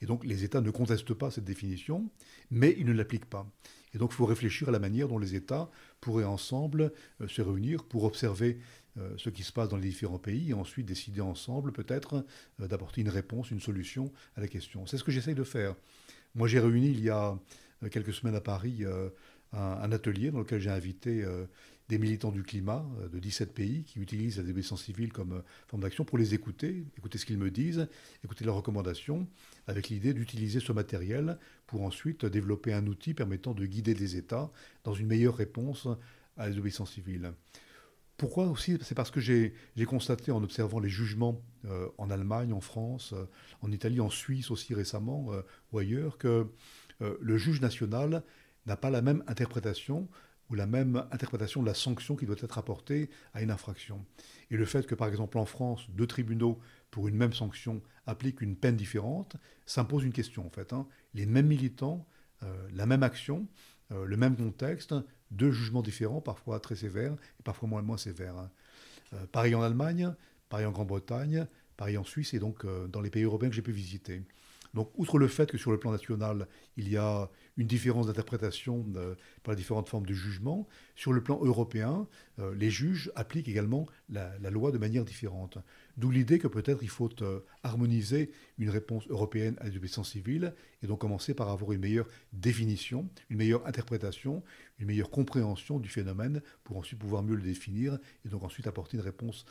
Et 0.00 0.06
donc 0.06 0.24
les 0.24 0.44
États 0.44 0.60
ne 0.60 0.70
contestent 0.70 1.14
pas 1.14 1.30
cette 1.30 1.44
définition, 1.44 2.10
mais 2.50 2.74
ils 2.78 2.86
ne 2.86 2.92
l'appliquent 2.92 3.28
pas. 3.28 3.46
Et 3.94 3.98
donc 3.98 4.10
il 4.12 4.16
faut 4.16 4.26
réfléchir 4.26 4.68
à 4.68 4.72
la 4.72 4.78
manière 4.78 5.08
dont 5.08 5.18
les 5.18 5.34
États 5.34 5.70
pourraient 6.00 6.24
ensemble 6.24 6.92
euh, 7.20 7.28
se 7.28 7.42
réunir 7.42 7.84
pour 7.84 8.04
observer 8.04 8.58
euh, 8.98 9.14
ce 9.16 9.30
qui 9.30 9.42
se 9.42 9.52
passe 9.52 9.68
dans 9.68 9.76
les 9.76 9.88
différents 9.88 10.18
pays 10.18 10.50
et 10.50 10.54
ensuite 10.54 10.86
décider 10.86 11.20
ensemble 11.20 11.72
peut-être 11.72 12.24
euh, 12.60 12.68
d'apporter 12.68 13.02
une 13.02 13.08
réponse, 13.08 13.50
une 13.50 13.60
solution 13.60 14.12
à 14.36 14.40
la 14.40 14.48
question. 14.48 14.86
C'est 14.86 14.96
ce 14.96 15.04
que 15.04 15.12
j'essaye 15.12 15.34
de 15.34 15.44
faire. 15.44 15.74
Moi 16.34 16.48
j'ai 16.48 16.60
réuni 16.60 16.90
il 16.90 17.00
y 17.00 17.10
a 17.10 17.38
quelques 17.90 18.14
semaines 18.14 18.34
à 18.34 18.40
Paris 18.40 18.84
un, 19.52 19.92
atelier 19.92 20.30
dans 20.30 20.38
lequel 20.38 20.60
j'ai 20.60 20.70
invité 20.70 21.26
des 21.92 21.98
militants 21.98 22.32
du 22.32 22.42
climat 22.42 22.86
de 23.12 23.18
17 23.18 23.52
pays 23.52 23.84
qui 23.84 24.00
utilisent 24.00 24.38
la 24.38 24.44
désobéissance 24.44 24.82
civile 24.82 25.12
comme 25.12 25.42
forme 25.68 25.82
d'action 25.82 26.06
pour 26.06 26.16
les 26.16 26.32
écouter, 26.32 26.86
écouter 26.96 27.18
ce 27.18 27.26
qu'ils 27.26 27.36
me 27.36 27.50
disent, 27.50 27.86
écouter 28.24 28.46
leurs 28.46 28.54
recommandations, 28.54 29.28
avec 29.66 29.90
l'idée 29.90 30.14
d'utiliser 30.14 30.58
ce 30.60 30.72
matériel 30.72 31.38
pour 31.66 31.82
ensuite 31.82 32.24
développer 32.24 32.72
un 32.72 32.86
outil 32.86 33.12
permettant 33.12 33.52
de 33.52 33.66
guider 33.66 33.92
les 33.92 34.16
États 34.16 34.50
dans 34.84 34.94
une 34.94 35.06
meilleure 35.06 35.36
réponse 35.36 35.86
à 36.38 36.44
la 36.44 36.48
désobéissance 36.48 36.92
civile. 36.92 37.34
Pourquoi 38.16 38.46
aussi? 38.46 38.78
C'est 38.80 38.94
parce 38.94 39.10
que 39.10 39.20
j'ai 39.20 39.52
constaté 39.86 40.32
en 40.32 40.42
observant 40.42 40.80
les 40.80 40.88
jugements 40.88 41.42
euh, 41.66 41.88
en 41.98 42.08
Allemagne, 42.08 42.54
en 42.54 42.62
France, 42.62 43.12
euh, 43.12 43.26
en 43.60 43.70
Italie, 43.70 44.00
en 44.00 44.08
Suisse 44.08 44.50
aussi 44.50 44.72
récemment 44.72 45.26
euh, 45.34 45.42
ou 45.72 45.78
ailleurs, 45.78 46.16
que 46.16 46.46
le 47.20 47.36
juge 47.36 47.60
national 47.60 48.22
n'a 48.66 48.76
pas 48.76 48.88
la 48.88 49.02
même 49.02 49.24
interprétation 49.26 50.08
ou 50.52 50.54
la 50.54 50.66
même 50.66 51.04
interprétation 51.10 51.62
de 51.62 51.66
la 51.66 51.74
sanction 51.74 52.14
qui 52.14 52.26
doit 52.26 52.36
être 52.40 52.58
apportée 52.58 53.10
à 53.34 53.42
une 53.42 53.50
infraction. 53.50 54.04
Et 54.52 54.56
le 54.56 54.64
fait 54.64 54.86
que, 54.86 54.94
par 54.94 55.08
exemple, 55.08 55.38
en 55.38 55.46
France, 55.46 55.88
deux 55.90 56.06
tribunaux 56.06 56.60
pour 56.92 57.08
une 57.08 57.16
même 57.16 57.32
sanction 57.32 57.82
appliquent 58.06 58.42
une 58.42 58.54
peine 58.54 58.76
différente, 58.76 59.36
ça 59.66 59.82
pose 59.82 60.04
une 60.04 60.12
question 60.12 60.46
en 60.46 60.50
fait. 60.50 60.72
Hein. 60.72 60.86
Les 61.14 61.26
mêmes 61.26 61.46
militants, 61.46 62.06
la 62.72 62.86
même 62.86 63.02
action, 63.02 63.46
le 63.90 64.16
même 64.16 64.36
contexte, 64.36 64.94
deux 65.32 65.50
jugements 65.50 65.82
différents, 65.82 66.20
parfois 66.20 66.60
très 66.60 66.76
sévères 66.76 67.14
et 67.40 67.42
parfois 67.42 67.68
moins, 67.68 67.96
sévères. 67.96 68.36
Hein. 68.36 68.50
Euh, 69.14 69.26
pareil 69.26 69.54
en 69.54 69.62
Allemagne, 69.62 70.14
pareil 70.48 70.66
en 70.66 70.72
Grande-Bretagne, 70.72 71.46
pareil 71.76 71.98
en 71.98 72.04
Suisse 72.04 72.34
et 72.34 72.38
donc 72.38 72.64
euh, 72.64 72.86
dans 72.86 73.00
les 73.00 73.10
pays 73.10 73.24
européens 73.24 73.48
que 73.48 73.54
j'ai 73.54 73.62
pu 73.62 73.72
visiter. 73.72 74.22
Donc, 74.74 74.90
outre 74.96 75.18
le 75.18 75.28
fait 75.28 75.50
que 75.50 75.58
sur 75.58 75.70
le 75.70 75.78
plan 75.78 75.90
national, 75.90 76.48
il 76.76 76.88
y 76.88 76.96
a 76.96 77.30
une 77.58 77.66
différence 77.66 78.06
d'interprétation 78.06 78.86
euh, 78.96 79.14
par 79.42 79.52
les 79.52 79.56
différentes 79.56 79.88
formes 79.88 80.06
de 80.06 80.14
jugement, 80.14 80.66
sur 80.96 81.12
le 81.12 81.22
plan 81.22 81.38
européen, 81.42 82.06
euh, 82.38 82.54
les 82.54 82.70
juges 82.70 83.12
appliquent 83.14 83.48
également 83.48 83.86
la, 84.08 84.38
loi 84.50 84.72
de 84.72 84.78
manière 84.78 85.04
différente. 85.04 85.58
D'où 85.98 86.10
l'idée 86.10 86.38
que 86.38 86.48
peut-être 86.48 86.82
il 86.82 86.88
faut 86.88 87.10
euh, 87.20 87.40
harmoniser 87.62 88.30
une 88.58 88.70
réponse 88.70 89.06
européenne 89.08 89.56
à 89.60 89.64
la 89.64 89.70
désobéissance 89.70 90.12
civile 90.12 90.54
et 90.82 90.86
donc 90.86 91.00
commencer 91.00 91.34
par 91.34 91.50
avoir 91.50 91.72
une 91.72 91.80
meilleure 91.80 92.08
définition, 92.32 93.08
une 93.28 93.36
meilleure 93.36 93.66
interprétation, 93.66 94.42
une 94.82 94.88
meilleure 94.88 95.10
compréhension 95.10 95.78
du 95.78 95.88
phénomène 95.88 96.42
pour 96.64 96.76
ensuite 96.76 96.98
pouvoir 96.98 97.22
mieux 97.22 97.36
le 97.36 97.42
définir 97.42 97.98
et 98.24 98.28
donc 98.28 98.42
ensuite 98.42 98.66
apporter 98.66 98.96
une 98.96 99.02
réponse 99.02 99.44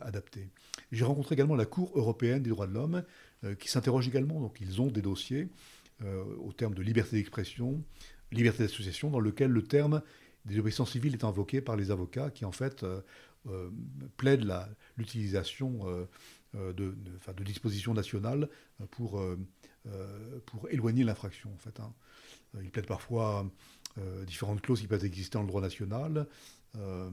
adaptée. 0.00 0.48
J'ai 0.92 1.04
rencontré 1.04 1.34
également 1.34 1.54
la 1.54 1.66
Cour 1.66 1.92
européenne 1.94 2.42
des 2.42 2.50
droits 2.50 2.66
de 2.66 2.72
l'homme 2.72 3.04
euh, 3.44 3.54
qui 3.54 3.68
s'interrogent 3.68 4.08
également. 4.08 4.38
Donc 4.38 4.60
ils 4.60 4.82
ont 4.82 4.88
des 4.88 5.00
dossiers 5.00 5.48
euh, 6.02 6.24
au 6.40 6.52
terme 6.52 6.74
de 6.74 6.82
liberté 6.82 7.16
d'expression, 7.16 7.82
liberté 8.32 8.64
d'association, 8.64 9.10
dans 9.10 9.20
lequel 9.20 9.50
le 9.50 9.62
terme 9.62 10.02
désobéissance 10.44 10.92
civile 10.92 11.14
est 11.14 11.24
invoqué 11.24 11.62
par 11.62 11.76
les 11.76 11.90
avocats 11.90 12.30
qui 12.30 12.44
en 12.44 12.52
fait 12.52 12.84
euh, 12.84 13.70
plaident 14.18 14.52
l'utilisation 14.98 15.86
de, 16.54 16.72
de, 16.72 16.94
de, 17.34 17.44
dispositions 17.44 17.94
nationales 17.94 18.50
pour, 18.90 19.22
pour 20.44 20.68
éloigner 20.68 21.04
l'infraction. 21.04 21.50
En 21.54 21.58
fait, 21.58 21.80
hein. 21.80 21.94
Ils 22.62 22.70
plaident 22.70 22.86
parfois 22.86 23.50
différentes 24.26 24.62
clauses 24.62 24.80
qui 24.80 24.86
peuvent 24.86 25.04
exister 25.04 25.34
dans 25.34 25.42
le 25.42 25.48
droit 25.48 25.60
national, 25.60 26.26
euh, 26.78 27.10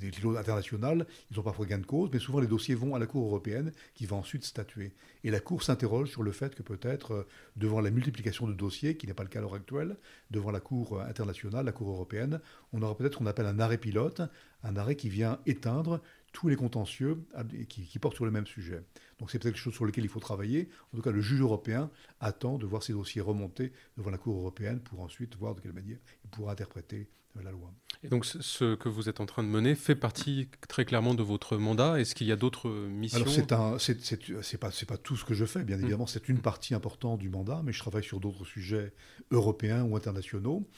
des 0.00 0.10
clauses 0.10 0.38
internationales, 0.38 1.06
ils 1.30 1.38
ont 1.38 1.42
parfois 1.42 1.66
gain 1.66 1.78
de 1.78 1.84
cause, 1.84 2.08
mais 2.10 2.18
souvent 2.18 2.40
les 2.40 2.46
dossiers 2.46 2.74
vont 2.74 2.94
à 2.94 2.98
la 2.98 3.06
Cour 3.06 3.26
européenne 3.26 3.70
qui 3.94 4.06
va 4.06 4.16
ensuite 4.16 4.44
statuer. 4.44 4.92
Et 5.24 5.30
la 5.30 5.40
Cour 5.40 5.62
s'interroge 5.62 6.10
sur 6.10 6.22
le 6.22 6.32
fait 6.32 6.54
que 6.54 6.62
peut-être, 6.62 7.12
euh, 7.12 7.26
devant 7.56 7.80
la 7.82 7.90
multiplication 7.90 8.46
de 8.46 8.54
dossiers, 8.54 8.96
qui 8.96 9.06
n'est 9.06 9.12
pas 9.12 9.22
le 9.22 9.28
cas 9.28 9.40
à 9.40 9.42
l'heure 9.42 9.54
actuelle, 9.54 9.96
devant 10.30 10.50
la 10.50 10.60
Cour 10.60 11.00
internationale, 11.02 11.66
la 11.66 11.72
Cour 11.72 11.90
européenne, 11.90 12.40
on 12.72 12.80
aura 12.80 12.96
peut-être 12.96 13.12
ce 13.12 13.18
qu'on 13.18 13.26
appelle 13.26 13.46
un 13.46 13.60
arrêt 13.60 13.78
pilote, 13.78 14.22
un 14.62 14.76
arrêt 14.76 14.96
qui 14.96 15.10
vient 15.10 15.38
éteindre 15.44 16.00
tous 16.34 16.48
les 16.48 16.56
contentieux 16.56 17.24
qui, 17.68 17.86
qui, 17.86 17.98
portent 17.98 18.16
sur 18.16 18.24
le 18.26 18.30
même 18.32 18.46
sujet. 18.46 18.82
Donc 19.18 19.30
c'est 19.30 19.38
peut-être 19.38 19.54
quelque 19.54 19.62
chose 19.62 19.72
sur 19.72 19.86
lequel 19.86 20.04
il 20.04 20.10
faut 20.10 20.20
travailler. 20.20 20.68
En 20.92 20.96
tout 20.96 21.02
cas, 21.02 21.12
le 21.12 21.22
juge 21.22 21.40
européen 21.40 21.90
attend 22.20 22.58
de 22.58 22.66
voir 22.66 22.82
ces 22.82 22.92
dossiers 22.92 23.22
remonter 23.22 23.72
devant 23.96 24.10
la 24.10 24.18
Cour 24.18 24.36
européenne 24.36 24.80
pour 24.80 25.00
ensuite 25.00 25.36
voir 25.36 25.54
de 25.54 25.60
quelle 25.60 25.72
manière 25.72 25.98
il 26.24 26.30
pourra 26.30 26.52
interpréter 26.52 27.08
la 27.42 27.50
loi. 27.50 27.72
Et 28.02 28.08
donc 28.08 28.24
ce 28.26 28.74
que 28.74 28.88
vous 28.88 29.08
êtes 29.08 29.20
en 29.20 29.26
train 29.26 29.42
de 29.42 29.48
mener 29.48 29.74
fait 29.74 29.94
partie 29.94 30.48
très 30.68 30.84
clairement 30.84 31.14
de 31.14 31.22
votre 31.22 31.56
mandat. 31.56 31.98
Est-ce 32.00 32.14
qu'il 32.14 32.26
y 32.26 32.32
a 32.32 32.36
d'autres 32.36 32.68
missions 32.70 33.16
Alors 33.16 33.32
c'est 33.32 33.52
un, 33.52 33.78
c'est 33.78 34.58
pas, 34.58 34.70
c'est 34.70 34.86
pas 34.86 34.98
tout 34.98 35.16
ce 35.16 35.24
que 35.24 35.34
je 35.34 35.44
fais, 35.44 35.64
bien 35.64 35.76
mmh. 35.76 35.80
évidemment. 35.80 36.06
C'est 36.06 36.28
une 36.28 36.40
partie 36.40 36.74
importante 36.74 37.18
du 37.18 37.28
mandat, 37.28 37.62
mais 37.64 37.72
je 37.72 37.78
travaille 37.78 38.04
sur 38.04 38.20
d'autres 38.20 38.44
sujets 38.44 38.92
européens 39.30 39.82
ou 39.84 39.96
internationaux 39.96 40.68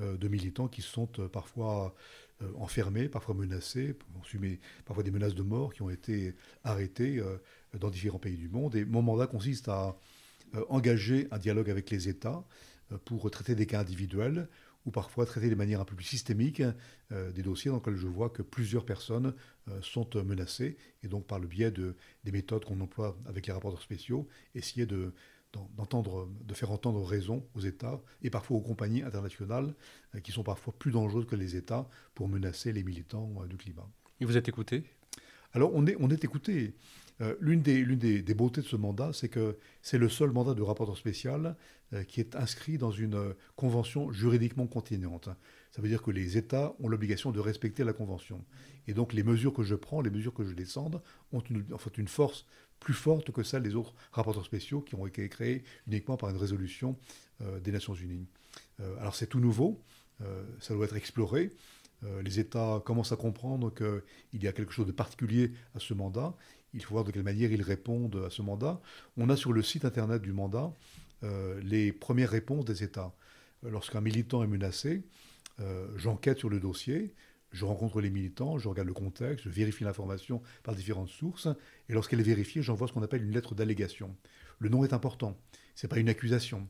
euh, 0.00 0.16
de 0.16 0.28
militants 0.28 0.68
qui 0.68 0.82
sont 0.82 1.08
euh, 1.18 1.28
parfois 1.28 1.94
euh, 2.42 2.52
enfermés, 2.56 3.08
parfois 3.08 3.34
menacés, 3.34 3.96
parfois 4.84 5.02
des 5.02 5.10
menaces 5.10 5.34
de 5.34 5.42
mort 5.42 5.72
qui 5.72 5.82
ont 5.82 5.90
été 5.90 6.34
arrêtées 6.64 7.22
dans 7.78 7.90
différents 7.90 8.18
pays 8.18 8.36
du 8.36 8.48
monde. 8.48 8.74
Et 8.74 8.84
mon 8.84 9.02
mandat 9.02 9.26
consiste 9.26 9.68
à 9.68 9.96
engager 10.68 11.28
un 11.30 11.38
dialogue 11.38 11.70
avec 11.70 11.90
les 11.90 12.08
États 12.08 12.44
pour 13.04 13.30
traiter 13.30 13.54
des 13.54 13.66
cas 13.66 13.80
individuels 13.80 14.48
ou 14.86 14.90
parfois 14.90 15.26
traiter 15.26 15.50
de 15.50 15.54
manière 15.54 15.80
un 15.80 15.84
peu 15.84 15.96
plus 15.96 16.04
systémique 16.04 16.62
euh, 17.12 17.32
des 17.32 17.42
dossiers 17.42 17.70
dans 17.70 17.78
lesquels 17.78 17.96
je 17.96 18.06
vois 18.06 18.30
que 18.30 18.42
plusieurs 18.42 18.86
personnes 18.86 19.34
euh, 19.68 19.82
sont 19.82 20.08
menacées, 20.24 20.76
et 21.02 21.08
donc 21.08 21.26
par 21.26 21.40
le 21.40 21.48
biais 21.48 21.72
de, 21.72 21.96
des 22.24 22.32
méthodes 22.32 22.64
qu'on 22.64 22.80
emploie 22.80 23.18
avec 23.26 23.48
les 23.48 23.52
rapporteurs 23.52 23.82
spéciaux, 23.82 24.28
essayer 24.54 24.86
de, 24.86 25.12
d'entendre, 25.76 26.28
de 26.44 26.54
faire 26.54 26.70
entendre 26.70 27.02
raison 27.04 27.44
aux 27.54 27.60
États 27.60 28.00
et 28.22 28.30
parfois 28.30 28.56
aux 28.56 28.60
compagnies 28.60 29.02
internationales 29.02 29.74
euh, 30.14 30.20
qui 30.20 30.32
sont 30.32 30.42
parfois 30.42 30.74
plus 30.78 30.90
dangereuses 30.90 31.26
que 31.26 31.36
les 31.36 31.56
États 31.56 31.88
pour 32.14 32.28
menacer 32.28 32.72
les 32.72 32.82
militants 32.82 33.30
du 33.48 33.56
climat. 33.56 33.88
Et 34.20 34.24
vous 34.24 34.36
êtes 34.36 34.48
écouté? 34.48 34.84
Alors 35.52 35.70
on 35.74 35.86
est, 35.86 35.96
on 36.00 36.10
est 36.10 36.24
écouté. 36.24 36.74
Euh, 37.22 37.34
l'une 37.40 37.62
des, 37.62 37.82
des, 38.22 38.34
beautés 38.34 38.60
de 38.60 38.66
ce 38.66 38.76
mandat, 38.76 39.10
c'est 39.14 39.30
que 39.30 39.56
c'est 39.80 39.96
le 39.96 40.10
seul 40.10 40.32
mandat 40.32 40.52
de 40.52 40.60
rapporteur 40.60 40.98
spécial 40.98 41.56
euh, 41.94 42.02
qui 42.04 42.20
est 42.20 42.36
inscrit 42.36 42.76
dans 42.76 42.90
une 42.90 43.14
euh, 43.14 43.32
convention 43.56 44.12
juridiquement 44.12 44.66
continente. 44.66 45.30
Ça 45.70 45.80
veut 45.80 45.88
dire 45.88 46.02
que 46.02 46.10
les 46.10 46.36
États 46.36 46.74
ont 46.78 46.88
l'obligation 46.88 47.32
de 47.32 47.40
respecter 47.40 47.84
la 47.84 47.94
convention. 47.94 48.44
Et 48.86 48.92
donc 48.92 49.14
les 49.14 49.22
mesures 49.22 49.54
que 49.54 49.62
je 49.62 49.74
prends, 49.74 50.02
les 50.02 50.10
mesures 50.10 50.34
que 50.34 50.44
je 50.44 50.52
descende, 50.52 51.00
ont 51.32 51.40
une, 51.40 51.64
en 51.72 51.78
fait, 51.78 51.96
une 51.96 52.08
force 52.08 52.44
plus 52.86 52.94
forte 52.94 53.32
que 53.32 53.42
celle 53.42 53.64
des 53.64 53.74
autres 53.74 53.94
rapporteurs 54.12 54.44
spéciaux 54.44 54.80
qui 54.80 54.94
ont 54.94 55.08
été 55.08 55.28
créés 55.28 55.64
uniquement 55.88 56.16
par 56.16 56.30
une 56.30 56.36
résolution 56.36 56.96
des 57.64 57.72
Nations 57.72 57.94
Unies. 57.94 58.28
alors 59.00 59.16
c'est 59.16 59.26
tout 59.26 59.40
nouveau, 59.40 59.82
ça 60.60 60.72
doit 60.72 60.84
être 60.84 60.96
exploré. 60.96 61.50
les 62.22 62.38
États 62.38 62.80
commencent 62.86 63.10
à 63.10 63.16
comprendre 63.16 63.74
qu'il 63.74 64.42
y 64.44 64.46
a 64.46 64.52
quelque 64.52 64.72
chose 64.72 64.86
de 64.86 64.92
particulier 64.92 65.50
à 65.74 65.80
ce 65.80 65.94
mandat 65.94 66.36
il 66.76 66.84
faut 66.84 66.94
voir 66.94 67.04
de 67.04 67.10
quelle 67.10 67.22
manière 67.22 67.50
ils 67.50 67.62
répondent 67.62 68.22
à 68.26 68.30
ce 68.30 68.42
mandat. 68.42 68.80
On 69.16 69.30
a 69.30 69.36
sur 69.36 69.52
le 69.52 69.62
site 69.62 69.84
internet 69.84 70.22
du 70.22 70.32
mandat 70.32 70.72
les 71.62 71.90
premières 71.90 72.30
réponses 72.30 72.64
des 72.66 72.84
États. 72.84 73.12
Lorsqu'un 73.62 74.00
militant 74.00 74.44
est 74.44 74.46
menacé, 74.46 75.02
j'enquête 75.96 76.38
sur 76.38 76.50
le 76.50 76.60
dossier, 76.60 77.14
je 77.56 77.64
rencontre 77.64 78.00
les 78.00 78.10
militants, 78.10 78.58
je 78.58 78.68
regarde 78.68 78.86
le 78.86 78.94
contexte, 78.94 79.44
je 79.44 79.48
vérifie 79.48 79.84
l'information 79.84 80.42
par 80.62 80.74
différentes 80.74 81.08
sources, 81.08 81.48
et 81.88 81.94
lorsqu'elle 81.94 82.20
est 82.20 82.24
vérifiée, 82.24 82.62
j'envoie 82.62 82.86
ce 82.86 82.92
qu'on 82.92 83.02
appelle 83.02 83.24
une 83.24 83.32
lettre 83.32 83.54
d'allégation. 83.54 84.14
Le 84.58 84.68
nom 84.68 84.84
est 84.84 84.92
important, 84.92 85.38
ce 85.74 85.86
n'est 85.86 85.88
pas 85.88 85.98
une 85.98 86.08
accusation. 86.08 86.68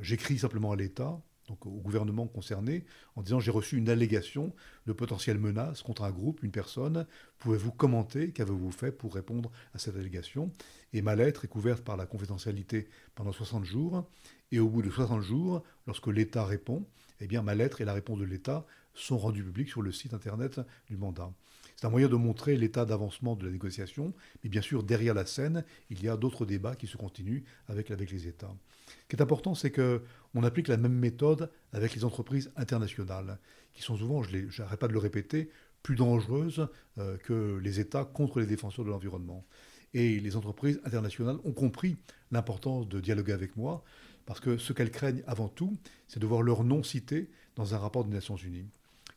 J'écris 0.00 0.38
simplement 0.38 0.72
à 0.72 0.76
l'État, 0.76 1.20
donc 1.48 1.64
au 1.64 1.70
gouvernement 1.70 2.26
concerné, 2.26 2.84
en 3.14 3.22
disant 3.22 3.38
j'ai 3.38 3.52
reçu 3.52 3.76
une 3.76 3.88
allégation 3.88 4.52
de 4.86 4.92
potentielles 4.92 5.38
menaces 5.38 5.82
contre 5.82 6.02
un 6.02 6.10
groupe, 6.10 6.42
une 6.42 6.50
personne. 6.50 7.06
Pouvez-vous 7.38 7.70
commenter 7.70 8.32
Qu'avez-vous 8.32 8.72
fait 8.72 8.90
pour 8.90 9.14
répondre 9.14 9.52
à 9.74 9.78
cette 9.78 9.96
allégation? 9.96 10.50
Et 10.92 11.02
ma 11.02 11.14
lettre 11.14 11.44
est 11.44 11.48
couverte 11.48 11.84
par 11.84 11.96
la 11.96 12.04
confidentialité 12.04 12.88
pendant 13.14 13.32
60 13.32 13.64
jours. 13.64 14.08
Et 14.50 14.58
au 14.58 14.68
bout 14.68 14.82
de 14.82 14.90
60 14.90 15.22
jours, 15.22 15.62
lorsque 15.86 16.08
l'État 16.08 16.44
répond, 16.44 16.84
eh 17.20 17.28
bien 17.28 17.42
ma 17.42 17.54
lettre 17.54 17.80
et 17.80 17.84
la 17.84 17.92
réponse 17.92 18.18
de 18.18 18.24
l'État 18.24 18.66
sont 18.96 19.18
rendus 19.18 19.44
publics 19.44 19.68
sur 19.68 19.82
le 19.82 19.92
site 19.92 20.14
internet 20.14 20.60
du 20.88 20.96
mandat. 20.96 21.30
C'est 21.76 21.86
un 21.86 21.90
moyen 21.90 22.08
de 22.08 22.16
montrer 22.16 22.56
l'état 22.56 22.86
d'avancement 22.86 23.36
de 23.36 23.44
la 23.44 23.52
négociation, 23.52 24.14
mais 24.42 24.48
bien 24.48 24.62
sûr, 24.62 24.82
derrière 24.82 25.12
la 25.12 25.26
scène, 25.26 25.62
il 25.90 26.02
y 26.02 26.08
a 26.08 26.16
d'autres 26.16 26.46
débats 26.46 26.74
qui 26.74 26.86
se 26.86 26.96
continuent 26.96 27.42
avec, 27.68 27.90
avec 27.90 28.10
les 28.10 28.26
États. 28.26 28.54
Ce 28.86 29.08
qui 29.08 29.16
est 29.16 29.22
important, 29.22 29.54
c'est 29.54 29.70
qu'on 29.70 30.42
applique 30.42 30.68
la 30.68 30.78
même 30.78 30.94
méthode 30.94 31.50
avec 31.72 31.94
les 31.94 32.04
entreprises 32.04 32.50
internationales, 32.56 33.38
qui 33.74 33.82
sont 33.82 33.96
souvent, 33.96 34.22
je 34.22 34.62
n'arrête 34.62 34.80
pas 34.80 34.88
de 34.88 34.94
le 34.94 34.98
répéter, 34.98 35.50
plus 35.82 35.96
dangereuses 35.96 36.66
euh, 36.98 37.16
que 37.18 37.60
les 37.62 37.78
États 37.78 38.04
contre 38.04 38.40
les 38.40 38.46
défenseurs 38.46 38.84
de 38.84 38.90
l'environnement. 38.90 39.44
Et 39.92 40.18
les 40.18 40.34
entreprises 40.34 40.80
internationales 40.84 41.36
ont 41.44 41.52
compris 41.52 41.96
l'importance 42.30 42.88
de 42.88 43.00
dialoguer 43.00 43.32
avec 43.32 43.56
moi, 43.56 43.84
parce 44.24 44.40
que 44.40 44.56
ce 44.56 44.72
qu'elles 44.72 44.90
craignent 44.90 45.22
avant 45.26 45.48
tout, 45.48 45.76
c'est 46.08 46.20
de 46.20 46.26
voir 46.26 46.42
leur 46.42 46.64
nom 46.64 46.82
cité 46.82 47.30
dans 47.54 47.74
un 47.74 47.78
rapport 47.78 48.04
des 48.04 48.12
Nations 48.12 48.36
Unies. 48.36 48.68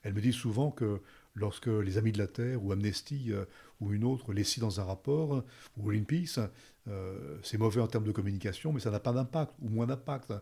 Elles 0.04 0.14
me 0.14 0.22
disent 0.22 0.36
souvent 0.36 0.72
que 0.72 1.02
lorsque 1.36 1.68
les 1.68 1.98
Amis 1.98 2.12
de 2.12 2.18
la 2.18 2.28
Terre 2.28 2.64
ou 2.64 2.72
Amnesty 2.72 3.32
euh, 3.32 3.46
ou 3.80 3.94
une 3.94 4.04
autre 4.04 4.34
les 4.34 4.44
cite 4.44 4.62
dans 4.62 4.80
un 4.80 4.84
rapport, 4.84 5.44
ou 5.78 5.84
Greenpeace, 5.84 6.40
euh, 6.88 7.38
c'est 7.44 7.58
mauvais 7.58 7.82
en 7.82 7.88
termes 7.88 8.04
de 8.06 8.12
communication, 8.12 8.74
mais 8.74 8.80
ça 8.80 8.92
n'a 8.92 9.00
pas 9.00 9.14
d'impact, 9.14 9.54
ou 9.62 9.70
moins 9.70 9.88
d'impact. 9.88 10.34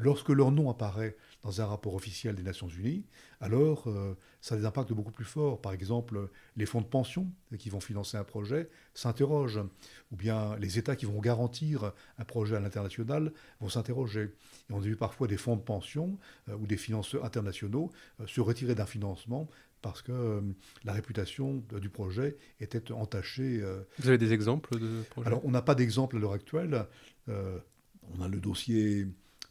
Lorsque 0.00 0.30
leur 0.30 0.50
nom 0.50 0.70
apparaît 0.70 1.16
dans 1.42 1.60
un 1.60 1.66
rapport 1.66 1.94
officiel 1.94 2.34
des 2.34 2.42
Nations 2.42 2.68
Unies, 2.68 3.04
alors 3.40 3.84
euh, 3.86 4.16
ça 4.40 4.54
a 4.54 4.58
des 4.58 4.64
impacts 4.64 4.92
beaucoup 4.92 5.12
plus 5.12 5.24
forts. 5.24 5.60
Par 5.60 5.72
exemple, 5.72 6.28
les 6.56 6.66
fonds 6.66 6.80
de 6.80 6.86
pension 6.86 7.30
qui 7.58 7.70
vont 7.70 7.80
financer 7.80 8.16
un 8.16 8.24
projet 8.24 8.68
s'interrogent, 8.94 9.62
ou 10.12 10.16
bien 10.16 10.56
les 10.56 10.78
États 10.78 10.96
qui 10.96 11.06
vont 11.06 11.20
garantir 11.20 11.92
un 12.18 12.24
projet 12.24 12.56
à 12.56 12.60
l'international 12.60 13.32
vont 13.60 13.68
s'interroger. 13.68 14.34
Et 14.68 14.72
on 14.72 14.78
a 14.78 14.80
vu 14.80 14.96
parfois 14.96 15.28
des 15.28 15.36
fonds 15.36 15.56
de 15.56 15.62
pension 15.62 16.18
ou 16.50 16.66
des 16.66 16.76
financeurs 16.76 17.24
internationaux 17.24 17.90
se 18.26 18.40
retirer 18.40 18.74
d'un 18.74 18.86
financement 18.86 19.48
parce 19.82 20.02
que 20.02 20.12
euh, 20.12 20.40
la 20.84 20.92
réputation 20.92 21.62
du 21.80 21.88
projet 21.88 22.36
était 22.60 22.92
entachée. 22.92 23.60
Euh. 23.62 23.82
Vous 23.98 24.08
avez 24.08 24.18
des 24.18 24.32
exemples 24.32 24.78
de 24.78 25.02
projets? 25.10 25.26
Alors, 25.26 25.44
on 25.44 25.50
n'a 25.50 25.62
pas 25.62 25.74
d'exemple 25.74 26.16
à 26.16 26.18
l'heure 26.18 26.32
actuelle. 26.32 26.86
Euh, 27.28 27.58
on 28.14 28.20
a 28.22 28.28
le 28.28 28.38
dossier 28.40 29.06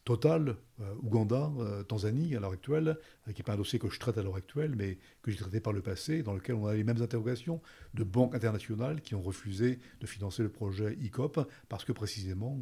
Total, 0.06 0.56
Ouganda, 1.04 1.52
Tanzanie 1.88 2.36
à 2.36 2.40
l'heure 2.40 2.54
actuelle, 2.54 2.98
qui 3.28 3.42
n'est 3.42 3.44
pas 3.44 3.54
un 3.54 3.58
dossier 3.58 3.78
que 3.78 3.90
je 3.90 4.00
traite 4.00 4.18
à 4.18 4.24
l'heure 4.24 4.38
actuelle, 4.38 4.74
mais 4.76 4.98
que 5.22 5.30
j'ai 5.30 5.38
traité 5.38 5.60
par 5.60 5.72
le 5.72 5.82
passé, 5.82 6.24
dans 6.24 6.34
lequel 6.34 6.56
on 6.56 6.66
a 6.66 6.74
les 6.74 6.84
mêmes 6.84 7.02
interrogations 7.02 7.62
de 7.94 8.04
banques 8.04 8.34
internationales 8.34 9.02
qui 9.02 9.14
ont 9.14 9.22
refusé 9.22 9.80
de 10.02 10.08
financer 10.08 10.42
le 10.42 10.50
projet 10.50 10.98
ICOP 11.02 11.48
parce 11.68 11.86
que 11.86 11.92
précisément, 11.92 12.60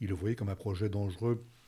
ils 0.00 0.08
le 0.08 0.14
voyaient 0.14 0.36
comme 0.36 0.50
un 0.50 0.56
projet 0.56 0.88
dangereux 0.90 1.12
euh, 1.30 1.61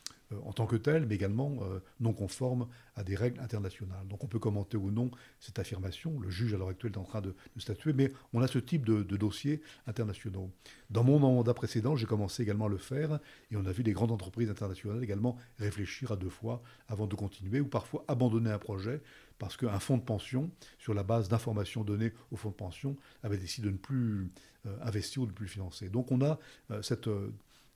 en 0.45 0.53
tant 0.53 0.67
que 0.67 0.77
tel, 0.77 1.07
mais 1.07 1.15
également 1.15 1.59
euh, 1.63 1.81
non 2.01 2.13
conforme 2.13 2.67
à 2.97 3.05
des 3.05 3.15
règles 3.15 3.41
internationales. 3.41 4.07
Donc 4.09 4.25
on 4.25 4.27
peut 4.27 4.39
commenter 4.39 4.77
ou 4.77 4.91
non 4.91 5.11
cette 5.39 5.59
affirmation, 5.59 6.19
le 6.21 6.31
juge 6.31 6.55
à 6.55 6.59
l'heure 6.59 6.69
actuelle 6.69 6.93
est 6.93 6.99
en 6.99 7.05
train 7.05 7.21
de, 7.21 7.35
statuer, 7.59 7.93
mais 7.93 8.13
on 8.33 8.43
a 8.43 8.47
ce 8.47 8.59
type 8.59 8.85
de, 8.87 9.03
dossiers 9.17 9.61
internationaux. 9.87 10.51
Dans 10.91 11.05
mon 11.05 11.19
mandat 11.19 11.55
précédent, 11.55 11.97
j'ai 11.97 12.07
commencé 12.07 12.43
également 12.43 12.67
à 12.67 12.69
le 12.69 12.79
faire, 12.79 13.19
et 13.51 13.57
on 13.57 13.65
a 13.67 13.73
vu 13.73 13.83
des 13.83 13.93
grandes 13.93 14.13
entreprises 14.13 14.51
internationales 14.51 15.03
également 15.03 15.37
réfléchir 15.59 16.13
à 16.13 16.17
deux 16.17 16.31
fois 16.31 16.63
avant 16.89 17.07
de 17.07 17.15
continuer, 17.15 17.61
ou 17.61 17.67
parfois 17.67 18.05
abandonner 18.09 18.51
un 18.51 18.59
projet, 18.59 19.03
parce 19.39 19.57
qu'un 19.57 19.81
fonds 19.81 19.99
de 19.99 20.03
pension, 20.03 20.51
sur 20.79 20.95
la 20.95 21.03
base 21.03 21.29
d'informations 21.29 21.85
données 21.85 22.13
au 22.31 22.37
fonds 22.37 22.51
de 22.51 22.55
pension, 22.55 22.97
avait 23.23 23.39
décidé 23.39 23.69
de 23.69 23.73
ne 23.73 23.79
plus 23.79 24.29
euh, 24.67 24.77
investir 24.83 25.23
ou 25.23 25.27
de 25.27 25.33
ne 25.33 25.37
plus 25.37 25.49
financer. 25.49 25.89
Donc 25.89 26.11
on 26.13 26.21
a 26.23 26.39
cette 26.83 27.09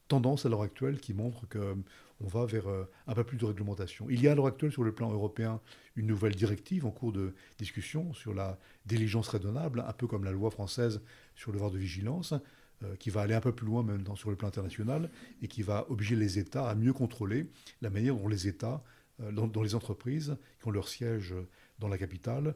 tendance 0.09 0.47
à 0.47 0.49
l'heure 0.49 0.63
actuelle 0.63 0.99
qui 0.99 1.15
montre 1.15 1.47
que 1.49 1.77
on 2.21 2.27
va 2.27 2.47
vers 2.47 2.69
euh, 2.69 2.85
un 3.07 3.15
peu 3.15 3.25
plus 3.25 3.37
de 3.37 3.45
réglementation. 3.45 4.07
Il 4.11 4.21
y 4.23 4.29
a 4.29 4.33
à 4.33 4.35
l'heure 4.35 4.47
actuelle 4.47 4.73
sur 4.73 4.85
le 4.85 4.93
plan 4.93 5.11
européen 5.13 5.61
une 5.97 6.07
nouvelle 6.07 6.35
directive 6.35 6.85
en 6.87 6.91
cours 6.91 7.13
de 7.13 7.35
discussion 7.59 8.13
sur 8.13 8.35
la 8.35 8.59
diligence 8.87 9.29
raisonnable, 9.29 9.85
un 9.87 9.93
peu 9.93 10.07
comme 10.07 10.25
la 10.25 10.33
loi 10.33 10.51
française 10.51 11.01
sur 11.35 11.51
le 11.51 11.57
devoir 11.57 11.71
de 11.71 11.79
vigilance, 11.79 12.35
euh, 12.83 12.97
qui 12.97 13.11
va 13.11 13.23
aller 13.23 13.35
un 13.35 13.41
peu 13.41 13.53
plus 13.53 13.67
loin 13.67 13.83
même 13.83 14.05
sur 14.17 14.31
le 14.31 14.37
plan 14.37 14.49
international 14.49 15.11
et 15.43 15.49
qui 15.49 15.63
va 15.63 15.87
obliger 15.91 16.17
les 16.17 16.39
États 16.39 16.69
à 16.69 16.75
mieux 16.75 16.93
contrôler 16.93 17.51
la 17.83 17.91
manière 17.91 18.17
dont 18.17 18.29
les 18.29 18.49
États, 18.49 18.83
euh, 19.21 19.33
dont, 19.33 19.63
les 19.63 19.75
entreprises 19.75 20.37
qui 20.61 20.69
ont 20.69 20.71
leur 20.71 20.89
siège 20.89 21.35
dans 21.79 21.89
la 21.89 21.99
capitale, 21.99 22.55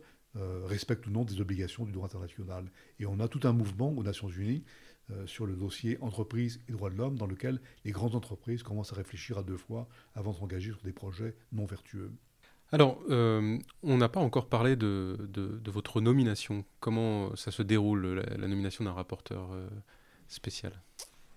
respectent 0.65 1.07
ou 1.09 1.11
non 1.11 1.27
des 1.27 1.43
obligations 1.43 1.85
du 1.85 1.93
droit 1.93 2.07
international. 2.07 2.65
Et 2.99 3.05
on 3.05 3.21
a 3.21 3.29
tout 3.29 3.41
un 3.47 3.53
mouvement 3.53 3.91
aux 3.91 4.03
Nations 4.03 4.31
Unies 4.31 4.65
sur 5.27 5.47
le 5.47 5.55
dossier 5.55 5.99
entreprise 6.01 6.61
et 6.69 6.73
droits 6.73 6.91
de 6.91 6.97
l'homme, 6.97 7.17
dans 7.17 7.27
lequel 7.27 7.61
les 7.85 7.91
grandes 7.91 8.15
entreprises 8.15 8.63
commencent 8.63 8.93
à 8.93 8.97
réfléchir 8.97 9.39
à 9.39 9.43
deux 9.43 9.57
fois 9.57 9.89
avant 10.15 10.33
de 10.33 10.37
s'engager 10.37 10.71
sur 10.71 10.83
des 10.83 10.93
projets 10.93 11.35
non 11.53 11.65
vertueux. 11.65 12.11
Alors, 12.73 13.03
euh, 13.11 13.59
on 13.83 13.99
n'a 13.99 14.09
pas 14.09 14.21
encore 14.21 14.49
parlé 14.49 14.77
de, 14.77 15.19
de, 15.29 15.71
votre 15.71 16.01
nomination. 16.01 16.65
Comment 16.81 17.37
ça 17.37 17.51
se 17.51 17.63
déroule, 17.63 18.25
la, 18.39 18.49
nomination 18.49 18.83
d'un 18.83 18.93
rapporteur 18.93 19.53
euh, 19.53 19.69
spécial? 20.27 20.73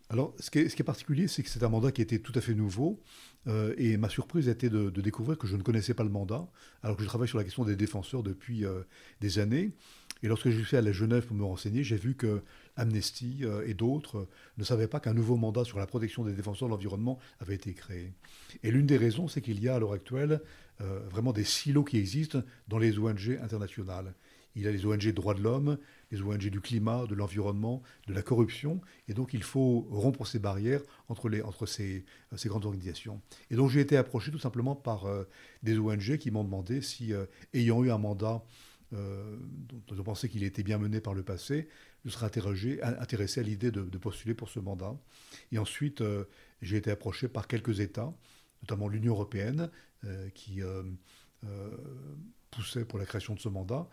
Alors, 0.09 0.33
ce 0.39 0.49
qui, 0.49 0.59
est, 0.59 0.69
ce 0.69 0.77
qui, 0.77 0.81
est, 0.81 0.85
particulier, 0.85 1.27
c'est 1.27 1.43
que 1.43 1.49
c'est 1.49 1.63
un 1.63 1.69
mandat 1.69 1.91
qui 1.91 2.01
était 2.01 2.19
tout 2.19 2.31
à 2.35 2.41
fait 2.41 2.53
nouveau. 2.53 3.01
et 3.77 3.97
ma 3.97 4.07
surprise 4.07 4.47
a 4.47 4.51
été 4.51 4.69
de, 4.69 4.89
découvrir 4.89 5.37
que 5.37 5.47
je 5.47 5.57
ne 5.57 5.63
connaissais 5.63 5.93
pas 5.93 6.03
le 6.03 6.09
mandat, 6.09 6.47
alors 6.83 6.95
que 6.95 7.03
je 7.03 7.07
travaille 7.07 7.27
sur 7.27 7.37
la 7.37 7.43
question 7.43 7.65
des 7.65 7.75
défenseurs 7.75 8.23
depuis 8.23 8.63
des 9.19 9.39
années. 9.39 9.71
Et 10.23 10.27
lorsque 10.27 10.49
je 10.49 10.61
suis 10.61 10.77
allé 10.77 10.89
à 10.89 10.93
Genève 10.93 11.25
pour 11.25 11.35
me 11.35 11.43
renseigner, 11.43 11.83
j'ai 11.83 11.97
vu 11.97 12.15
que 12.15 12.43
Amnesty 12.77 13.39
euh, 13.41 13.65
et 13.67 13.73
d'autres 13.73 14.27
ne 14.57 14.63
savaient 14.63 14.87
pas 14.87 14.99
qu'un 14.99 15.13
nouveau 15.13 15.37
mandat 15.37 15.63
sur 15.63 15.77
la 15.77 15.87
protection 15.87 16.23
des 16.23 16.33
défenseurs 16.33 16.67
de 16.67 16.73
l'environnement 16.73 17.19
avait 17.39 17.55
été 17.55 17.73
créé. 17.73 18.13
Et 18.63 18.71
l'une 18.71 18.85
des 18.85 18.97
raisons, 18.97 19.27
c'est 19.27 19.41
qu'il 19.41 19.61
y 19.61 19.69
a 19.69 19.75
à 19.75 19.79
l'heure 19.79 19.93
actuelle 19.93 20.41
euh, 20.81 20.99
vraiment 21.09 21.33
des 21.33 21.43
silos 21.43 21.83
qui 21.83 21.97
existent 21.97 22.41
dans 22.67 22.77
les 22.77 22.97
ONG 22.99 23.39
internationales. 23.41 24.13
Il 24.57 24.63
y 24.63 24.67
a 24.67 24.71
les 24.71 24.85
ONG 24.85 25.11
droits 25.13 25.33
de 25.33 25.41
l'homme, 25.41 25.77
les 26.11 26.21
ONG 26.21 26.49
du 26.49 26.61
climat, 26.61 27.05
de 27.07 27.15
l'environnement, 27.15 27.81
de 28.07 28.13
la 28.13 28.21
corruption, 28.21 28.79
et 29.09 29.13
donc 29.13 29.33
il 29.33 29.43
faut 29.43 29.85
rompre 29.89 30.25
ces 30.25 30.39
barrières 30.39 30.81
entre, 31.09 31.65
ces, 31.65 32.05
euh, 32.31 32.37
ces 32.37 32.47
grandes 32.47 32.65
organisations. 32.65 33.21
Et 33.51 33.55
donc 33.55 33.69
j'ai 33.69 33.81
été 33.81 33.97
approché 33.97 34.31
tout 34.31 34.39
simplement 34.39 34.75
par 34.75 35.07
des 35.63 35.77
ONG 35.77 36.17
qui 36.17 36.31
m'ont 36.31 36.43
demandé 36.43 36.81
si, 36.81 37.11
ayant 37.53 37.83
eu 37.83 37.91
un 37.91 37.97
mandat 37.97 38.43
euh, 38.93 39.37
dont 39.87 39.95
on 39.99 40.03
pensait 40.03 40.29
qu'il 40.29 40.43
était 40.43 40.61
bien 40.61 40.77
mené 40.77 41.01
par 41.01 41.15
le 41.15 41.23
passé, 41.23 41.67
je 42.05 42.11
serais 42.11 42.27
intéressé 42.83 43.39
à 43.39 43.43
l'idée 43.43 43.71
de, 43.71 43.97
postuler 43.97 44.33
pour 44.33 44.49
ce 44.49 44.59
mandat. 44.59 44.95
Et 45.51 45.57
ensuite, 45.57 46.01
euh, 46.01 46.25
j'ai 46.61 46.77
été 46.77 46.91
approché 46.91 47.27
par 47.27 47.47
quelques 47.47 47.79
États, 47.79 48.13
notamment 48.61 48.87
l'Union 48.87 49.13
européenne, 49.13 49.69
euh, 50.03 50.29
qui 50.29 50.61
poussait 52.51 52.85
pour 52.85 52.99
la 52.99 53.05
création 53.05 53.33
de 53.33 53.39
ce 53.39 53.49
mandat, 53.49 53.87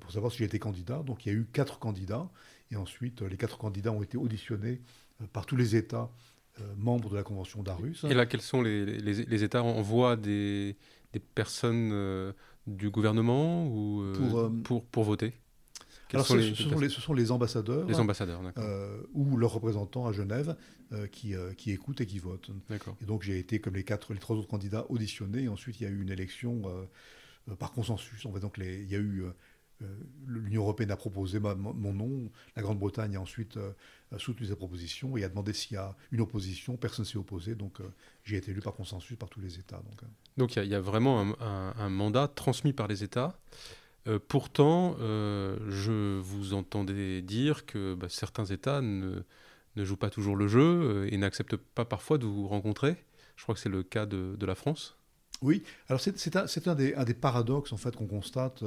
pour 0.00 0.10
savoir 0.10 0.32
si 0.32 0.38
j'étais 0.38 0.58
candidat. 0.58 1.02
Donc 1.02 1.24
il 1.24 1.32
y 1.32 1.32
a 1.32 1.38
eu 1.38 1.46
quatre 1.52 1.78
candidats, 1.78 2.28
et 2.70 2.76
ensuite 2.76 3.22
les 3.22 3.36
quatre 3.36 3.58
candidats 3.58 3.92
ont 3.92 4.02
été 4.02 4.18
auditionnés 4.18 4.80
par 5.32 5.46
tous 5.46 5.56
les 5.56 5.76
États 5.76 6.10
membres 6.76 7.08
de 7.08 7.16
la 7.16 7.22
Convention 7.22 7.62
d'Arus. 7.62 8.04
Et 8.04 8.14
là, 8.14 8.26
quels 8.26 8.42
sont 8.42 8.60
les, 8.60 8.84
les, 8.84 9.44
États 9.44 9.62
envoient 9.62 10.16
des, 10.16 10.76
des 11.12 11.20
personnes 11.20 12.34
du 12.68 12.90
gouvernement 12.90 13.66
ou 13.66 14.02
euh, 14.02 14.12
pour, 14.12 14.38
euh, 14.38 14.52
pour, 14.64 14.84
pour, 14.84 15.04
voter? 15.04 15.32
Alors 16.12 16.26
ce, 16.26 16.32
sont 16.32 16.78
les, 16.78 16.88
ce, 16.88 17.00
sont 17.00 17.12
les, 17.14 17.30
ambassadeurs, 17.30 17.86
les 17.86 18.00
ambassadeurs 18.00 18.40
euh, 18.56 19.02
ou 19.12 19.36
leurs 19.36 19.52
représentants 19.52 20.06
à 20.06 20.12
Genève 20.12 20.56
qui, 21.12 21.34
qui, 21.56 21.70
écoutent 21.70 22.00
et 22.00 22.06
qui 22.06 22.18
votent. 22.18 22.50
Et 23.02 23.04
donc 23.04 23.22
j'ai 23.22 23.38
été, 23.38 23.60
comme 23.60 23.74
les, 23.74 23.84
quatre, 23.84 24.14
les 24.14 24.18
trois 24.18 24.36
autres 24.36 24.48
candidats, 24.48 24.86
auditionnés. 24.88 25.42
Et 25.42 25.48
ensuite, 25.48 25.80
il 25.80 25.84
y 25.84 25.86
a 25.86 25.90
eu 25.90 26.00
une 26.00 26.10
élection 26.10 26.62
par 27.58 27.72
consensus. 27.72 28.24
En 28.24 28.32
fait, 28.32 28.40
donc 28.40 28.56
les, 28.56 28.82
il 28.82 28.90
y 28.90 28.94
a 28.94 28.98
eu 28.98 29.24
l'Union 30.26 30.62
européenne 30.62 30.90
a 30.90 30.96
proposé 30.96 31.38
mon 31.40 31.92
nom, 31.92 32.30
la 32.56 32.62
Grande-Bretagne 32.62 33.16
a 33.16 33.20
ensuite 33.20 33.58
soutenu 34.16 34.46
cette 34.46 34.56
proposition 34.56 35.16
et 35.16 35.24
a 35.24 35.28
demandé 35.28 35.52
s'il 35.52 35.74
y 35.74 35.76
a 35.76 35.94
une 36.10 36.20
opposition. 36.20 36.76
Personne 36.76 37.04
ne 37.04 37.08
s'est 37.08 37.18
opposé, 37.18 37.54
donc 37.54 37.80
j'ai 38.24 38.36
été 38.36 38.50
élu 38.50 38.60
par 38.60 38.74
consensus 38.74 39.16
par 39.16 39.28
tous 39.28 39.40
les 39.40 39.58
États. 39.58 39.76
Donc, 39.76 40.00
donc 40.36 40.56
il 40.56 40.64
y, 40.64 40.74
a 40.74 40.80
vraiment 40.80 41.34
un, 41.40 41.88
mandat 41.88 42.28
transmis 42.28 42.72
par 42.72 42.88
les 42.88 43.04
États. 43.04 43.38
Pourtant, 44.28 44.96
je 44.98 46.18
vous 46.18 46.54
entendais 46.54 47.22
dire 47.22 47.66
que 47.66 47.94
bah, 47.94 48.08
certains 48.08 48.46
États 48.46 48.80
ne, 48.80 49.22
jouent 49.76 49.96
pas 49.96 50.10
toujours 50.10 50.36
le 50.36 50.48
jeu 50.48 51.06
et 51.10 51.16
n'acceptent 51.18 51.56
pas 51.56 51.84
parfois 51.84 52.18
de 52.18 52.26
vous 52.26 52.48
rencontrer. 52.48 52.96
Je 53.36 53.42
crois 53.42 53.54
que 53.54 53.60
c'est 53.60 53.68
le 53.68 53.82
cas 53.82 54.06
de, 54.06 54.46
la 54.46 54.54
France. 54.54 54.96
Oui, 55.42 55.62
alors 55.88 56.00
c'est 56.00 56.66
un, 56.66 56.74
des, 56.74 57.14
paradoxes 57.14 57.72
en 57.72 57.76
fait 57.76 57.94
qu'on 57.94 58.06
constate 58.06 58.64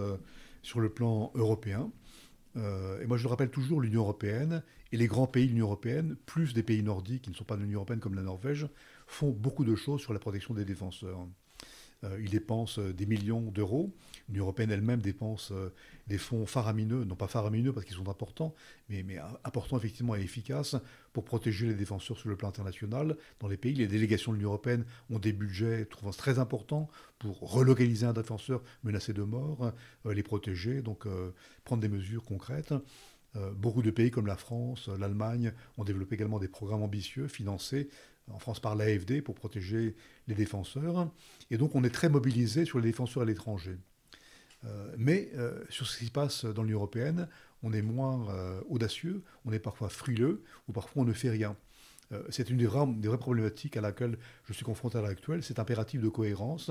sur 0.62 0.80
le 0.80 0.90
plan 0.90 1.32
européen. 1.36 1.92
Euh, 2.58 3.02
et 3.02 3.06
moi, 3.06 3.18
je 3.18 3.24
le 3.24 3.30
rappelle 3.30 3.50
toujours, 3.50 3.82
l'Union 3.82 4.02
européenne 4.02 4.64
et 4.92 4.98
les 4.98 5.08
grands 5.08 5.28
pays 5.28 5.46
de 5.46 5.52
l'Union 5.52 5.68
européenne, 5.68 6.18
plus 6.26 6.54
des 6.54 6.64
pays 6.64 6.84
nordiques 6.84 7.24
qui 7.24 7.30
ne 7.30 7.36
sont 7.36 7.44
pas 7.44 7.56
de 7.56 7.62
l'Union 7.62 7.78
européenne 7.78 8.00
comme 8.00 8.16
la 8.16 8.24
Norvège, 8.24 8.68
font 9.08 9.32
beaucoup 9.32 9.64
de 9.64 9.76
choses 9.76 10.02
sur 10.02 10.14
la 10.14 10.20
protection 10.20 10.54
des 10.54 10.66
défenseurs. 10.66 11.26
Euh, 12.04 12.20
ils 12.22 12.30
dépensent 12.30 12.82
euh, 12.82 12.94
des 12.94 13.06
millions 13.06 13.52
d'euros. 13.52 13.94
L'Union 14.28 14.46
européenne 14.46 14.72
elle-même 14.72 15.02
dépense 15.02 15.52
euh, 15.52 15.70
des 16.08 16.18
fonds 16.18 16.46
faramineux, 16.46 17.04
non 17.04 17.16
pas 17.16 17.28
faramineux 17.28 17.74
parce 17.74 17.86
qu'ils 17.86 17.96
sont 17.96 18.10
importants, 18.10 18.56
mais, 18.90 19.04
mais, 19.04 19.20
importants 19.44 19.78
effectivement 19.78 20.16
et 20.16 20.22
efficaces 20.22 20.76
pour 21.14 21.26
protéger 21.26 21.68
les 21.68 21.76
défenseurs 21.76 22.18
sur 22.18 22.30
le 22.30 22.36
plan 22.36 22.50
international. 22.50 23.18
Dans 23.40 23.48
les 23.48 23.58
pays, 23.58 23.76
les 23.76 23.88
délégations 23.88 24.32
de 24.32 24.38
l'Union 24.38 24.50
européenne 24.50 24.86
ont 25.12 25.20
des 25.20 25.34
budgets 25.34 25.86
trouvant 25.86 26.12
très 26.12 26.40
importants 26.40 26.90
pour 27.20 27.40
relocaliser 27.40 28.06
un 28.06 28.14
défenseur 28.14 28.64
menacé 28.84 29.14
de 29.14 29.22
mort, 29.22 29.72
les 30.06 30.24
protéger, 30.24 30.82
donc 30.82 31.06
prendre 31.64 31.82
des 31.82 31.90
mesures 31.90 32.24
concrètes. 32.24 32.74
beaucoup 33.56 33.82
de 33.82 33.92
pays 33.92 34.10
comme 34.10 34.26
la 34.26 34.38
France, 34.38 34.88
l'Allemagne 34.88 35.54
ont 35.78 35.84
développé 35.84 36.16
également 36.16 36.40
des 36.40 36.48
programmes 36.48 36.82
ambitieux 36.82 37.28
financés 37.28 37.90
en 38.30 38.40
France 38.40 38.60
par 38.60 38.76
l'AFD 38.76 39.22
pour 39.22 39.36
protéger 39.36 39.96
les 40.28 40.36
défenseurs. 40.36 41.10
Et 41.50 41.58
donc 41.58 41.76
on 41.76 41.84
est 41.84 41.90
très 41.90 42.10
mobilisé 42.10 42.66
sur 42.66 42.80
les 42.80 42.90
défenseurs 42.90 43.24
à 43.24 43.26
l'étranger. 43.26 43.78
Euh, 44.66 44.94
mais 44.98 45.30
euh, 45.36 45.64
sur 45.70 45.88
ce 45.88 45.98
qui 45.98 46.06
se 46.06 46.12
passe 46.12 46.46
dans 46.46 46.64
l'Union 46.64 46.78
européenne, 46.78 47.28
on 47.64 47.74
est 47.74 47.82
moins 47.82 48.30
euh, 48.30 48.62
audacieux, 48.70 49.24
on 49.46 49.52
est 49.52 49.60
parfois 49.60 49.90
frileux, 49.90 50.44
ou 50.68 50.72
parfois 50.72 51.04
on 51.04 51.06
ne 51.06 51.14
fait 51.14 51.30
rien. 51.30 51.56
c'est 52.30 52.50
une 52.50 52.58
des, 52.58 52.68
des, 52.68 53.08
vraies 53.08 53.18
problématiques 53.18 53.78
à 53.78 53.82
laquelle 53.82 54.18
je 54.46 54.54
suis 54.54 54.66
confronté 54.66 54.98
à 54.98 55.02
l'heure 55.02 55.12
actuelle, 55.12 55.44
cet 55.44 55.60
impératif 55.60 56.02
de 56.02 56.10
cohérence. 56.10 56.70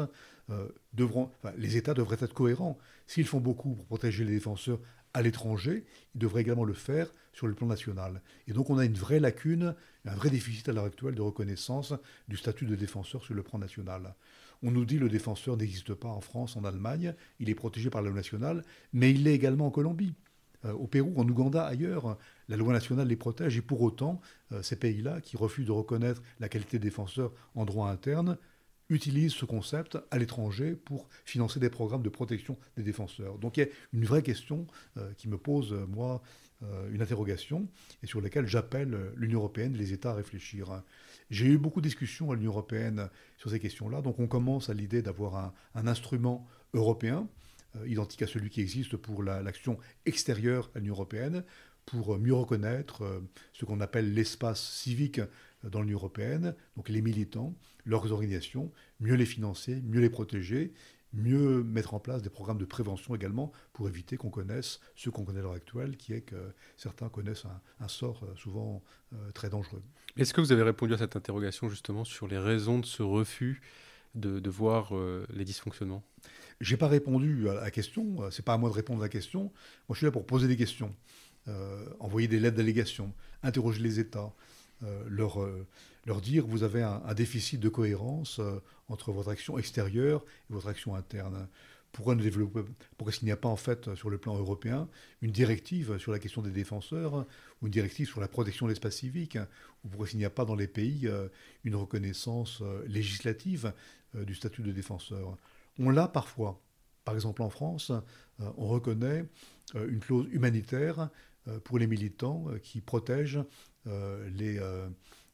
les 1.57 1.76
États 1.76 1.94
devraient 1.94 2.18
être 2.20 2.34
cohérents. 2.34 2.78
S'ils 3.07 3.26
font 3.26 3.40
beaucoup 3.40 3.74
pour 3.74 3.86
protéger 3.86 4.24
les 4.24 4.32
défenseurs 4.32 4.78
à 5.14 5.22
l'étranger, 5.22 5.84
ils 6.14 6.18
devraient 6.18 6.42
également 6.42 6.64
le 6.64 6.74
faire 6.74 7.12
sur 7.32 7.46
le 7.46 7.54
plan 7.54 7.66
national. 7.66 8.22
Et 8.46 8.52
donc 8.52 8.70
on 8.70 8.78
a 8.78 8.84
une 8.84 8.94
vraie 8.94 9.20
lacune, 9.20 9.74
un 10.04 10.14
vrai 10.14 10.30
déficit 10.30 10.68
à 10.68 10.72
l'heure 10.72 10.84
actuelle 10.84 11.14
de 11.14 11.22
reconnaissance 11.22 11.94
du 12.28 12.36
statut 12.36 12.66
de 12.66 12.76
défenseur 12.76 13.22
sur 13.22 13.34
le 13.34 13.42
plan 13.42 13.58
national. 13.58 14.14
On 14.62 14.70
nous 14.70 14.84
dit 14.84 14.98
le 14.98 15.08
défenseur 15.08 15.56
n'existe 15.56 15.94
pas 15.94 16.08
en 16.08 16.20
France, 16.20 16.56
en 16.56 16.64
Allemagne, 16.64 17.14
il 17.38 17.48
est 17.48 17.54
protégé 17.54 17.90
par 17.90 18.02
la 18.02 18.08
loi 18.08 18.16
nationale, 18.16 18.64
mais 18.92 19.11
il 19.11 19.24
l'est 19.24 19.34
également 19.34 19.66
en 19.66 19.70
Colombie. 19.70 20.14
Euh, 20.66 20.72
au 20.72 20.86
Pérou, 20.86 21.14
en 21.16 21.26
Ouganda, 21.26 21.64
ailleurs, 21.64 22.18
la 22.48 22.56
loi 22.56 22.72
nationale 22.72 23.08
les 23.08 23.16
protège 23.16 23.56
et 23.56 23.62
pour 23.62 23.80
autant, 23.80 24.20
euh, 24.52 24.62
ces 24.62 24.76
pays-là, 24.76 25.20
qui 25.22 25.36
refusent 25.38 25.66
de 25.66 25.72
reconnaître 25.72 26.22
la 26.38 26.50
qualité 26.50 26.78
de 26.78 26.82
défenseur 26.82 27.32
en 27.54 27.64
droit 27.64 27.88
interne, 27.88 28.36
utilisent 28.91 29.32
ce 29.32 29.45
concept 29.45 29.97
à 30.11 30.18
l'étranger 30.18 30.74
pour 30.74 31.09
financer 31.24 31.61
des 31.61 31.70
programmes 31.70 32.03
de 32.03 32.09
protection 32.09 32.59
des 32.76 32.82
défenseurs. 32.82 33.38
Donc 33.38 33.57
il 33.57 33.61
y 33.61 33.62
a 33.62 33.68
une 33.93 34.05
vraie 34.05 34.22
question 34.22 34.66
euh, 34.97 35.12
qui 35.14 35.28
me 35.28 35.38
pose, 35.38 35.72
moi, 35.88 36.22
euh, 36.62 36.91
une 36.93 37.01
interrogation, 37.01 37.68
et 38.03 38.07
sur 38.07 38.20
laquelle 38.20 38.47
j'appelle 38.47 39.12
l'Union 39.16 39.38
européenne, 39.38 39.74
les 39.74 39.93
États 39.93 40.11
à 40.11 40.14
réfléchir. 40.14 40.82
J'ai 41.30 41.47
eu 41.47 41.59
beaucoup 41.59 41.80
de 41.80 41.86
discussions 41.86 42.32
à 42.32 42.34
l'Union 42.34 42.51
européenne 42.51 43.09
sur 43.38 43.51
ces 43.51 43.61
questions-là, 43.61 44.03
donc 44.03 44.18
on 44.18 44.26
commence 44.26 44.68
à 44.68 44.74
l'idée 44.74 45.01
d'avoir 45.01 45.55
un, 45.74 45.86
instrument 45.86 46.47
européen, 46.74 47.28
euh, 47.76 47.88
identique 47.88 48.22
à 48.22 48.26
celui 48.26 48.51
qui 48.51 48.61
existe 48.61 48.97
pour 48.97 49.22
l'action 49.22 49.78
extérieure 50.05 50.70
à 50.74 50.80
l'Union 50.80 50.95
européenne, 50.95 51.45
pour 51.86 52.18
mieux 52.18 52.34
reconnaître 52.34 53.22
ce 53.53 53.64
qu'on 53.64 53.80
appelle 53.80 54.12
l'espace 54.12 54.61
civique 54.62 55.20
dans 55.64 55.82
l'Union 55.82 55.98
européenne, 55.98 56.54
donc 56.76 56.88
les 56.88 57.02
militants, 57.02 57.54
leurs 57.84 58.12
organisations, 58.12 58.72
mieux 59.00 59.14
les 59.14 59.26
financer, 59.26 59.82
mieux 59.82 60.00
les 60.00 60.11
protéger, 60.11 60.72
mieux 61.12 61.62
mettre 61.62 61.94
en 61.94 62.00
place 62.00 62.22
des 62.22 62.30
programmes 62.30 62.58
de 62.58 62.64
prévention 62.64 63.14
également 63.14 63.52
pour 63.72 63.88
éviter 63.88 64.16
qu'on 64.16 64.30
connaisse 64.30 64.80
ce 64.94 65.11
qu'on 65.11 65.24
connaît 65.24 65.40
à 65.40 65.42
l'heure 65.42 65.52
actuelle, 65.52 65.96
qui 65.96 66.12
est 66.12 66.22
que 66.22 66.52
certains 66.76 67.08
connaissent 67.08 67.46
un, 67.80 67.88
sort 67.88 68.22
euh, 68.22 68.34
souvent 68.36 68.82
euh, 69.12 69.30
très 69.32 69.48
dangereux. 69.48 69.82
Est-ce 70.16 70.32
que 70.32 70.40
vous 70.40 70.52
avez 70.52 70.62
répondu 70.62 70.94
à 70.94 70.98
cette 70.98 71.16
interrogation 71.16 71.68
justement 71.68 72.04
sur 72.04 72.28
les 72.28 72.38
raisons 72.38 72.78
de 72.78 72.86
ce 72.86 73.02
refus 73.02 73.61
de, 74.14 74.50
voir 74.50 74.96
euh, 74.96 75.26
les 75.30 75.44
dysfonctionnements? 75.44 76.04
J'ai 76.61 76.76
pas 76.76 76.88
répondu 76.88 77.48
à 77.48 77.54
la 77.54 77.70
question. 77.70 78.30
C'est 78.30 78.44
pas 78.44 78.54
à 78.54 78.58
moi 78.58 78.68
de 78.68 78.74
répondre 78.74 79.00
à 79.00 79.06
la 79.06 79.08
question. 79.08 79.44
Moi, 79.44 79.94
je 79.94 79.96
suis 79.96 80.06
là 80.06 80.12
pour 80.12 80.26
poser 80.26 80.46
des 80.46 80.58
questions, 80.58 80.94
envoyer 82.00 82.28
des 82.28 82.38
lettres 82.38 82.58
d'allégation, 82.58 83.14
interroger 83.42 83.82
les 83.82 83.98
États, 83.98 84.30
leur, 85.08 85.42
euh, 85.42 85.66
leur 86.06 86.20
dire 86.20 86.46
vous 86.46 86.62
avez 86.62 86.82
un, 86.82 87.14
déficit 87.14 87.60
de 87.60 87.68
cohérence 87.68 88.38
euh, 88.38 88.60
entre 88.88 89.12
votre 89.12 89.28
action 89.28 89.58
extérieure 89.58 90.24
et 90.48 90.52
votre 90.52 90.68
action 90.68 90.94
interne. 90.94 91.48
Pourquoi 91.92 92.14
ne 92.14 92.22
développer, 92.22 92.60
pourquoi 92.96 93.12
s'il 93.12 93.24
n'y 93.26 93.32
a 93.32 93.36
pas 93.36 93.48
en 93.48 93.56
fait 93.56 93.94
sur 93.96 94.10
le 94.10 94.18
plan 94.18 94.36
européen 94.36 94.88
une 95.22 95.32
directive 95.32 95.98
sur 95.98 96.12
la 96.12 96.20
question 96.20 96.40
des 96.40 96.52
défenseurs 96.52 97.26
ou 97.60 97.66
une 97.66 97.72
directive 97.72 98.06
sur 98.06 98.20
la 98.20 98.28
protection 98.28 98.66
de 98.66 98.70
l'espace 98.70 98.96
civique 98.96 99.36
ou 99.84 99.88
pourquoi 99.88 100.06
s'il 100.06 100.18
n'y 100.18 100.24
a 100.24 100.30
pas 100.30 100.44
dans 100.44 100.54
les 100.54 100.68
pays 100.68 101.10
une 101.64 101.74
reconnaissance 101.74 102.62
législative 102.86 103.72
du 104.14 104.36
statut 104.36 104.62
de 104.62 104.70
défenseur? 104.70 105.36
On 105.80 105.90
l'a 105.90 106.06
parfois. 106.06 106.60
Par 107.04 107.16
exemple 107.16 107.42
en 107.42 107.50
France, 107.50 107.90
on 108.38 108.68
reconnaît 108.68 109.24
une 109.74 109.98
clause 109.98 110.28
humanitaire 110.30 111.10
pour 111.64 111.80
les 111.80 111.88
militants 111.88 112.46
qui 112.62 112.80
protègent 112.80 113.40
euh, 113.40 113.44
les, 113.86 114.58
euh, 114.58 114.88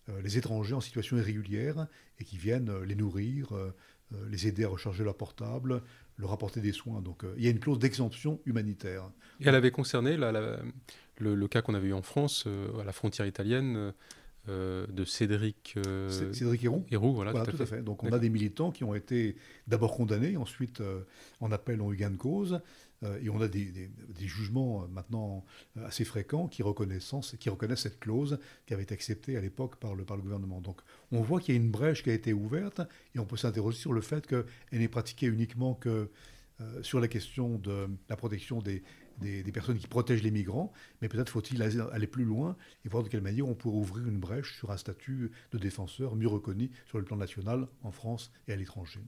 euh, 0.09 0.23
les 0.23 0.39
étrangers 0.39 0.75
en 0.75 0.81
situation 0.81 1.17
irrégulière 1.17 1.87
et 2.19 2.25
qui 2.25 2.39
viennent 2.39 2.83
les 2.83 2.95
nourrir, 2.95 3.49
les 4.31 4.47
aider 4.47 4.65
à 4.65 4.69
recharger 4.69 5.05
leur 5.05 5.17
portable, 5.17 5.83
leur 6.17 6.33
apporter 6.33 6.61
des 6.61 6.73
soins. 6.73 7.01
Donc 7.03 7.25
il 7.37 7.45
y 7.45 7.49
a 7.49 7.51
une 7.51 7.59
clause 7.59 7.79
d'exemption 7.79 8.41
humanitaire. 8.47 9.11
Et 9.41 9.49
elle 9.49 9.55
avait 9.55 9.73
concerné 9.73 10.17
le, 10.17 11.47
cas 11.49 11.63
qu'on 11.63 11.75
avait 11.75 11.89
eu 11.89 11.93
en 11.93 12.03
France, 12.03 12.47
à 12.81 12.85
la 12.85 12.93
frontière 12.93 13.27
italienne, 13.27 13.93
de 14.47 15.05
Cédric, 15.05 15.77
Cédric 16.33 16.65
Héroux. 16.65 16.87
Héroux 16.89 17.15
voilà, 17.15 17.33
tout, 17.33 17.61
à 17.61 17.67
fait. 17.67 17.83
Donc 17.83 18.05
on 18.05 18.13
a 18.13 18.19
des 18.21 18.31
militants 18.31 18.71
qui 18.71 18.85
ont 18.85 18.95
été 18.95 19.37
d'abord 19.67 19.97
condamnés, 19.97 20.37
ensuite 20.37 20.81
en 21.41 21.51
appel 21.51 21.81
ont 21.81 21.93
eu 21.93 21.97
gain 21.97 22.11
de 22.11 22.17
cause, 22.17 22.53
euh, 22.55 22.61
et 23.03 23.29
on 23.29 23.41
a 23.41 23.49
des, 23.49 23.91
jugements 24.21 24.83
euh, 24.83 24.87
maintenant 24.89 25.45
euh, 25.77 25.87
assez 25.87 26.05
fréquents 26.05 26.49
qui 26.49 26.63
reconnaissent, 26.63 27.15
cette 27.23 28.01
clause 28.01 28.39
qui 28.67 28.75
avait 28.75 28.85
été 28.85 28.95
acceptée 28.95 29.37
à 29.37 29.41
l'époque 29.41 29.77
par 29.77 29.95
le, 29.95 30.05
gouvernement. 30.05 30.61
Donc 30.61 30.81
on 31.13 31.21
voit 31.21 31.41
qu'il 31.41 31.55
y 31.55 31.59
a 31.59 31.61
une 31.61 31.71
brèche 31.71 32.03
qui 32.03 32.11
a 32.11 32.15
été 32.15 32.33
ouverte 32.33 32.81
et 33.15 33.19
on 33.19 33.27
peut 33.27 33.37
s'interroger 33.37 33.79
sur 33.79 33.93
le 33.93 34.01
fait 34.01 34.27
qu'elle 34.27 34.45
n'est 34.73 34.89
pratiquée 34.89 35.27
uniquement 35.27 35.75
que 35.75 36.11
sur 36.81 37.01
la 37.01 37.09
question 37.09 37.59
de 37.59 37.87
la 38.09 38.17
protection 38.17 38.63
des, 38.63 38.83
personnes 39.53 39.77
qui 39.77 39.87
protègent 39.87 40.23
les 40.23 40.31
migrants, 40.31 40.73
mais 41.03 41.09
peut-être 41.11 41.29
faut-il 41.29 41.63
aller 41.63 42.07
plus 42.07 42.25
loin 42.25 42.57
et 42.87 42.89
voir 42.89 43.03
de 43.03 43.11
quelle 43.11 43.21
manière 43.21 43.47
on 43.47 43.55
pourrait 43.55 43.77
ouvrir 43.77 44.09
une 44.09 44.19
brèche 44.19 44.57
sur 44.57 44.71
un 44.71 44.79
statut 44.79 45.33
de 45.53 45.59
défenseur 45.59 46.17
mieux 46.17 46.29
reconnu 46.29 46.71
sur 46.87 46.97
le 46.97 47.05
plan 47.05 47.19
national 47.19 47.69
en 47.83 47.91
France 47.91 48.33
et 48.49 48.55
à 48.55 48.57
l'étranger. 48.57 49.01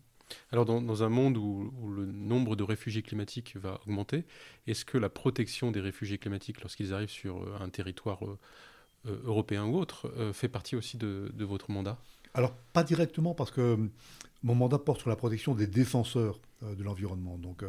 Alors, 0.53 0.65
dans, 0.65 1.03
un 1.03 1.09
monde 1.09 1.37
où, 1.37 1.71
le 1.91 2.07
nombre 2.07 2.57
de 2.57 2.63
réfugiés 2.63 3.03
climatiques 3.03 3.57
va 3.57 3.81
augmenter, 3.87 4.25
est-ce 4.67 4.85
que 4.85 4.99
la 4.99 5.09
protection 5.09 5.71
des 5.71 5.81
réfugiés 5.81 6.19
climatiques 6.19 6.61
lorsqu'ils 6.61 6.93
arrivent 6.95 7.11
sur 7.11 7.43
euh, 7.43 7.59
un 7.61 7.69
territoire 7.69 8.25
euh, 8.25 8.39
euh, 9.07 9.21
européen 9.25 9.65
ou 9.65 9.77
autre 9.77 10.11
fait 10.33 10.49
partie 10.49 10.77
aussi 10.77 10.97
de, 10.97 11.31
votre 11.39 11.71
mandat? 11.71 11.99
Alors, 12.35 12.55
pas 12.73 12.85
directement, 12.85 13.35
parce 13.35 13.51
que 13.51 13.79
mon 14.43 14.55
mandat 14.55 14.79
porte 14.79 15.01
sur 15.01 15.11
la 15.11 15.17
protection 15.17 15.55
des 15.55 15.67
défenseurs 15.67 16.41
de 16.63 16.83
l'environnement. 16.83 17.39
Donc, 17.39 17.63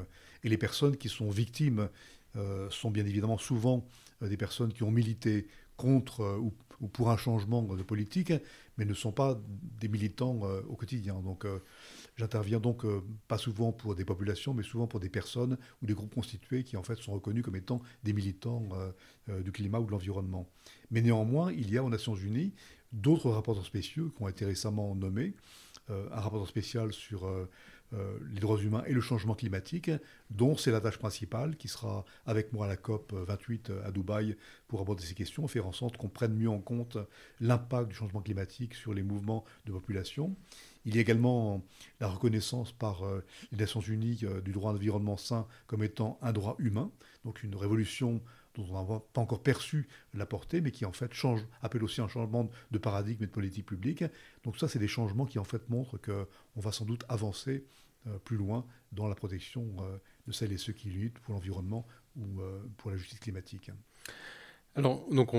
et 0.44 0.50
les 0.50 0.58
personnes 0.58 0.98
qui 0.98 1.10
sont 1.10 1.30
victimes 1.30 1.90
sont 2.70 2.92
bien 2.92 3.06
évidemment 3.06 3.38
souvent 3.38 3.86
des 4.22 4.38
personnes 4.38 4.74
qui 4.74 4.84
ont 4.84 4.92
milité 4.92 5.48
contre 5.78 6.38
ou, 6.40 6.54
pour 6.94 7.12
un 7.12 7.18
changement 7.18 7.62
de 7.64 7.84
politique, 7.84 8.34
mais 8.78 8.86
ne 8.86 8.94
sont 8.94 9.12
pas 9.12 9.40
des 9.80 9.88
militants 9.88 10.40
au 10.68 10.76
quotidien. 10.76 11.20
Donc, 11.20 11.46
J'interviens 12.20 12.60
donc 12.60 12.84
euh, 12.84 13.02
pas 13.30 13.38
souvent 13.38 13.72
pour 13.72 13.96
des 13.96 14.04
populations, 14.04 14.54
mais 14.54 14.62
souvent 14.64 14.88
pour 14.88 15.00
des 15.00 15.08
personnes 15.08 15.58
ou 15.82 15.86
des 15.86 15.94
groupes 15.94 16.14
constitués 16.14 16.66
qui 16.66 16.76
en 16.76 16.84
fait 16.84 16.98
sont 16.98 17.14
reconnus 17.14 17.46
comme 17.46 17.56
étant 17.56 17.82
des 18.04 18.12
militants 18.12 18.68
euh, 18.74 18.92
euh, 19.30 19.42
du 19.42 19.54
climat 19.54 19.80
ou 19.80 19.86
de 19.86 19.92
l'environnement. 19.92 20.46
Mais 20.92 21.02
néanmoins, 21.02 21.54
il 21.54 21.72
y 21.72 21.78
a 21.78 21.84
aux 21.84 21.90
Nations 21.90 22.16
Unies 22.16 22.52
d'autres 22.92 23.30
rapporteurs 23.30 23.66
spéciaux 23.66 24.10
qui 24.10 24.22
ont 24.22 24.28
été 24.28 24.44
récemment 24.44 24.96
nommés. 24.96 25.34
un 25.88 26.20
rapporteur 26.20 26.48
spécial 26.48 26.92
sur 26.92 27.26
les 27.92 28.40
droits 28.40 28.60
humains 28.60 28.84
et 28.86 28.94
le 28.94 29.02
changement 29.02 29.36
climatique, 29.36 29.92
dont 30.30 30.56
c'est 30.56 30.72
la 30.72 30.82
tâche 30.82 30.98
principale, 30.98 31.56
qui 31.58 31.68
sera 31.68 32.06
avec 32.26 32.54
moi 32.54 32.66
à 32.66 32.70
la 32.70 32.78
COP 32.78 33.14
28 33.14 33.72
à 33.84 33.92
Dubaï 33.92 34.36
pour 34.68 34.82
aborder 34.82 35.04
ces 35.04 35.16
questions, 35.16 35.48
faire 35.48 35.66
en 35.66 35.72
sorte 35.72 35.98
qu'on 35.98 36.10
prenne 36.10 36.36
mieux 36.36 36.50
en 36.50 36.60
compte 36.60 36.98
l'impact 37.40 37.90
du 37.90 37.96
changement 37.96 38.22
climatique 38.22 38.76
sur 38.76 38.94
les 38.94 39.04
mouvements 39.04 39.44
de 39.66 39.72
population. 39.72 40.36
Il 40.86 40.96
y 40.96 40.98
a 40.98 41.02
également 41.02 41.64
la 42.00 42.08
reconnaissance 42.08 42.72
par 42.72 43.04
les 43.52 43.58
Nations 43.58 43.82
Unies 43.82 44.22
du 44.46 44.52
droit 44.52 44.72
à 44.72 44.74
l'environnement 44.74 45.18
sain 45.18 45.48
comme 45.68 45.84
étant 45.84 46.20
un 46.22 46.32
droit 46.32 46.56
humain, 46.60 46.92
donc 47.26 47.44
une 47.44 47.56
révolution 47.56 48.22
dont 48.60 48.76
on 48.76 48.94
n'a 48.94 49.00
pas 49.14 49.22
encore 49.22 49.42
perçu 49.42 49.88
la 50.14 50.26
portée, 50.26 50.62
mais 50.62 50.72
qui 50.72 50.86
en 50.86 50.92
fait 50.92 51.14
change, 51.14 51.42
appelle 51.62 51.84
aussi 51.84 52.02
un 52.02 52.08
changement 52.08 52.50
de 52.72 52.78
paradigme 52.78 53.24
et 53.24 53.28
de 53.28 53.32
politique 53.32 53.66
publique. 53.66 54.04
Donc 54.44 54.58
ça, 54.58 54.68
c'est 54.68 54.80
des 54.80 54.88
changements 54.88 55.26
qui 55.26 55.40
en 55.40 55.44
fait 55.44 55.70
montrent 55.70 55.98
qu'on 55.98 56.60
va 56.62 56.72
sans 56.72 56.86
doute 56.86 57.04
avancer 57.10 57.66
plus 58.24 58.38
loin 58.38 58.66
dans 58.92 59.08
la 59.08 59.16
protection 59.16 59.66
de 60.26 60.32
celles 60.32 60.52
et 60.52 60.58
ceux 60.58 60.74
qui 60.74 60.90
luttent 60.90 61.20
pour 61.20 61.34
l'environnement 61.34 61.86
ou 62.18 62.42
pour 62.78 62.92
la 62.92 62.98
justice 62.98 63.20
climatique. 63.20 63.72
Alors, 64.76 65.06
donc 65.12 65.34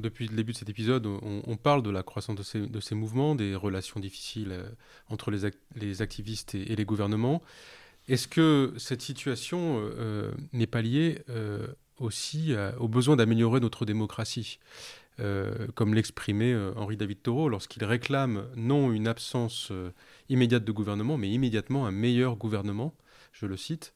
depuis 0.00 0.28
le 0.28 0.36
début 0.36 0.52
de 0.52 0.56
cet 0.56 0.68
épisode, 0.68 1.06
on, 1.06 1.56
parle 1.56 1.82
de 1.82 1.90
la 1.90 2.02
croissance 2.02 2.36
de 2.36 2.80
ces, 2.80 2.94
mouvements, 2.94 3.34
des 3.34 3.54
relations 3.54 4.00
difficiles 4.00 4.52
euh, 4.52 4.68
entre 5.08 5.30
les, 5.30 6.00
activistes 6.00 6.54
et, 6.54 6.76
les 6.76 6.84
gouvernements. 6.84 7.42
Est-ce 8.08 8.28
que 8.28 8.72
cette 8.78 9.02
situation 9.02 9.78
euh, 9.78 9.90
euh, 9.98 10.32
n'est 10.52 10.66
pas 10.66 10.80
liée 10.80 11.22
aussi 11.98 12.54
au 12.78 12.88
besoin 12.88 13.16
d'améliorer 13.16 13.60
notre 13.60 13.84
démocratie 13.84 14.58
comme 15.74 15.94
l'exprimait 15.94 16.54
Henri 16.76 16.96
David 16.96 17.22
Thoreau 17.22 17.48
lorsqu'il 17.48 17.84
réclame 17.84 18.46
non 18.54 18.92
une 18.92 19.08
absence 19.08 19.72
immédiate 20.28 20.64
de 20.64 20.72
gouvernement, 20.72 21.16
mais 21.16 21.28
immédiatement 21.28 21.86
un 21.86 21.90
meilleur 21.90 22.36
gouvernement, 22.36 22.94
je 23.32 23.46
le 23.46 23.56
cite. 23.56 23.92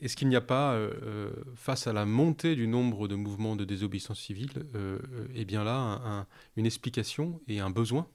Est-ce 0.00 0.16
qu'il 0.16 0.28
n'y 0.28 0.36
a 0.36 0.40
pas, 0.40 0.74
euh, 0.74 0.92
euh, 1.02 1.30
face 1.56 1.88
à 1.88 1.92
la 1.92 2.04
montée 2.04 2.54
du 2.54 2.68
nombre 2.68 3.08
de 3.08 3.16
mouvements 3.16 3.56
de 3.56 3.64
désobéissance 3.64 4.20
civile, 4.20 4.50
euh, 4.76 4.98
eh 5.34 5.44
bien 5.44 5.64
là, 5.64 6.26
une 6.56 6.66
explication 6.66 7.40
et 7.48 7.58
un 7.58 7.70
besoin? 7.70 8.06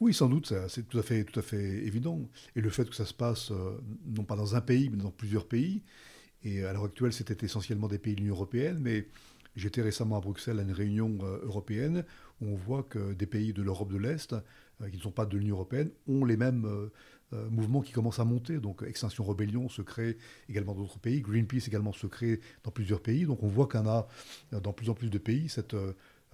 Oui, 0.00 0.14
sans 0.14 0.28
doute, 0.28 0.52
c'est 0.68 0.88
tout 0.88 1.00
tout 1.00 1.38
à 1.38 1.42
fait 1.42 1.86
évident. 1.86 2.20
Et 2.56 2.60
le 2.60 2.70
fait 2.70 2.88
que 2.88 2.94
ça 2.94 3.04
se 3.04 3.14
passe, 3.14 3.52
non 4.06 4.24
pas 4.24 4.36
dans 4.36 4.56
un 4.56 4.60
pays, 4.60 4.88
mais 4.88 4.96
dans 4.96 5.10
plusieurs 5.10 5.46
pays, 5.46 5.82
et 6.44 6.64
à 6.64 6.72
l'heure 6.72 6.84
actuelle, 6.84 7.12
c'était 7.12 7.44
essentiellement 7.44 7.88
des 7.88 7.98
pays 7.98 8.14
de 8.14 8.20
l'Union 8.20 8.34
européenne, 8.34 8.78
mais 8.80 9.06
j'étais 9.56 9.82
récemment 9.82 10.16
à 10.16 10.20
Bruxelles 10.20 10.58
à 10.58 10.62
une 10.62 10.72
réunion 10.72 11.18
européenne 11.42 12.04
où 12.40 12.48
on 12.48 12.54
voit 12.54 12.82
que 12.82 13.14
des 13.14 13.26
pays 13.26 13.52
de 13.52 13.62
l'Europe 13.62 13.92
de 13.92 13.98
l'Est, 13.98 14.34
qui 14.90 14.96
ne 14.96 15.02
sont 15.02 15.10
pas 15.10 15.24
de 15.24 15.38
l'Union 15.38 15.56
européenne, 15.56 15.90
ont 16.08 16.24
les 16.24 16.36
mêmes 16.36 16.90
euh, 17.34 17.48
mouvement 17.50 17.80
qui 17.80 17.92
commence 17.92 18.18
à 18.18 18.24
monter. 18.24 18.58
Donc 18.58 18.82
Extinction 18.86 19.24
Rebellion 19.24 19.68
se 19.68 19.82
crée 19.82 20.18
également 20.48 20.74
dans 20.74 20.82
d'autres 20.82 20.98
pays, 20.98 21.20
Greenpeace 21.20 21.66
également 21.66 21.92
se 21.92 22.06
crée 22.06 22.40
dans 22.62 22.70
plusieurs 22.70 23.00
pays. 23.00 23.24
Donc 23.24 23.42
on 23.42 23.48
voit 23.48 23.66
qu'on 23.66 23.86
a 23.88 24.06
euh, 24.52 24.60
dans 24.60 24.72
plus 24.72 24.90
en 24.90 24.94
plus 24.94 25.10
de 25.10 25.18
pays 25.18 25.48
cette 25.48 25.74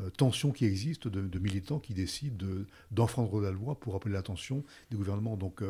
euh, 0.00 0.10
tension 0.10 0.52
qui 0.52 0.64
existe 0.64 1.08
de, 1.08 1.38
militants 1.38 1.78
qui 1.78 1.94
décident 1.94 2.44
d'enfreindre 2.90 3.40
la 3.40 3.50
loi 3.50 3.78
pour 3.78 3.94
appeler 3.94 4.14
l'attention 4.14 4.64
des 4.90 4.96
gouvernements. 4.96 5.36
Donc 5.36 5.62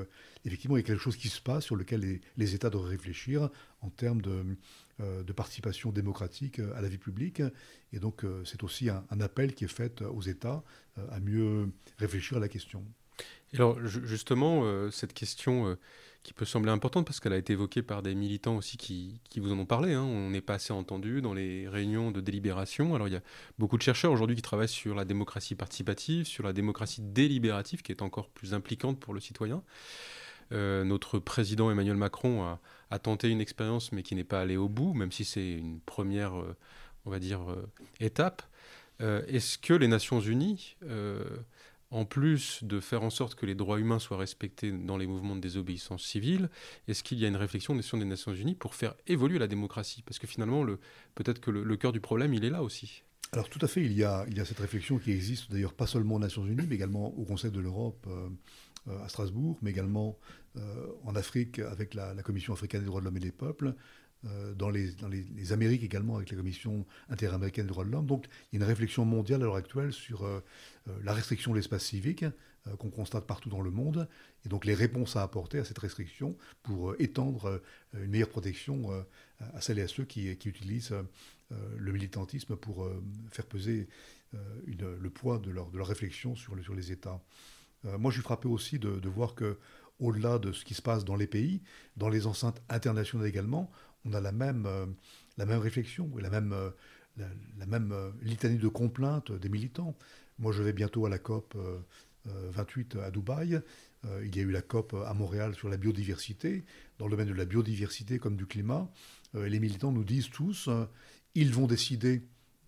effectivement, 0.44 0.76
il 0.76 0.80
y 0.80 0.84
a 0.84 0.86
quelque 0.86 1.02
chose 1.02 1.16
qui 1.16 1.28
se 1.28 1.40
passe 1.40 1.64
sur 1.64 1.76
lequel 1.76 2.20
les, 2.36 2.54
États 2.54 2.70
doivent 2.70 2.86
réfléchir 2.86 3.48
en 3.82 3.90
termes 3.90 4.20
de, 4.22 4.44
de, 4.98 5.32
participation 5.32 5.92
démocratique 5.92 6.58
à 6.58 6.80
la 6.80 6.88
vie 6.88 6.98
publique. 6.98 7.42
Et 7.92 7.98
donc 7.98 8.24
c'est 8.44 8.62
aussi 8.62 8.88
un, 8.88 9.04
un, 9.10 9.20
appel 9.20 9.54
qui 9.54 9.64
est 9.64 9.68
fait 9.68 10.02
aux 10.02 10.22
États 10.22 10.62
à 11.10 11.20
mieux 11.20 11.72
réfléchir 11.98 12.38
à 12.38 12.40
la 12.40 12.48
question 12.48 12.84
alors 13.54 13.78
justement, 13.84 14.62
euh, 14.64 14.90
cette 14.90 15.12
question 15.12 15.66
euh, 15.66 15.78
qui 16.22 16.34
peut 16.34 16.44
sembler 16.44 16.70
importante 16.70 17.06
parce 17.06 17.18
qu'elle 17.18 17.32
a 17.32 17.38
été 17.38 17.54
évoquée 17.54 17.82
par 17.82 18.02
des 18.02 18.14
militants 18.14 18.56
aussi 18.56 18.76
qui, 18.76 19.20
vous 19.36 19.52
en 19.52 19.58
ont 19.58 19.66
parlé, 19.66 19.94
hein. 19.94 20.02
on 20.02 20.30
n'est 20.30 20.42
pas 20.42 20.54
assez 20.54 20.72
entendu 20.72 21.22
dans 21.22 21.32
les 21.32 21.66
réunions 21.68 22.10
de 22.10 22.20
délibération. 22.20 22.94
Alors 22.94 23.08
il 23.08 23.14
y 23.14 23.16
a 23.16 23.22
beaucoup 23.58 23.78
de 23.78 23.82
chercheurs 23.82 24.12
aujourd'hui 24.12 24.36
qui 24.36 24.42
travaillent 24.42 24.68
sur 24.68 24.94
la 24.94 25.04
démocratie 25.04 25.54
participative, 25.54 26.26
sur 26.26 26.44
la 26.44 26.52
démocratie 26.52 27.00
délibérative 27.00 27.82
qui 27.82 27.92
est 27.92 28.02
encore 28.02 28.28
plus 28.28 28.52
impliquante 28.52 29.00
pour 29.00 29.14
le 29.14 29.20
citoyen. 29.20 29.62
Euh, 30.52 30.84
notre 30.84 31.18
président 31.18 31.70
Emmanuel 31.70 31.96
Macron 31.96 32.42
a, 32.42 32.60
a 32.90 32.98
tenté 32.98 33.28
une 33.28 33.40
expérience 33.40 33.92
mais 33.92 34.02
qui 34.02 34.14
n'est 34.14 34.24
pas 34.24 34.42
allée 34.42 34.56
au 34.56 34.68
bout, 34.68 34.92
même 34.92 35.12
si 35.12 35.24
c'est 35.24 35.52
une 35.52 35.80
première, 35.80 36.34
on 37.06 37.10
va 37.10 37.18
dire, 37.18 37.40
étape. 37.98 38.42
Est-ce 39.00 39.56
que 39.56 39.72
les 39.72 39.88
Nations 39.88 40.20
Unies 40.20 40.76
en 41.90 42.04
plus 42.04 42.62
de 42.62 42.78
faire 42.80 43.02
en 43.02 43.10
sorte 43.10 43.34
que 43.34 43.46
les 43.46 43.54
droits 43.54 43.80
humains 43.80 43.98
soient 43.98 44.16
respectés 44.16 44.70
dans 44.70 44.96
les 44.96 45.06
mouvements 45.06 45.34
de 45.34 45.40
désobéissance 45.40 46.04
civile, 46.04 46.48
est-ce 46.86 47.02
qu'il 47.02 47.18
y 47.18 47.24
a 47.24 47.28
une 47.28 47.36
réflexion 47.36 47.74
des 47.74 48.04
Nations 48.04 48.32
Unies 48.32 48.54
pour 48.54 48.74
faire 48.74 48.94
évoluer 49.06 49.38
la 49.38 49.48
démocratie? 49.48 50.02
Parce 50.02 50.18
que 50.18 50.26
finalement, 50.26 50.64
peut-être 51.14 51.40
que 51.40 51.50
le, 51.50 51.76
cœur 51.76 51.92
du 51.92 52.00
problème, 52.00 52.32
il 52.34 52.44
est 52.44 52.50
là 52.50 52.62
aussi. 52.62 53.02
Alors 53.32 53.48
tout 53.48 53.58
à 53.62 53.68
fait, 53.68 53.84
il 53.84 53.92
y 53.92 54.04
a, 54.04 54.26
cette 54.44 54.58
réflexion 54.58 54.98
qui 54.98 55.12
existe 55.12 55.50
d'ailleurs 55.50 55.74
pas 55.74 55.86
seulement 55.86 56.16
aux 56.16 56.20
Nations 56.20 56.46
Unies, 56.46 56.66
mais 56.68 56.74
également 56.74 57.08
au 57.16 57.24
Conseil 57.24 57.50
de 57.50 57.60
l'Europe 57.60 58.06
euh, 58.08 58.28
euh, 58.88 59.04
à 59.04 59.08
Strasbourg, 59.08 59.58
mais 59.62 59.70
également 59.70 60.18
euh, 60.56 60.86
en 61.04 61.14
Afrique 61.14 61.58
avec 61.60 61.94
la, 61.94 62.14
Commission 62.22 62.52
africaine 62.52 62.80
des 62.80 62.86
droits 62.86 63.00
de 63.00 63.04
l'homme 63.04 63.16
et 63.16 63.20
des 63.20 63.32
peuples, 63.32 63.74
dans, 64.54 64.68
les, 64.68 64.92
dans 64.92 65.08
les, 65.08 65.52
Amériques 65.52 65.82
également 65.82 66.16
avec 66.16 66.30
la 66.30 66.36
Commission 66.36 66.84
interaméricaine 67.08 67.66
des 67.66 67.72
droits 67.72 67.84
de 67.84 67.90
l'homme. 67.90 68.06
Donc 68.06 68.26
il 68.52 68.58
y 68.58 68.62
a 68.62 68.64
une 68.64 68.68
réflexion 68.68 69.04
mondiale 69.04 69.40
à 69.42 69.44
l'heure 69.44 69.56
actuelle 69.56 69.92
sur 69.92 70.24
euh, 70.24 70.40
euh, 70.88 70.98
la 71.02 71.12
restriction 71.12 71.52
de 71.52 71.56
l'espace 71.56 71.84
civique 71.84 72.24
qu'on 72.78 72.90
constate 72.90 73.26
partout 73.26 73.48
dans 73.48 73.62
le 73.62 73.70
monde 73.70 74.06
et 74.44 74.50
donc 74.50 74.66
les 74.66 74.74
réponses 74.74 75.16
à 75.16 75.22
apporter 75.22 75.58
à 75.58 75.64
cette 75.64 75.78
restriction 75.78 76.36
pour 76.62 76.94
étendre 76.98 77.62
une 77.94 78.10
meilleure 78.10 78.28
protection 78.28 78.90
à 79.54 79.62
celles 79.62 79.78
et 79.78 79.82
à 79.82 79.88
ceux 79.88 80.04
qui, 80.04 80.36
qui 80.36 80.50
utilisent 80.50 80.94
le 81.50 81.90
militantisme 81.90 82.56
pour 82.56 82.86
faire 83.30 83.46
peser 83.46 83.88
le 84.34 85.08
poids 85.08 85.38
de 85.38 85.50
leur, 85.50 85.70
de 85.70 85.78
leur 85.78 85.86
réflexion 85.86 86.36
sur, 86.36 86.62
sur 86.62 86.74
les 86.74 86.92
États. 86.92 87.18
moi 87.98 88.10
je 88.10 88.16
suis 88.16 88.22
frappé 88.22 88.46
aussi 88.46 88.78
de, 88.78 89.00
de 89.00 89.08
voir 89.08 89.34
que 89.34 89.56
au-delà 90.00 90.38
de 90.38 90.52
ce 90.52 90.64
qui 90.64 90.74
se 90.74 90.82
passe 90.82 91.04
dans 91.04 91.16
les 91.16 91.26
pays, 91.26 91.62
dans 91.96 92.08
les 92.08 92.26
enceintes 92.26 92.60
internationales 92.68 93.28
également, 93.28 93.70
on 94.04 94.12
a 94.12 94.20
la 94.20 94.32
même, 94.32 94.66
euh, 94.66 94.86
la 95.36 95.46
même 95.46 95.58
réflexion, 95.58 96.10
la 96.16 96.30
même, 96.30 96.52
euh, 96.52 96.70
la, 97.58 97.66
même 97.66 97.92
euh, 97.92 98.10
litanie 98.22 98.58
de 98.58 98.68
complaintes 98.68 99.32
des 99.32 99.48
militants. 99.48 99.96
Moi, 100.38 100.52
je 100.52 100.62
vais 100.62 100.72
bientôt 100.72 101.06
à 101.06 101.10
la 101.10 101.18
COP 101.18 101.56
28 102.24 102.96
à 102.96 103.10
Dubaï. 103.10 103.60
il 104.24 104.34
y 104.34 104.40
a 104.40 104.42
eu 104.42 104.50
la 104.50 104.62
COP 104.62 104.94
à 105.06 105.12
Montréal 105.12 105.54
sur 105.54 105.68
la 105.68 105.76
biodiversité. 105.76 106.64
Dans 106.98 107.06
le 107.06 107.10
domaine 107.10 107.28
de 107.28 107.34
la 107.34 107.44
biodiversité 107.44 108.18
comme 108.18 108.36
du 108.36 108.46
climat, 108.46 108.90
les 109.34 109.60
militants 109.60 109.92
nous 109.92 110.04
disent 110.04 110.30
tous, 110.30 110.70
ils 111.34 111.52
vont 111.52 111.66
décider 111.66 112.22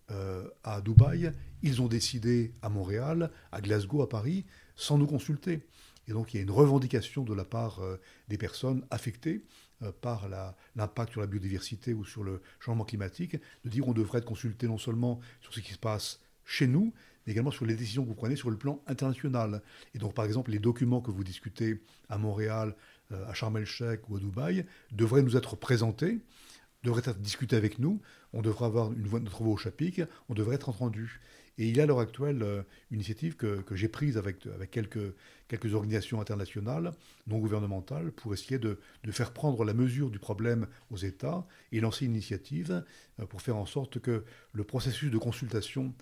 à 0.08 0.82
Dubaï, 0.82 1.32
ils 1.62 1.80
ont 1.80 1.88
décidé 1.88 2.52
à 2.60 2.68
Montréal, 2.68 3.30
à 3.52 3.62
Glasgow, 3.62 4.02
à 4.02 4.08
Paris, 4.08 4.44
sans 4.76 4.98
nous 4.98 5.06
consulter. 5.06 5.66
Et 6.08 6.12
donc 6.12 6.34
il 6.34 6.36
y 6.36 6.40
a 6.40 6.42
une 6.42 6.50
revendication 6.50 7.22
de 7.22 7.32
la 7.32 7.46
part 7.46 7.80
des 8.28 8.36
personnes 8.36 8.84
affectées 8.90 9.46
par 10.00 10.28
l'impact 10.76 11.12
sur 11.12 11.20
la 11.20 11.26
biodiversité 11.26 11.94
ou 11.94 12.04
sur 12.04 12.24
le 12.24 12.40
changement 12.60 12.84
climatique, 12.84 13.36
de 13.64 13.70
dire 13.70 13.84
qu'on 13.84 13.92
devrait 13.92 14.18
être 14.18 14.24
consulté 14.24 14.68
non 14.68 14.78
seulement 14.78 15.20
sur 15.40 15.52
ce 15.52 15.60
qui 15.60 15.72
se 15.72 15.78
passe 15.78 16.20
chez 16.44 16.66
nous, 16.66 16.92
mais 17.26 17.32
également 17.32 17.50
sur 17.50 17.66
les 17.66 17.74
décisions 17.74 18.02
que 18.02 18.08
vous 18.08 18.14
prenez 18.14 18.36
sur 18.36 18.50
le 18.50 18.56
plan 18.56 18.82
international. 18.86 19.62
Et 19.94 19.98
donc, 19.98 20.14
par 20.14 20.24
exemple, 20.24 20.50
les 20.50 20.58
documents 20.58 21.00
que 21.00 21.10
vous 21.10 21.24
discutez 21.24 21.80
à 22.08 22.18
Montréal, 22.18 22.74
euh, 23.12 23.28
à 23.28 23.34
Sharm 23.34 23.56
el-Sheikh 23.56 24.08
ou 24.08 24.16
à 24.16 24.20
Dubaï 24.20 24.66
devraient 24.90 25.22
nous 25.22 25.36
être 25.36 25.56
présentés, 25.56 26.18
devraient 26.82 27.02
être 27.04 27.18
discutés 27.18 27.56
avec 27.56 27.78
nous, 27.78 28.00
on 28.32 28.42
devrait 28.42 28.66
avoir 28.66 28.92
une 28.92 29.06
voix, 29.06 29.20
notre 29.20 29.42
voix 29.42 29.52
au 29.52 29.56
chapitre, 29.56 30.08
on 30.28 30.34
devrait 30.34 30.56
être 30.56 30.68
entendu. 30.68 31.20
Et 31.58 31.68
il 31.68 31.76
y 31.76 31.80
a 31.80 31.82
à 31.82 31.86
l'heure 31.86 32.00
actuelle 32.00 32.42
euh, 32.42 32.62
une 32.90 32.96
initiative 32.96 33.36
que, 33.36 33.62
j'ai 33.72 33.88
prise 33.88 34.16
avec, 34.16 34.46
quelques 34.70 35.74
organisations 35.74 36.20
internationales, 36.20 36.92
non 37.26 37.38
gouvernementales, 37.38 38.10
pour 38.12 38.32
essayer 38.32 38.58
de, 38.58 38.78
de, 39.04 39.12
faire 39.12 39.32
prendre 39.32 39.64
la 39.64 39.74
mesure 39.74 40.10
du 40.10 40.18
problème 40.18 40.66
aux 40.90 40.96
États 40.96 41.46
et 41.70 41.80
lancer 41.80 42.06
une 42.06 42.12
initiative 42.12 42.84
euh, 43.20 43.26
pour 43.26 43.42
faire 43.42 43.56
en 43.56 43.66
sorte 43.66 43.98
que 43.98 44.24
le 44.52 44.64
processus 44.64 45.10
de 45.10 45.18
consultation 45.18 45.94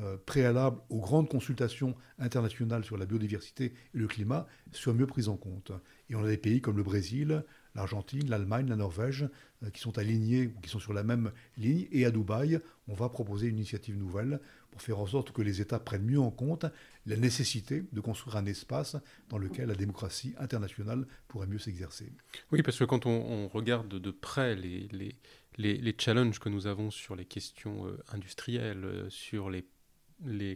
euh, 0.00 0.16
préalable 0.26 0.78
aux 0.90 1.00
grandes 1.00 1.28
consultations 1.28 1.96
internationales 2.20 2.84
sur 2.84 2.96
la 2.96 3.04
biodiversité 3.04 3.72
et 3.94 3.98
le 3.98 4.06
climat 4.06 4.46
soit 4.70 4.94
mieux 4.94 5.08
pris 5.08 5.26
en 5.26 5.36
compte. 5.36 5.72
Et 6.08 6.14
on 6.14 6.22
a 6.22 6.28
des 6.28 6.36
pays 6.36 6.60
comme 6.60 6.76
le 6.76 6.84
Brésil, 6.84 7.42
l'Argentine, 7.78 8.28
l'Allemagne, 8.28 8.68
la 8.68 8.76
Norvège, 8.76 9.28
qui 9.72 9.80
sont 9.80 9.98
alignés 9.98 10.48
ou 10.48 10.60
qui 10.60 10.68
sont 10.68 10.80
sur 10.80 10.92
la 10.92 11.04
même 11.04 11.30
ligne. 11.56 11.86
Et 11.92 12.04
à 12.04 12.10
Dubaï, 12.10 12.58
on 12.88 12.94
va 12.94 13.08
proposer 13.08 13.46
une 13.46 13.56
initiative 13.56 13.96
nouvelle 13.96 14.40
pour 14.70 14.82
faire 14.82 14.98
en 14.98 15.06
sorte 15.06 15.30
que 15.30 15.42
les 15.42 15.60
États 15.60 15.78
prennent 15.78 16.04
mieux 16.04 16.20
en 16.20 16.30
compte 16.30 16.66
la 17.06 17.16
nécessité 17.16 17.84
de 17.92 18.00
construire 18.00 18.36
un 18.36 18.46
espace 18.46 18.96
dans 19.28 19.38
lequel 19.38 19.68
la 19.68 19.74
démocratie 19.74 20.34
internationale 20.38 21.06
pourrait 21.28 21.46
mieux 21.46 21.58
s'exercer. 21.58 22.12
Oui, 22.50 22.62
parce 22.62 22.78
que 22.78 22.84
quand 22.84 23.06
on, 23.06 23.48
regarde 23.48 23.88
de 23.88 24.10
près 24.10 24.56
les, 24.56 25.94
challenges 25.98 26.40
que 26.40 26.48
nous 26.48 26.66
avons 26.66 26.90
sur 26.90 27.14
les 27.14 27.24
questions 27.24 27.86
euh, 27.86 27.96
industrielles, 28.12 28.84
euh, 28.84 29.10
sur 29.10 29.50
les 29.50 29.64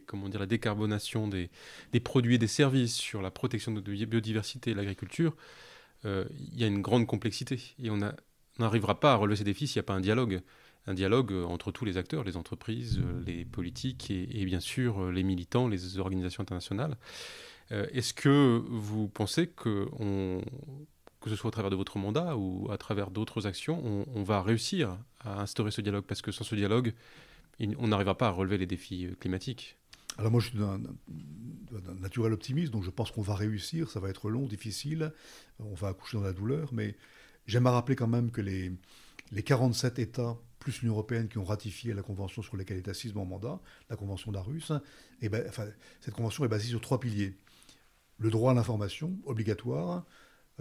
comment 0.07 0.29
dire, 0.29 0.41
la 0.41 0.47
décarbonation 0.47 1.29
des, 1.29 1.49
produits 2.03 2.35
et 2.35 2.39
des 2.39 2.49
services, 2.49 2.95
sur 2.95 3.23
la 3.23 3.31
protection 3.31 3.71
de 3.73 3.93
la 3.93 4.07
biodiversité 4.07 4.73
et 4.73 4.75
l'agriculture, 4.75 5.37
euh, 5.37 5.72
il 6.05 6.59
y 6.59 6.65
a 6.65 6.67
une 6.67 6.83
grande 6.83 7.07
complexité. 7.07 7.61
Et 7.79 7.91
on 7.91 7.99
n'arrivera 8.59 8.99
pas 9.01 9.13
à 9.13 9.17
relever 9.17 9.37
ces 9.37 9.45
défis 9.45 9.67
s'il 9.67 9.79
n'y 9.79 9.85
a 9.85 9.87
pas 9.87 9.95
un 9.95 10.01
dialogue 10.01 10.43
un 10.87 10.95
dialogue 10.95 11.33
euh, 11.33 11.45
entre 11.45 11.71
tous 11.73 11.85
les 11.85 11.97
acteurs, 11.97 12.25
les 12.25 12.37
entreprises, 12.37 13.01
euh, 13.03 13.23
les 13.27 13.45
politiques 13.45 14.11
et, 14.11 14.45
bien 14.45 14.61
sûr 14.61 15.03
euh, 15.03 15.13
les 15.13 15.23
militants, 15.23 15.69
les 15.69 15.99
organisations 15.99 16.43
internationales. 16.43 16.97
Est-ce 17.71 18.13
que 18.13 18.63
vous 18.69 19.09
pensez 19.09 19.47
que, 19.47 19.89
que 21.23 21.31
ce 21.31 21.37
soit 21.37 21.49
au 21.49 21.51
travers 21.51 21.71
de 21.71 21.77
votre 21.77 21.97
mandat 21.97 22.37
ou 22.37 22.71
à 22.71 22.77
travers 22.77 23.11
d'autres 23.11 23.47
actions, 23.47 24.05
on, 24.15 24.23
va 24.23 24.43
réussir 24.43 24.99
à 25.21 25.41
instaurer 25.41 25.71
ce 25.71 25.81
dialogue? 25.81 26.05
Parce 26.05 26.21
que 26.21 26.33
sans 26.33 26.45
ce 26.45 26.55
dialogue, 26.55 26.93
on 27.79 27.89
n'arrivera 27.89 28.19
pas 28.19 28.27
à 28.27 28.31
relever 28.31 28.59
les 28.59 28.67
défis 28.67 29.09
climatiques. 29.21 29.79
Alors 30.19 30.31
moi, 30.31 30.41
je 30.41 30.49
suis 30.49 30.59
d'un 30.59 30.81
naturel 32.01 32.33
optimiste, 32.33 32.73
donc 32.73 32.85
je 32.85 32.91
pense 32.91 33.11
qu'on 33.11 33.23
va 33.23 33.35
réussir. 33.35 33.91
Ça 33.91 34.01
va 34.01 34.11
être 34.11 34.29
long, 34.31 34.47
difficile. 34.47 35.13
On 35.59 35.75
va 35.75 35.89
accoucher 35.89 36.19
dans 36.19 36.25
la 36.25 36.33
douleur, 36.33 36.73
mais 36.73 36.97
j'aime 37.47 37.67
à 37.67 37.71
rappeler 37.71 37.97
quand 37.97 38.09
même 38.09 38.31
que 38.31 38.41
les, 38.41 38.73
les 39.31 39.43
47 39.43 39.99
États 39.99 40.37
plus 40.63 40.81
l'Union 40.81 40.95
européenne 40.95 41.29
qui 41.29 41.39
ont 41.39 41.45
ratifié 41.45 41.93
la 41.93 42.03
convention 42.03 42.41
sur 42.41 42.57
laquelle 42.57 42.77
est 42.77 42.89
assise 42.89 43.15
mon 43.15 43.25
mandat, 43.25 43.61
la 43.91 43.97
convention 43.97 44.31
d'Arus, 44.31 44.71
et 45.21 45.29
ben, 45.29 45.45
enfin, 45.49 45.67
cette 46.01 46.15
convention 46.15 46.45
est 46.45 46.49
basée 46.49 46.69
sur 46.69 46.81
trois 46.81 47.01
piliers. 47.01 47.37
Le 48.19 48.31
droit 48.31 48.53
à 48.53 48.55
l'information, 48.55 49.19
obligatoire, 49.25 50.05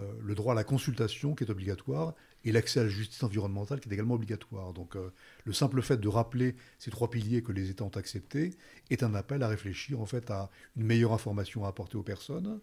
euh, 0.00 0.12
le 0.20 0.34
droit 0.34 0.54
à 0.54 0.56
la 0.56 0.64
consultation, 0.64 1.34
qui 1.34 1.44
est 1.44 1.50
obligatoire, 1.50 2.14
et 2.44 2.52
l'accès 2.52 2.80
à 2.80 2.84
la 2.84 2.88
justice 2.88 3.22
environnementale, 3.22 3.80
qui 3.80 3.88
est 3.88 3.92
également 3.92 4.14
obligatoire. 4.14 4.72
Donc 4.72 4.96
euh, 4.96 5.12
le 5.44 5.52
simple 5.52 5.82
fait 5.82 5.98
de 5.98 6.08
rappeler 6.08 6.56
ces 6.78 6.90
trois 6.90 7.10
piliers 7.10 7.42
que 7.42 7.52
les 7.52 7.70
États 7.70 7.84
ont 7.84 7.88
acceptés 7.88 8.50
est 8.90 9.02
un 9.02 9.14
appel 9.14 9.42
à 9.42 9.48
réfléchir 9.48 10.00
en 10.00 10.06
fait 10.06 10.30
à 10.30 10.50
une 10.76 10.84
meilleure 10.84 11.12
information 11.12 11.64
à 11.64 11.68
apporter 11.68 11.96
aux 11.96 12.02
personnes, 12.02 12.60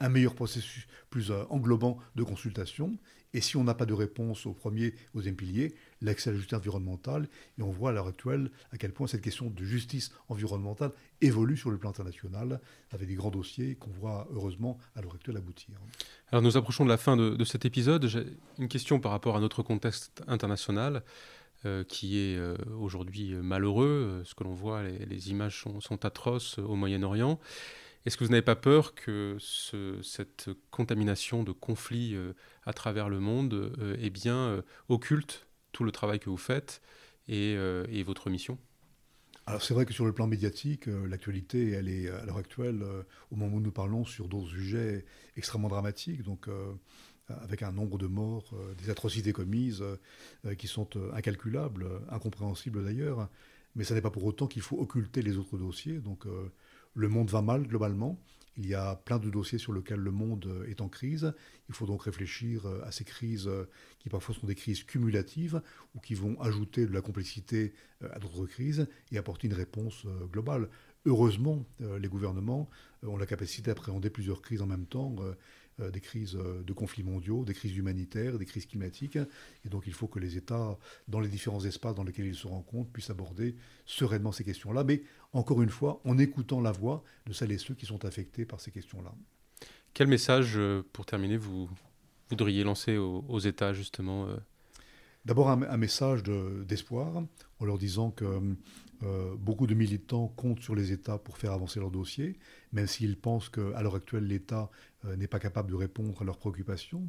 un 0.00 0.08
meilleur 0.08 0.34
processus 0.34 0.86
plus 1.10 1.30
euh, 1.30 1.44
englobant 1.50 1.98
de 2.14 2.22
consultation. 2.22 2.96
Et 3.34 3.40
si 3.40 3.56
on 3.56 3.64
n'a 3.64 3.74
pas 3.74 3.84
de 3.84 3.92
réponse 3.92 4.46
au 4.46 4.52
premier, 4.52 4.94
au 5.12 5.18
deuxième 5.18 5.36
pilier, 5.36 5.74
l'accès 6.00 6.30
à 6.30 6.32
la 6.32 6.38
justice 6.38 6.56
environnementale. 6.56 7.28
Et 7.58 7.62
on 7.62 7.70
voit 7.70 7.90
à 7.90 7.92
l'heure 7.92 8.06
actuelle 8.06 8.50
à 8.72 8.78
quel 8.78 8.92
point 8.92 9.06
cette 9.06 9.20
question 9.20 9.50
de 9.50 9.64
justice 9.64 10.10
environnementale 10.28 10.92
évolue 11.20 11.56
sur 11.56 11.70
le 11.70 11.76
plan 11.76 11.90
international, 11.90 12.60
avec 12.92 13.08
des 13.08 13.14
grands 13.14 13.30
dossiers 13.30 13.74
qu'on 13.74 13.90
voit 13.90 14.26
heureusement 14.32 14.78
à 14.94 15.02
l'heure 15.02 15.14
actuelle 15.14 15.36
aboutir. 15.36 15.74
Alors 16.30 16.40
nous 16.40 16.56
approchons 16.56 16.84
de 16.84 16.88
la 16.88 16.96
fin 16.96 17.16
de, 17.16 17.44
cet 17.44 17.66
épisode. 17.66 18.06
J'ai 18.06 18.24
une 18.58 18.68
question 18.68 19.00
par 19.00 19.12
rapport 19.12 19.36
à 19.36 19.40
notre 19.40 19.62
contexte 19.62 20.22
international. 20.26 21.02
Euh, 21.64 21.84
qui 21.84 22.18
est 22.18 22.36
euh, 22.36 22.54
aujourd'hui 22.78 23.32
malheureux. 23.32 24.22
Ce 24.26 24.34
que 24.34 24.44
l'on 24.44 24.52
voit, 24.52 24.82
les, 24.82 25.30
images 25.30 25.62
sont, 25.62 25.80
sont, 25.80 26.04
atroces 26.04 26.58
au 26.58 26.76
Moyen-Orient. 26.76 27.40
Est-ce 28.06 28.16
que 28.16 28.22
vous 28.22 28.30
n'avez 28.30 28.42
pas 28.42 28.54
peur 28.54 28.94
que 28.94 29.36
cette 29.40 30.48
contamination 30.70 31.42
de 31.42 31.50
conflits 31.50 32.14
euh, 32.14 32.34
à 32.64 32.72
travers 32.72 33.08
le 33.08 33.18
monde 33.18 33.74
euh, 33.80 33.96
eh 33.98 34.10
bien, 34.10 34.36
euh, 34.36 34.62
occulte 34.88 35.48
tout 35.72 35.82
le 35.82 35.90
travail 35.90 36.20
que 36.20 36.30
vous 36.30 36.36
faites 36.36 36.80
et, 37.26 37.56
votre 38.04 38.30
mission? 38.30 38.58
Alors 39.46 39.60
c'est 39.62 39.74
vrai 39.74 39.86
que 39.86 39.92
sur 39.92 40.04
le 40.04 40.12
plan 40.12 40.28
médiatique, 40.28 40.86
l'actualité, 40.86 41.72
elle 41.72 41.88
est 41.88 42.08
à 42.08 42.24
l'heure 42.24 42.36
actuelle, 42.36 42.84
au 43.32 43.36
moment 43.36 43.56
où 43.56 43.60
nous 43.60 43.72
parlons, 43.72 44.04
sur 44.04 44.28
d'autres 44.28 44.50
sujets 44.50 45.04
extrêmement 45.36 45.68
dramatiques, 45.68 46.22
donc 46.22 46.48
avec 47.28 47.62
un 47.62 47.72
nombre 47.72 47.98
de 47.98 48.06
morts, 48.06 48.54
des 48.78 48.90
atrocités 48.90 49.32
commises 49.32 49.84
qui 50.56 50.68
sont 50.68 50.88
incalculables, 51.12 51.86
incompréhensibles 52.08 52.84
d'ailleurs, 52.84 53.28
mais 53.74 53.84
ça 53.84 53.94
n'est 53.94 54.00
pas 54.00 54.10
pour 54.10 54.24
autant 54.24 54.46
qu'il 54.46 54.62
faut 54.62 54.78
occulter 54.78 55.20
les 55.20 55.36
autres 55.36 55.58
dossiers. 55.58 55.98
Donc 55.98 56.26
le 56.96 57.08
monde 57.08 57.30
va 57.30 57.42
mal 57.42 57.66
globalement. 57.66 58.18
Il 58.58 58.66
y 58.66 58.74
a 58.74 58.96
plein 58.96 59.18
de 59.18 59.28
dossiers 59.28 59.58
sur 59.58 59.74
lesquels 59.74 60.00
le 60.00 60.10
monde 60.10 60.46
euh, 60.46 60.66
est 60.66 60.80
en 60.80 60.88
crise. 60.88 61.34
Il 61.68 61.74
faut 61.74 61.84
donc 61.84 62.04
réfléchir 62.04 62.64
euh, 62.64 62.80
à 62.84 62.90
ces 62.90 63.04
crises 63.04 63.46
euh, 63.46 63.68
qui 63.98 64.08
parfois 64.08 64.34
sont 64.34 64.46
des 64.46 64.54
crises 64.54 64.82
cumulatives 64.82 65.60
ou 65.94 66.00
qui 66.00 66.14
vont 66.14 66.40
ajouter 66.40 66.86
de 66.86 66.92
la 66.92 67.02
complexité 67.02 67.74
à 68.00 68.18
d'autres 68.18 68.46
crises 68.46 68.88
et 69.12 69.18
apporter 69.18 69.46
une 69.46 69.54
réponse 69.54 70.06
globale. 70.30 70.68
Heureusement, 71.06 71.64
les 71.80 72.08
gouvernements 72.08 72.68
ont 73.02 73.16
la 73.16 73.26
capacité 73.26 73.70
d'appréhender 73.70 74.10
plusieurs 74.10 74.42
crises 74.42 74.60
en 74.60 74.66
même 74.66 74.86
temps 74.86 75.14
euh, 75.20 75.34
des 75.78 76.00
crises 76.00 76.36
euh, 76.36 76.62
de 76.62 76.72
conflits 76.72 77.02
mondiaux, 77.02 77.44
des 77.44 77.54
crises 77.54 77.76
humanitaires, 77.76 78.38
des 78.38 78.46
crises 78.46 78.66
climatiques. 78.66 79.18
Et 79.64 79.68
donc 79.68 79.84
il 79.86 79.92
faut 79.92 80.06
que 80.06 80.18
les 80.18 80.36
États, 80.36 80.78
dans 81.08 81.20
les 81.20 81.28
différents 81.28 81.64
espaces 81.64 81.94
dans 81.94 82.04
lesquels 82.04 82.26
ils 82.26 82.34
se 82.34 82.46
rencontrent, 82.46 82.90
puissent 82.90 83.10
aborder 83.10 83.56
sereinement 83.84 84.32
ces 84.32 84.44
questions-là. 84.44 84.84
Mais 84.84 85.02
encore 85.32 85.62
une 85.62 85.68
fois, 85.68 86.00
en 86.04 86.18
écoutant 86.18 86.60
la 86.60 86.72
voix 86.72 87.04
de 87.26 87.32
celles 87.32 87.52
et 87.52 87.58
ceux 87.58 87.74
qui 87.74 87.86
sont 87.86 88.04
affectés 88.04 88.46
par 88.46 88.60
ces 88.60 88.70
questions-là. 88.70 89.12
Quel 89.92 90.08
message, 90.08 90.54
euh, 90.56 90.82
pour 90.92 91.04
terminer, 91.04 91.36
vous 91.36 91.68
voudriez 92.30 92.64
lancer 92.64 92.96
aux, 92.96 93.38
États, 93.38 93.72
justement 93.72 94.26
D'abord 95.24 95.48
un, 95.48 95.76
message 95.76 96.22
d'espoir, 96.24 97.22
en 97.60 97.64
leur 97.64 97.78
disant 97.78 98.10
que 98.10 98.24
beaucoup 99.38 99.68
de 99.68 99.74
militants 99.74 100.26
comptent 100.36 100.60
sur 100.60 100.74
les 100.74 100.90
États 100.90 101.18
pour 101.18 101.38
faire 101.38 101.52
avancer 101.52 101.78
leur 101.78 101.92
dossier, 101.92 102.36
même 102.72 102.86
s'ils 102.86 103.16
pensent 103.16 103.48
qu'à 103.48 103.82
l'heure 103.82 103.94
actuelle, 103.94 104.26
l'État 104.26 104.70
euh, 104.95 104.95
n'est 105.14 105.28
pas 105.28 105.38
capable 105.38 105.70
de 105.70 105.76
répondre 105.76 106.20
à 106.20 106.24
leurs 106.24 106.38
préoccupations. 106.38 107.08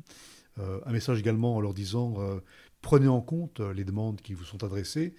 Euh, 0.59 0.79
un 0.85 0.91
message 0.91 1.19
également 1.19 1.55
en 1.55 1.61
leur 1.61 1.73
disant 1.73 2.15
euh, 2.17 2.39
prenez 2.87 3.09
en 3.09 3.19
compte 3.19 3.59
les 3.59 3.83
demandes 3.83 4.21
qui 4.21 4.33
vous 4.33 4.45
sont 4.45 4.63
adressées, 4.63 5.13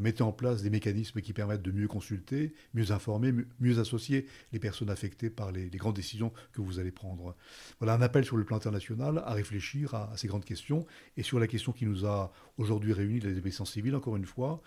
mettez 0.00 0.24
en 0.24 0.32
place 0.32 0.60
des 0.60 0.70
mécanismes 0.70 1.20
qui 1.20 1.32
permettent 1.32 1.62
de 1.62 1.70
mieux 1.70 1.86
consulter, 1.86 2.52
mieux 2.74 2.90
informer, 2.90 3.32
mieux 3.60 3.78
associer 3.78 4.26
les 4.52 4.58
personnes 4.58 4.90
affectées 4.90 5.30
par 5.30 5.52
les, 5.52 5.68
grandes 5.68 5.94
décisions 5.94 6.32
que 6.52 6.60
vous 6.60 6.80
allez 6.80 6.90
prendre. 6.90 7.36
Voilà 7.78 7.94
un 7.94 8.02
appel 8.02 8.24
sur 8.24 8.36
le 8.36 8.42
plan 8.42 8.56
international 8.56 9.22
à 9.24 9.34
réfléchir 9.34 9.94
à, 9.94 10.12
ces 10.16 10.26
grandes 10.26 10.44
questions 10.44 10.84
et 11.16 11.22
sur 11.22 11.38
la 11.38 11.46
question 11.46 11.70
qui 11.70 11.86
nous 11.86 12.06
a 12.06 12.32
aujourd'hui 12.58 12.92
réunis, 12.92 13.20
la 13.20 13.28
désobéissance 13.28 13.70
civile, 13.70 13.94
encore 13.94 14.16
une 14.16 14.26
fois, 14.26 14.60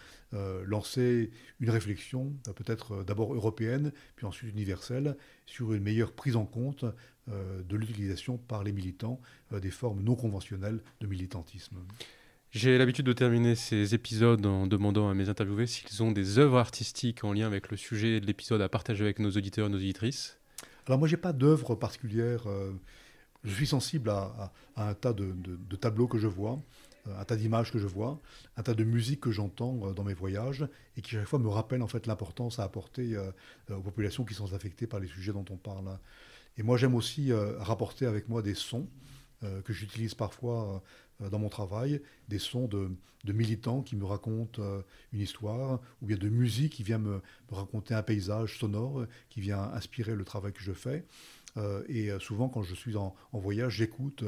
lancer 0.66 1.32
une 1.60 1.72
réflexion 1.72 2.32
peut-être 2.56 3.04
d'abord 3.04 3.34
européenne, 3.34 3.92
puis 4.16 4.26
ensuite 4.26 4.50
universelle, 4.50 5.18
sur 5.46 5.74
une 5.74 5.84
meilleure 5.84 6.14
prise 6.14 6.38
en 6.38 6.46
compte 6.46 6.86
euh, 7.32 7.64
de 7.64 7.76
l'utilisation 7.76 8.38
par 8.38 8.64
les 8.64 8.72
militants 8.72 9.20
euh, 9.52 9.60
des 9.60 9.72
formes 9.72 10.04
non 10.04 10.16
conventionnelles 10.16 10.80
de 11.02 11.08
militantisme. 11.08 11.78
J'ai 12.56 12.78
l'habitude 12.78 13.06
de 13.06 13.12
terminer 13.12 13.54
ces 13.56 13.96
épisodes 13.96 14.46
en 14.46 14.66
demandant 14.66 15.10
à 15.10 15.14
mes 15.14 15.28
interviewés 15.28 15.68
s'ils 15.68 16.02
ont 16.02 16.14
des 16.14 16.40
œuvres 16.40 16.58
artistiques 16.58 17.26
en 17.26 17.34
lien 17.34 17.48
avec 17.48 17.70
le 17.70 17.76
sujet 17.76 18.22
de 18.22 18.26
l'épisode 18.26 18.62
à 18.62 18.70
partager 18.70 19.04
avec 19.04 19.20
nos 19.20 19.30
auditeurs 19.32 19.68
et 19.68 19.70
nos 19.70 19.76
auditrices. 19.76 20.40
Alors 20.88 20.98
moi, 20.98 21.10
j'ai 21.10 21.18
pas 21.18 21.34
d'œuvre 21.34 21.76
particulière. 21.76 22.48
Euh, 22.48 22.72
je 23.44 23.54
suis 23.54 23.68
sensible 23.68 24.10
à, 24.10 24.54
un 24.78 24.94
tas 24.94 25.12
de, 25.12 25.36
tableaux 25.76 26.08
que 26.08 26.18
je 26.18 26.28
vois, 26.28 26.58
un 27.06 27.26
tas 27.26 27.36
d'images 27.36 27.74
que 27.74 27.78
je 27.78 27.88
vois, 27.88 28.22
un 28.56 28.64
tas 28.64 28.74
de 28.74 28.86
musiques 28.86 29.20
que 29.20 29.32
j'entends 29.32 29.92
dans 29.92 30.06
mes 30.06 30.14
voyages 30.14 30.66
et 30.96 31.02
qui 31.02 31.12
chaque 31.12 31.28
fois 31.28 31.40
me 31.40 31.50
rappellent 31.50 31.84
en 31.84 31.90
fait 31.90 32.08
l'importance 32.08 32.60
à 32.60 32.64
apporter 32.64 33.18
aux 33.70 33.82
populations 33.82 34.24
qui 34.24 34.34
sont 34.34 34.54
affectées 34.54 34.88
par 34.88 35.02
les 35.02 35.08
sujets 35.08 35.34
dont 35.34 35.46
on 35.50 35.58
parle. 35.58 36.00
Et 36.58 36.64
moi, 36.64 36.78
j'aime 36.78 36.96
aussi 36.96 37.34
euh, 37.34 37.60
rapporter 37.60 38.06
avec 38.06 38.30
moi 38.30 38.42
des 38.42 38.56
sons 38.56 38.88
euh, 39.44 39.62
que 39.62 39.74
j'utilise 39.74 40.14
parfois 40.14 40.76
euh, 40.76 40.80
dans 41.20 41.40
mon 41.40 41.50
travail, 41.50 42.02
des 42.28 42.40
sons 42.40 42.68
de, 42.68 42.90
militants 43.32 43.82
qui 43.82 43.96
me 43.96 44.06
racontent 44.06 44.62
une 45.12 45.20
histoire, 45.20 45.82
ou 46.02 46.06
bien 46.06 46.18
de 46.18 46.30
musique 46.30 46.74
qui 46.74 46.84
vient 46.84 47.00
me, 47.00 47.22
raconter 47.52 47.94
un 47.94 48.04
paysage 48.04 48.60
sonore, 48.60 49.06
qui 49.30 49.42
vient 49.42 49.62
inspirer 49.74 50.16
le 50.16 50.24
travail 50.24 50.54
que 50.54 50.62
je 50.62 50.74
fais. 50.74 51.06
et 51.90 52.12
souvent, 52.20 52.50
quand 52.50 52.62
je 52.62 52.76
suis 52.76 52.96
en, 52.98 53.16
voyage, 53.34 53.78
j'écoute 53.78 54.24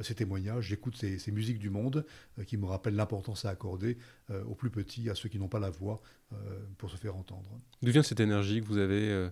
ces 0.00 0.14
témoignages, 0.14 0.64
j'écoute 0.68 0.96
ces, 0.96 1.18
ces, 1.18 1.30
musiques 1.30 1.58
du 1.58 1.68
monde 1.68 2.06
qui 2.46 2.56
me 2.56 2.64
rappellent 2.64 2.96
l'importance 2.96 3.44
à 3.44 3.50
accorder 3.50 3.98
aux 4.46 4.54
plus 4.54 4.70
petits, 4.70 5.10
à 5.10 5.14
ceux 5.14 5.28
qui 5.28 5.38
n'ont 5.38 5.48
pas 5.48 5.60
la 5.60 5.70
voix 5.70 6.00
pour 6.78 6.90
se 6.90 6.96
faire 6.96 7.16
entendre. 7.16 7.60
D'où 7.82 7.90
vient 7.90 8.02
cette 8.02 8.20
énergie 8.20 8.60
que 8.62 8.66
vous 8.66 8.78
avez 8.78 9.28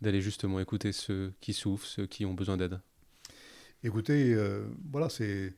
d'aller 0.00 0.20
justement 0.20 0.60
écouter 0.60 0.92
ceux 0.92 1.32
qui 1.40 1.52
souffrent, 1.52 1.86
ceux 1.86 2.06
qui 2.06 2.24
ont 2.24 2.34
besoin 2.34 2.56
d'aide? 2.56 2.80
Écoutez, 3.82 4.34
euh, 4.34 4.66
voilà, 4.90 5.08
c'est, 5.08 5.24
euh, 5.24 5.50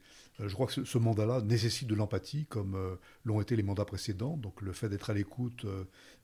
je 0.47 0.55
crois 0.55 0.66
que 0.66 0.84
ce, 0.84 0.99
mandat-là 0.99 1.40
nécessite 1.43 1.88
de 1.88 1.95
l'empathie, 1.95 2.47
comme 2.47 2.74
euh, 2.74 2.97
l'ont 3.24 3.40
été 3.40 3.57
les 3.57 3.62
mandats 3.62 3.84
précédents. 3.84 4.36
Donc 4.36 4.61
le 4.61 4.72
fait 4.72 4.88
d'être 4.88 5.11
à 5.11 5.14
l'écoute 5.14 5.66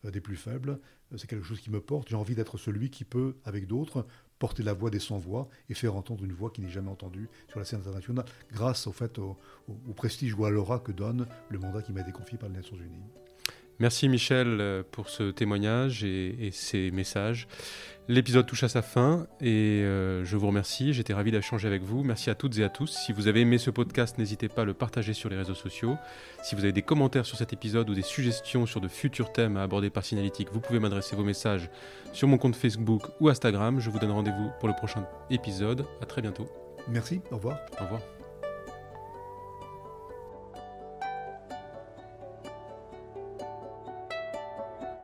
des 0.05 0.21
plus 0.21 0.37
faibles, 0.37 0.81
c'est 1.17 1.29
quelque 1.29 1.45
chose 1.45 1.61
qui 1.61 1.71
me 1.71 1.81
porte. 1.81 2.09
J'ai 2.09 2.17
envie 2.17 2.35
d'être 2.35 2.59
celui 2.59 2.91
qui 2.91 3.05
peut, 3.05 3.37
avec 3.45 3.67
d'autres, 3.67 4.07
porter 4.39 4.63
la 4.63 4.73
voix 4.73 4.91
des 4.91 4.99
sans-voix 4.99 5.49
et 5.69 5.75
faire 5.75 5.97
entendre 5.97 6.25
une 6.25 6.33
voix 6.33 6.51
qui 6.51 6.61
n'est 6.61 6.71
jamais 6.71 6.91
entendue 6.91 7.29
sur 7.49 7.59
la 7.59 7.65
scène 7.65 7.81
internationale, 7.81 8.27
grâce 8.53 8.87
au 8.87 8.93
fait 8.93 9.19
au, 9.19 9.37
prestige 9.97 10.35
ou 10.35 10.45
à 10.45 10.51
l'aura 10.51 10.79
que 10.79 10.93
donne 10.93 11.27
le 11.49 11.59
mandat 11.59 11.83
qui 11.83 11.93
m'a 11.93 12.01
été 12.01 12.13
confié 12.13 12.39
par 12.39 12.49
les 12.49 12.57
Nations 12.57 12.77
Unies. 12.77 13.28
Merci 13.79 14.09
Michel 14.09 14.85
pour 14.91 15.09
ce 15.09 15.31
témoignage 15.31 16.05
et, 16.05 16.47
et 16.47 16.51
ces 16.51 16.91
messages. 16.91 17.47
L'épisode 18.11 18.47
touche 18.47 18.63
à 18.63 18.69
sa 18.69 18.81
fin 18.81 19.27
et 19.39 19.83
euh, 19.85 20.25
je 20.25 20.35
vous 20.39 20.47
remercie. 20.47 20.95
J'étais 20.95 21.13
ravi 21.13 21.31
d'échanger 21.31 21.69
avec 21.69 21.83
vous. 21.83 22.03
Merci 22.03 22.31
à 22.31 22.35
toutes 22.35 22.57
et 22.57 22.65
à 22.65 22.71
tous. 22.71 22.87
Si 22.87 23.13
vous 23.13 23.29
avez 23.29 23.43
aimé 23.43 23.59
ce 23.59 23.71
podcast, 23.71 24.17
n'hésitez 24.17 24.49
pas 24.49 24.63
à 24.63 24.65
le 24.65 24.73
partager 24.73 25.13
sur 25.13 25.29
les 25.29 25.37
réseaux 25.37 25.55
sociaux. 25.55 25.95
Si 26.43 26.55
vous 26.55 26.63
avez 26.63 26.73
des 26.73 26.81
commentaires 26.81 27.27
sur 27.27 27.37
cet 27.37 27.53
épisode 27.53 27.91
ou 27.91 27.95
des 27.95 28.01
suggestions 28.01 28.65
sur 28.65 28.81
de 28.81 28.89
futurs 28.89 29.31
thèmes 29.31 29.59
à 29.59 29.63
aborder 29.63 29.91
par 29.91 30.07
Signalétique, 30.07 30.49
vous 30.53 30.61
pouvez 30.61 30.79
m'adresser 30.79 31.17
vos 31.17 31.25
messages 31.25 31.69
sur 32.15 32.29
mon 32.29 32.39
compte 32.39 32.57
Facebook 32.57 33.03
ou 33.21 33.29
Instagram. 33.29 33.79
Je 33.79 33.91
vous 33.91 33.99
donne 33.99 34.13
rendez-vous 34.13 34.53
pour 34.59 34.69
le 34.69 34.75
prochain 34.75 35.07
épisode. 35.29 35.85
À 36.01 36.07
très 36.07 36.23
bientôt. 36.23 36.49
Merci. 36.89 37.21
Au 37.31 37.37
revoir. 37.37 37.59
Au 37.79 37.85
revoir. 37.85 38.01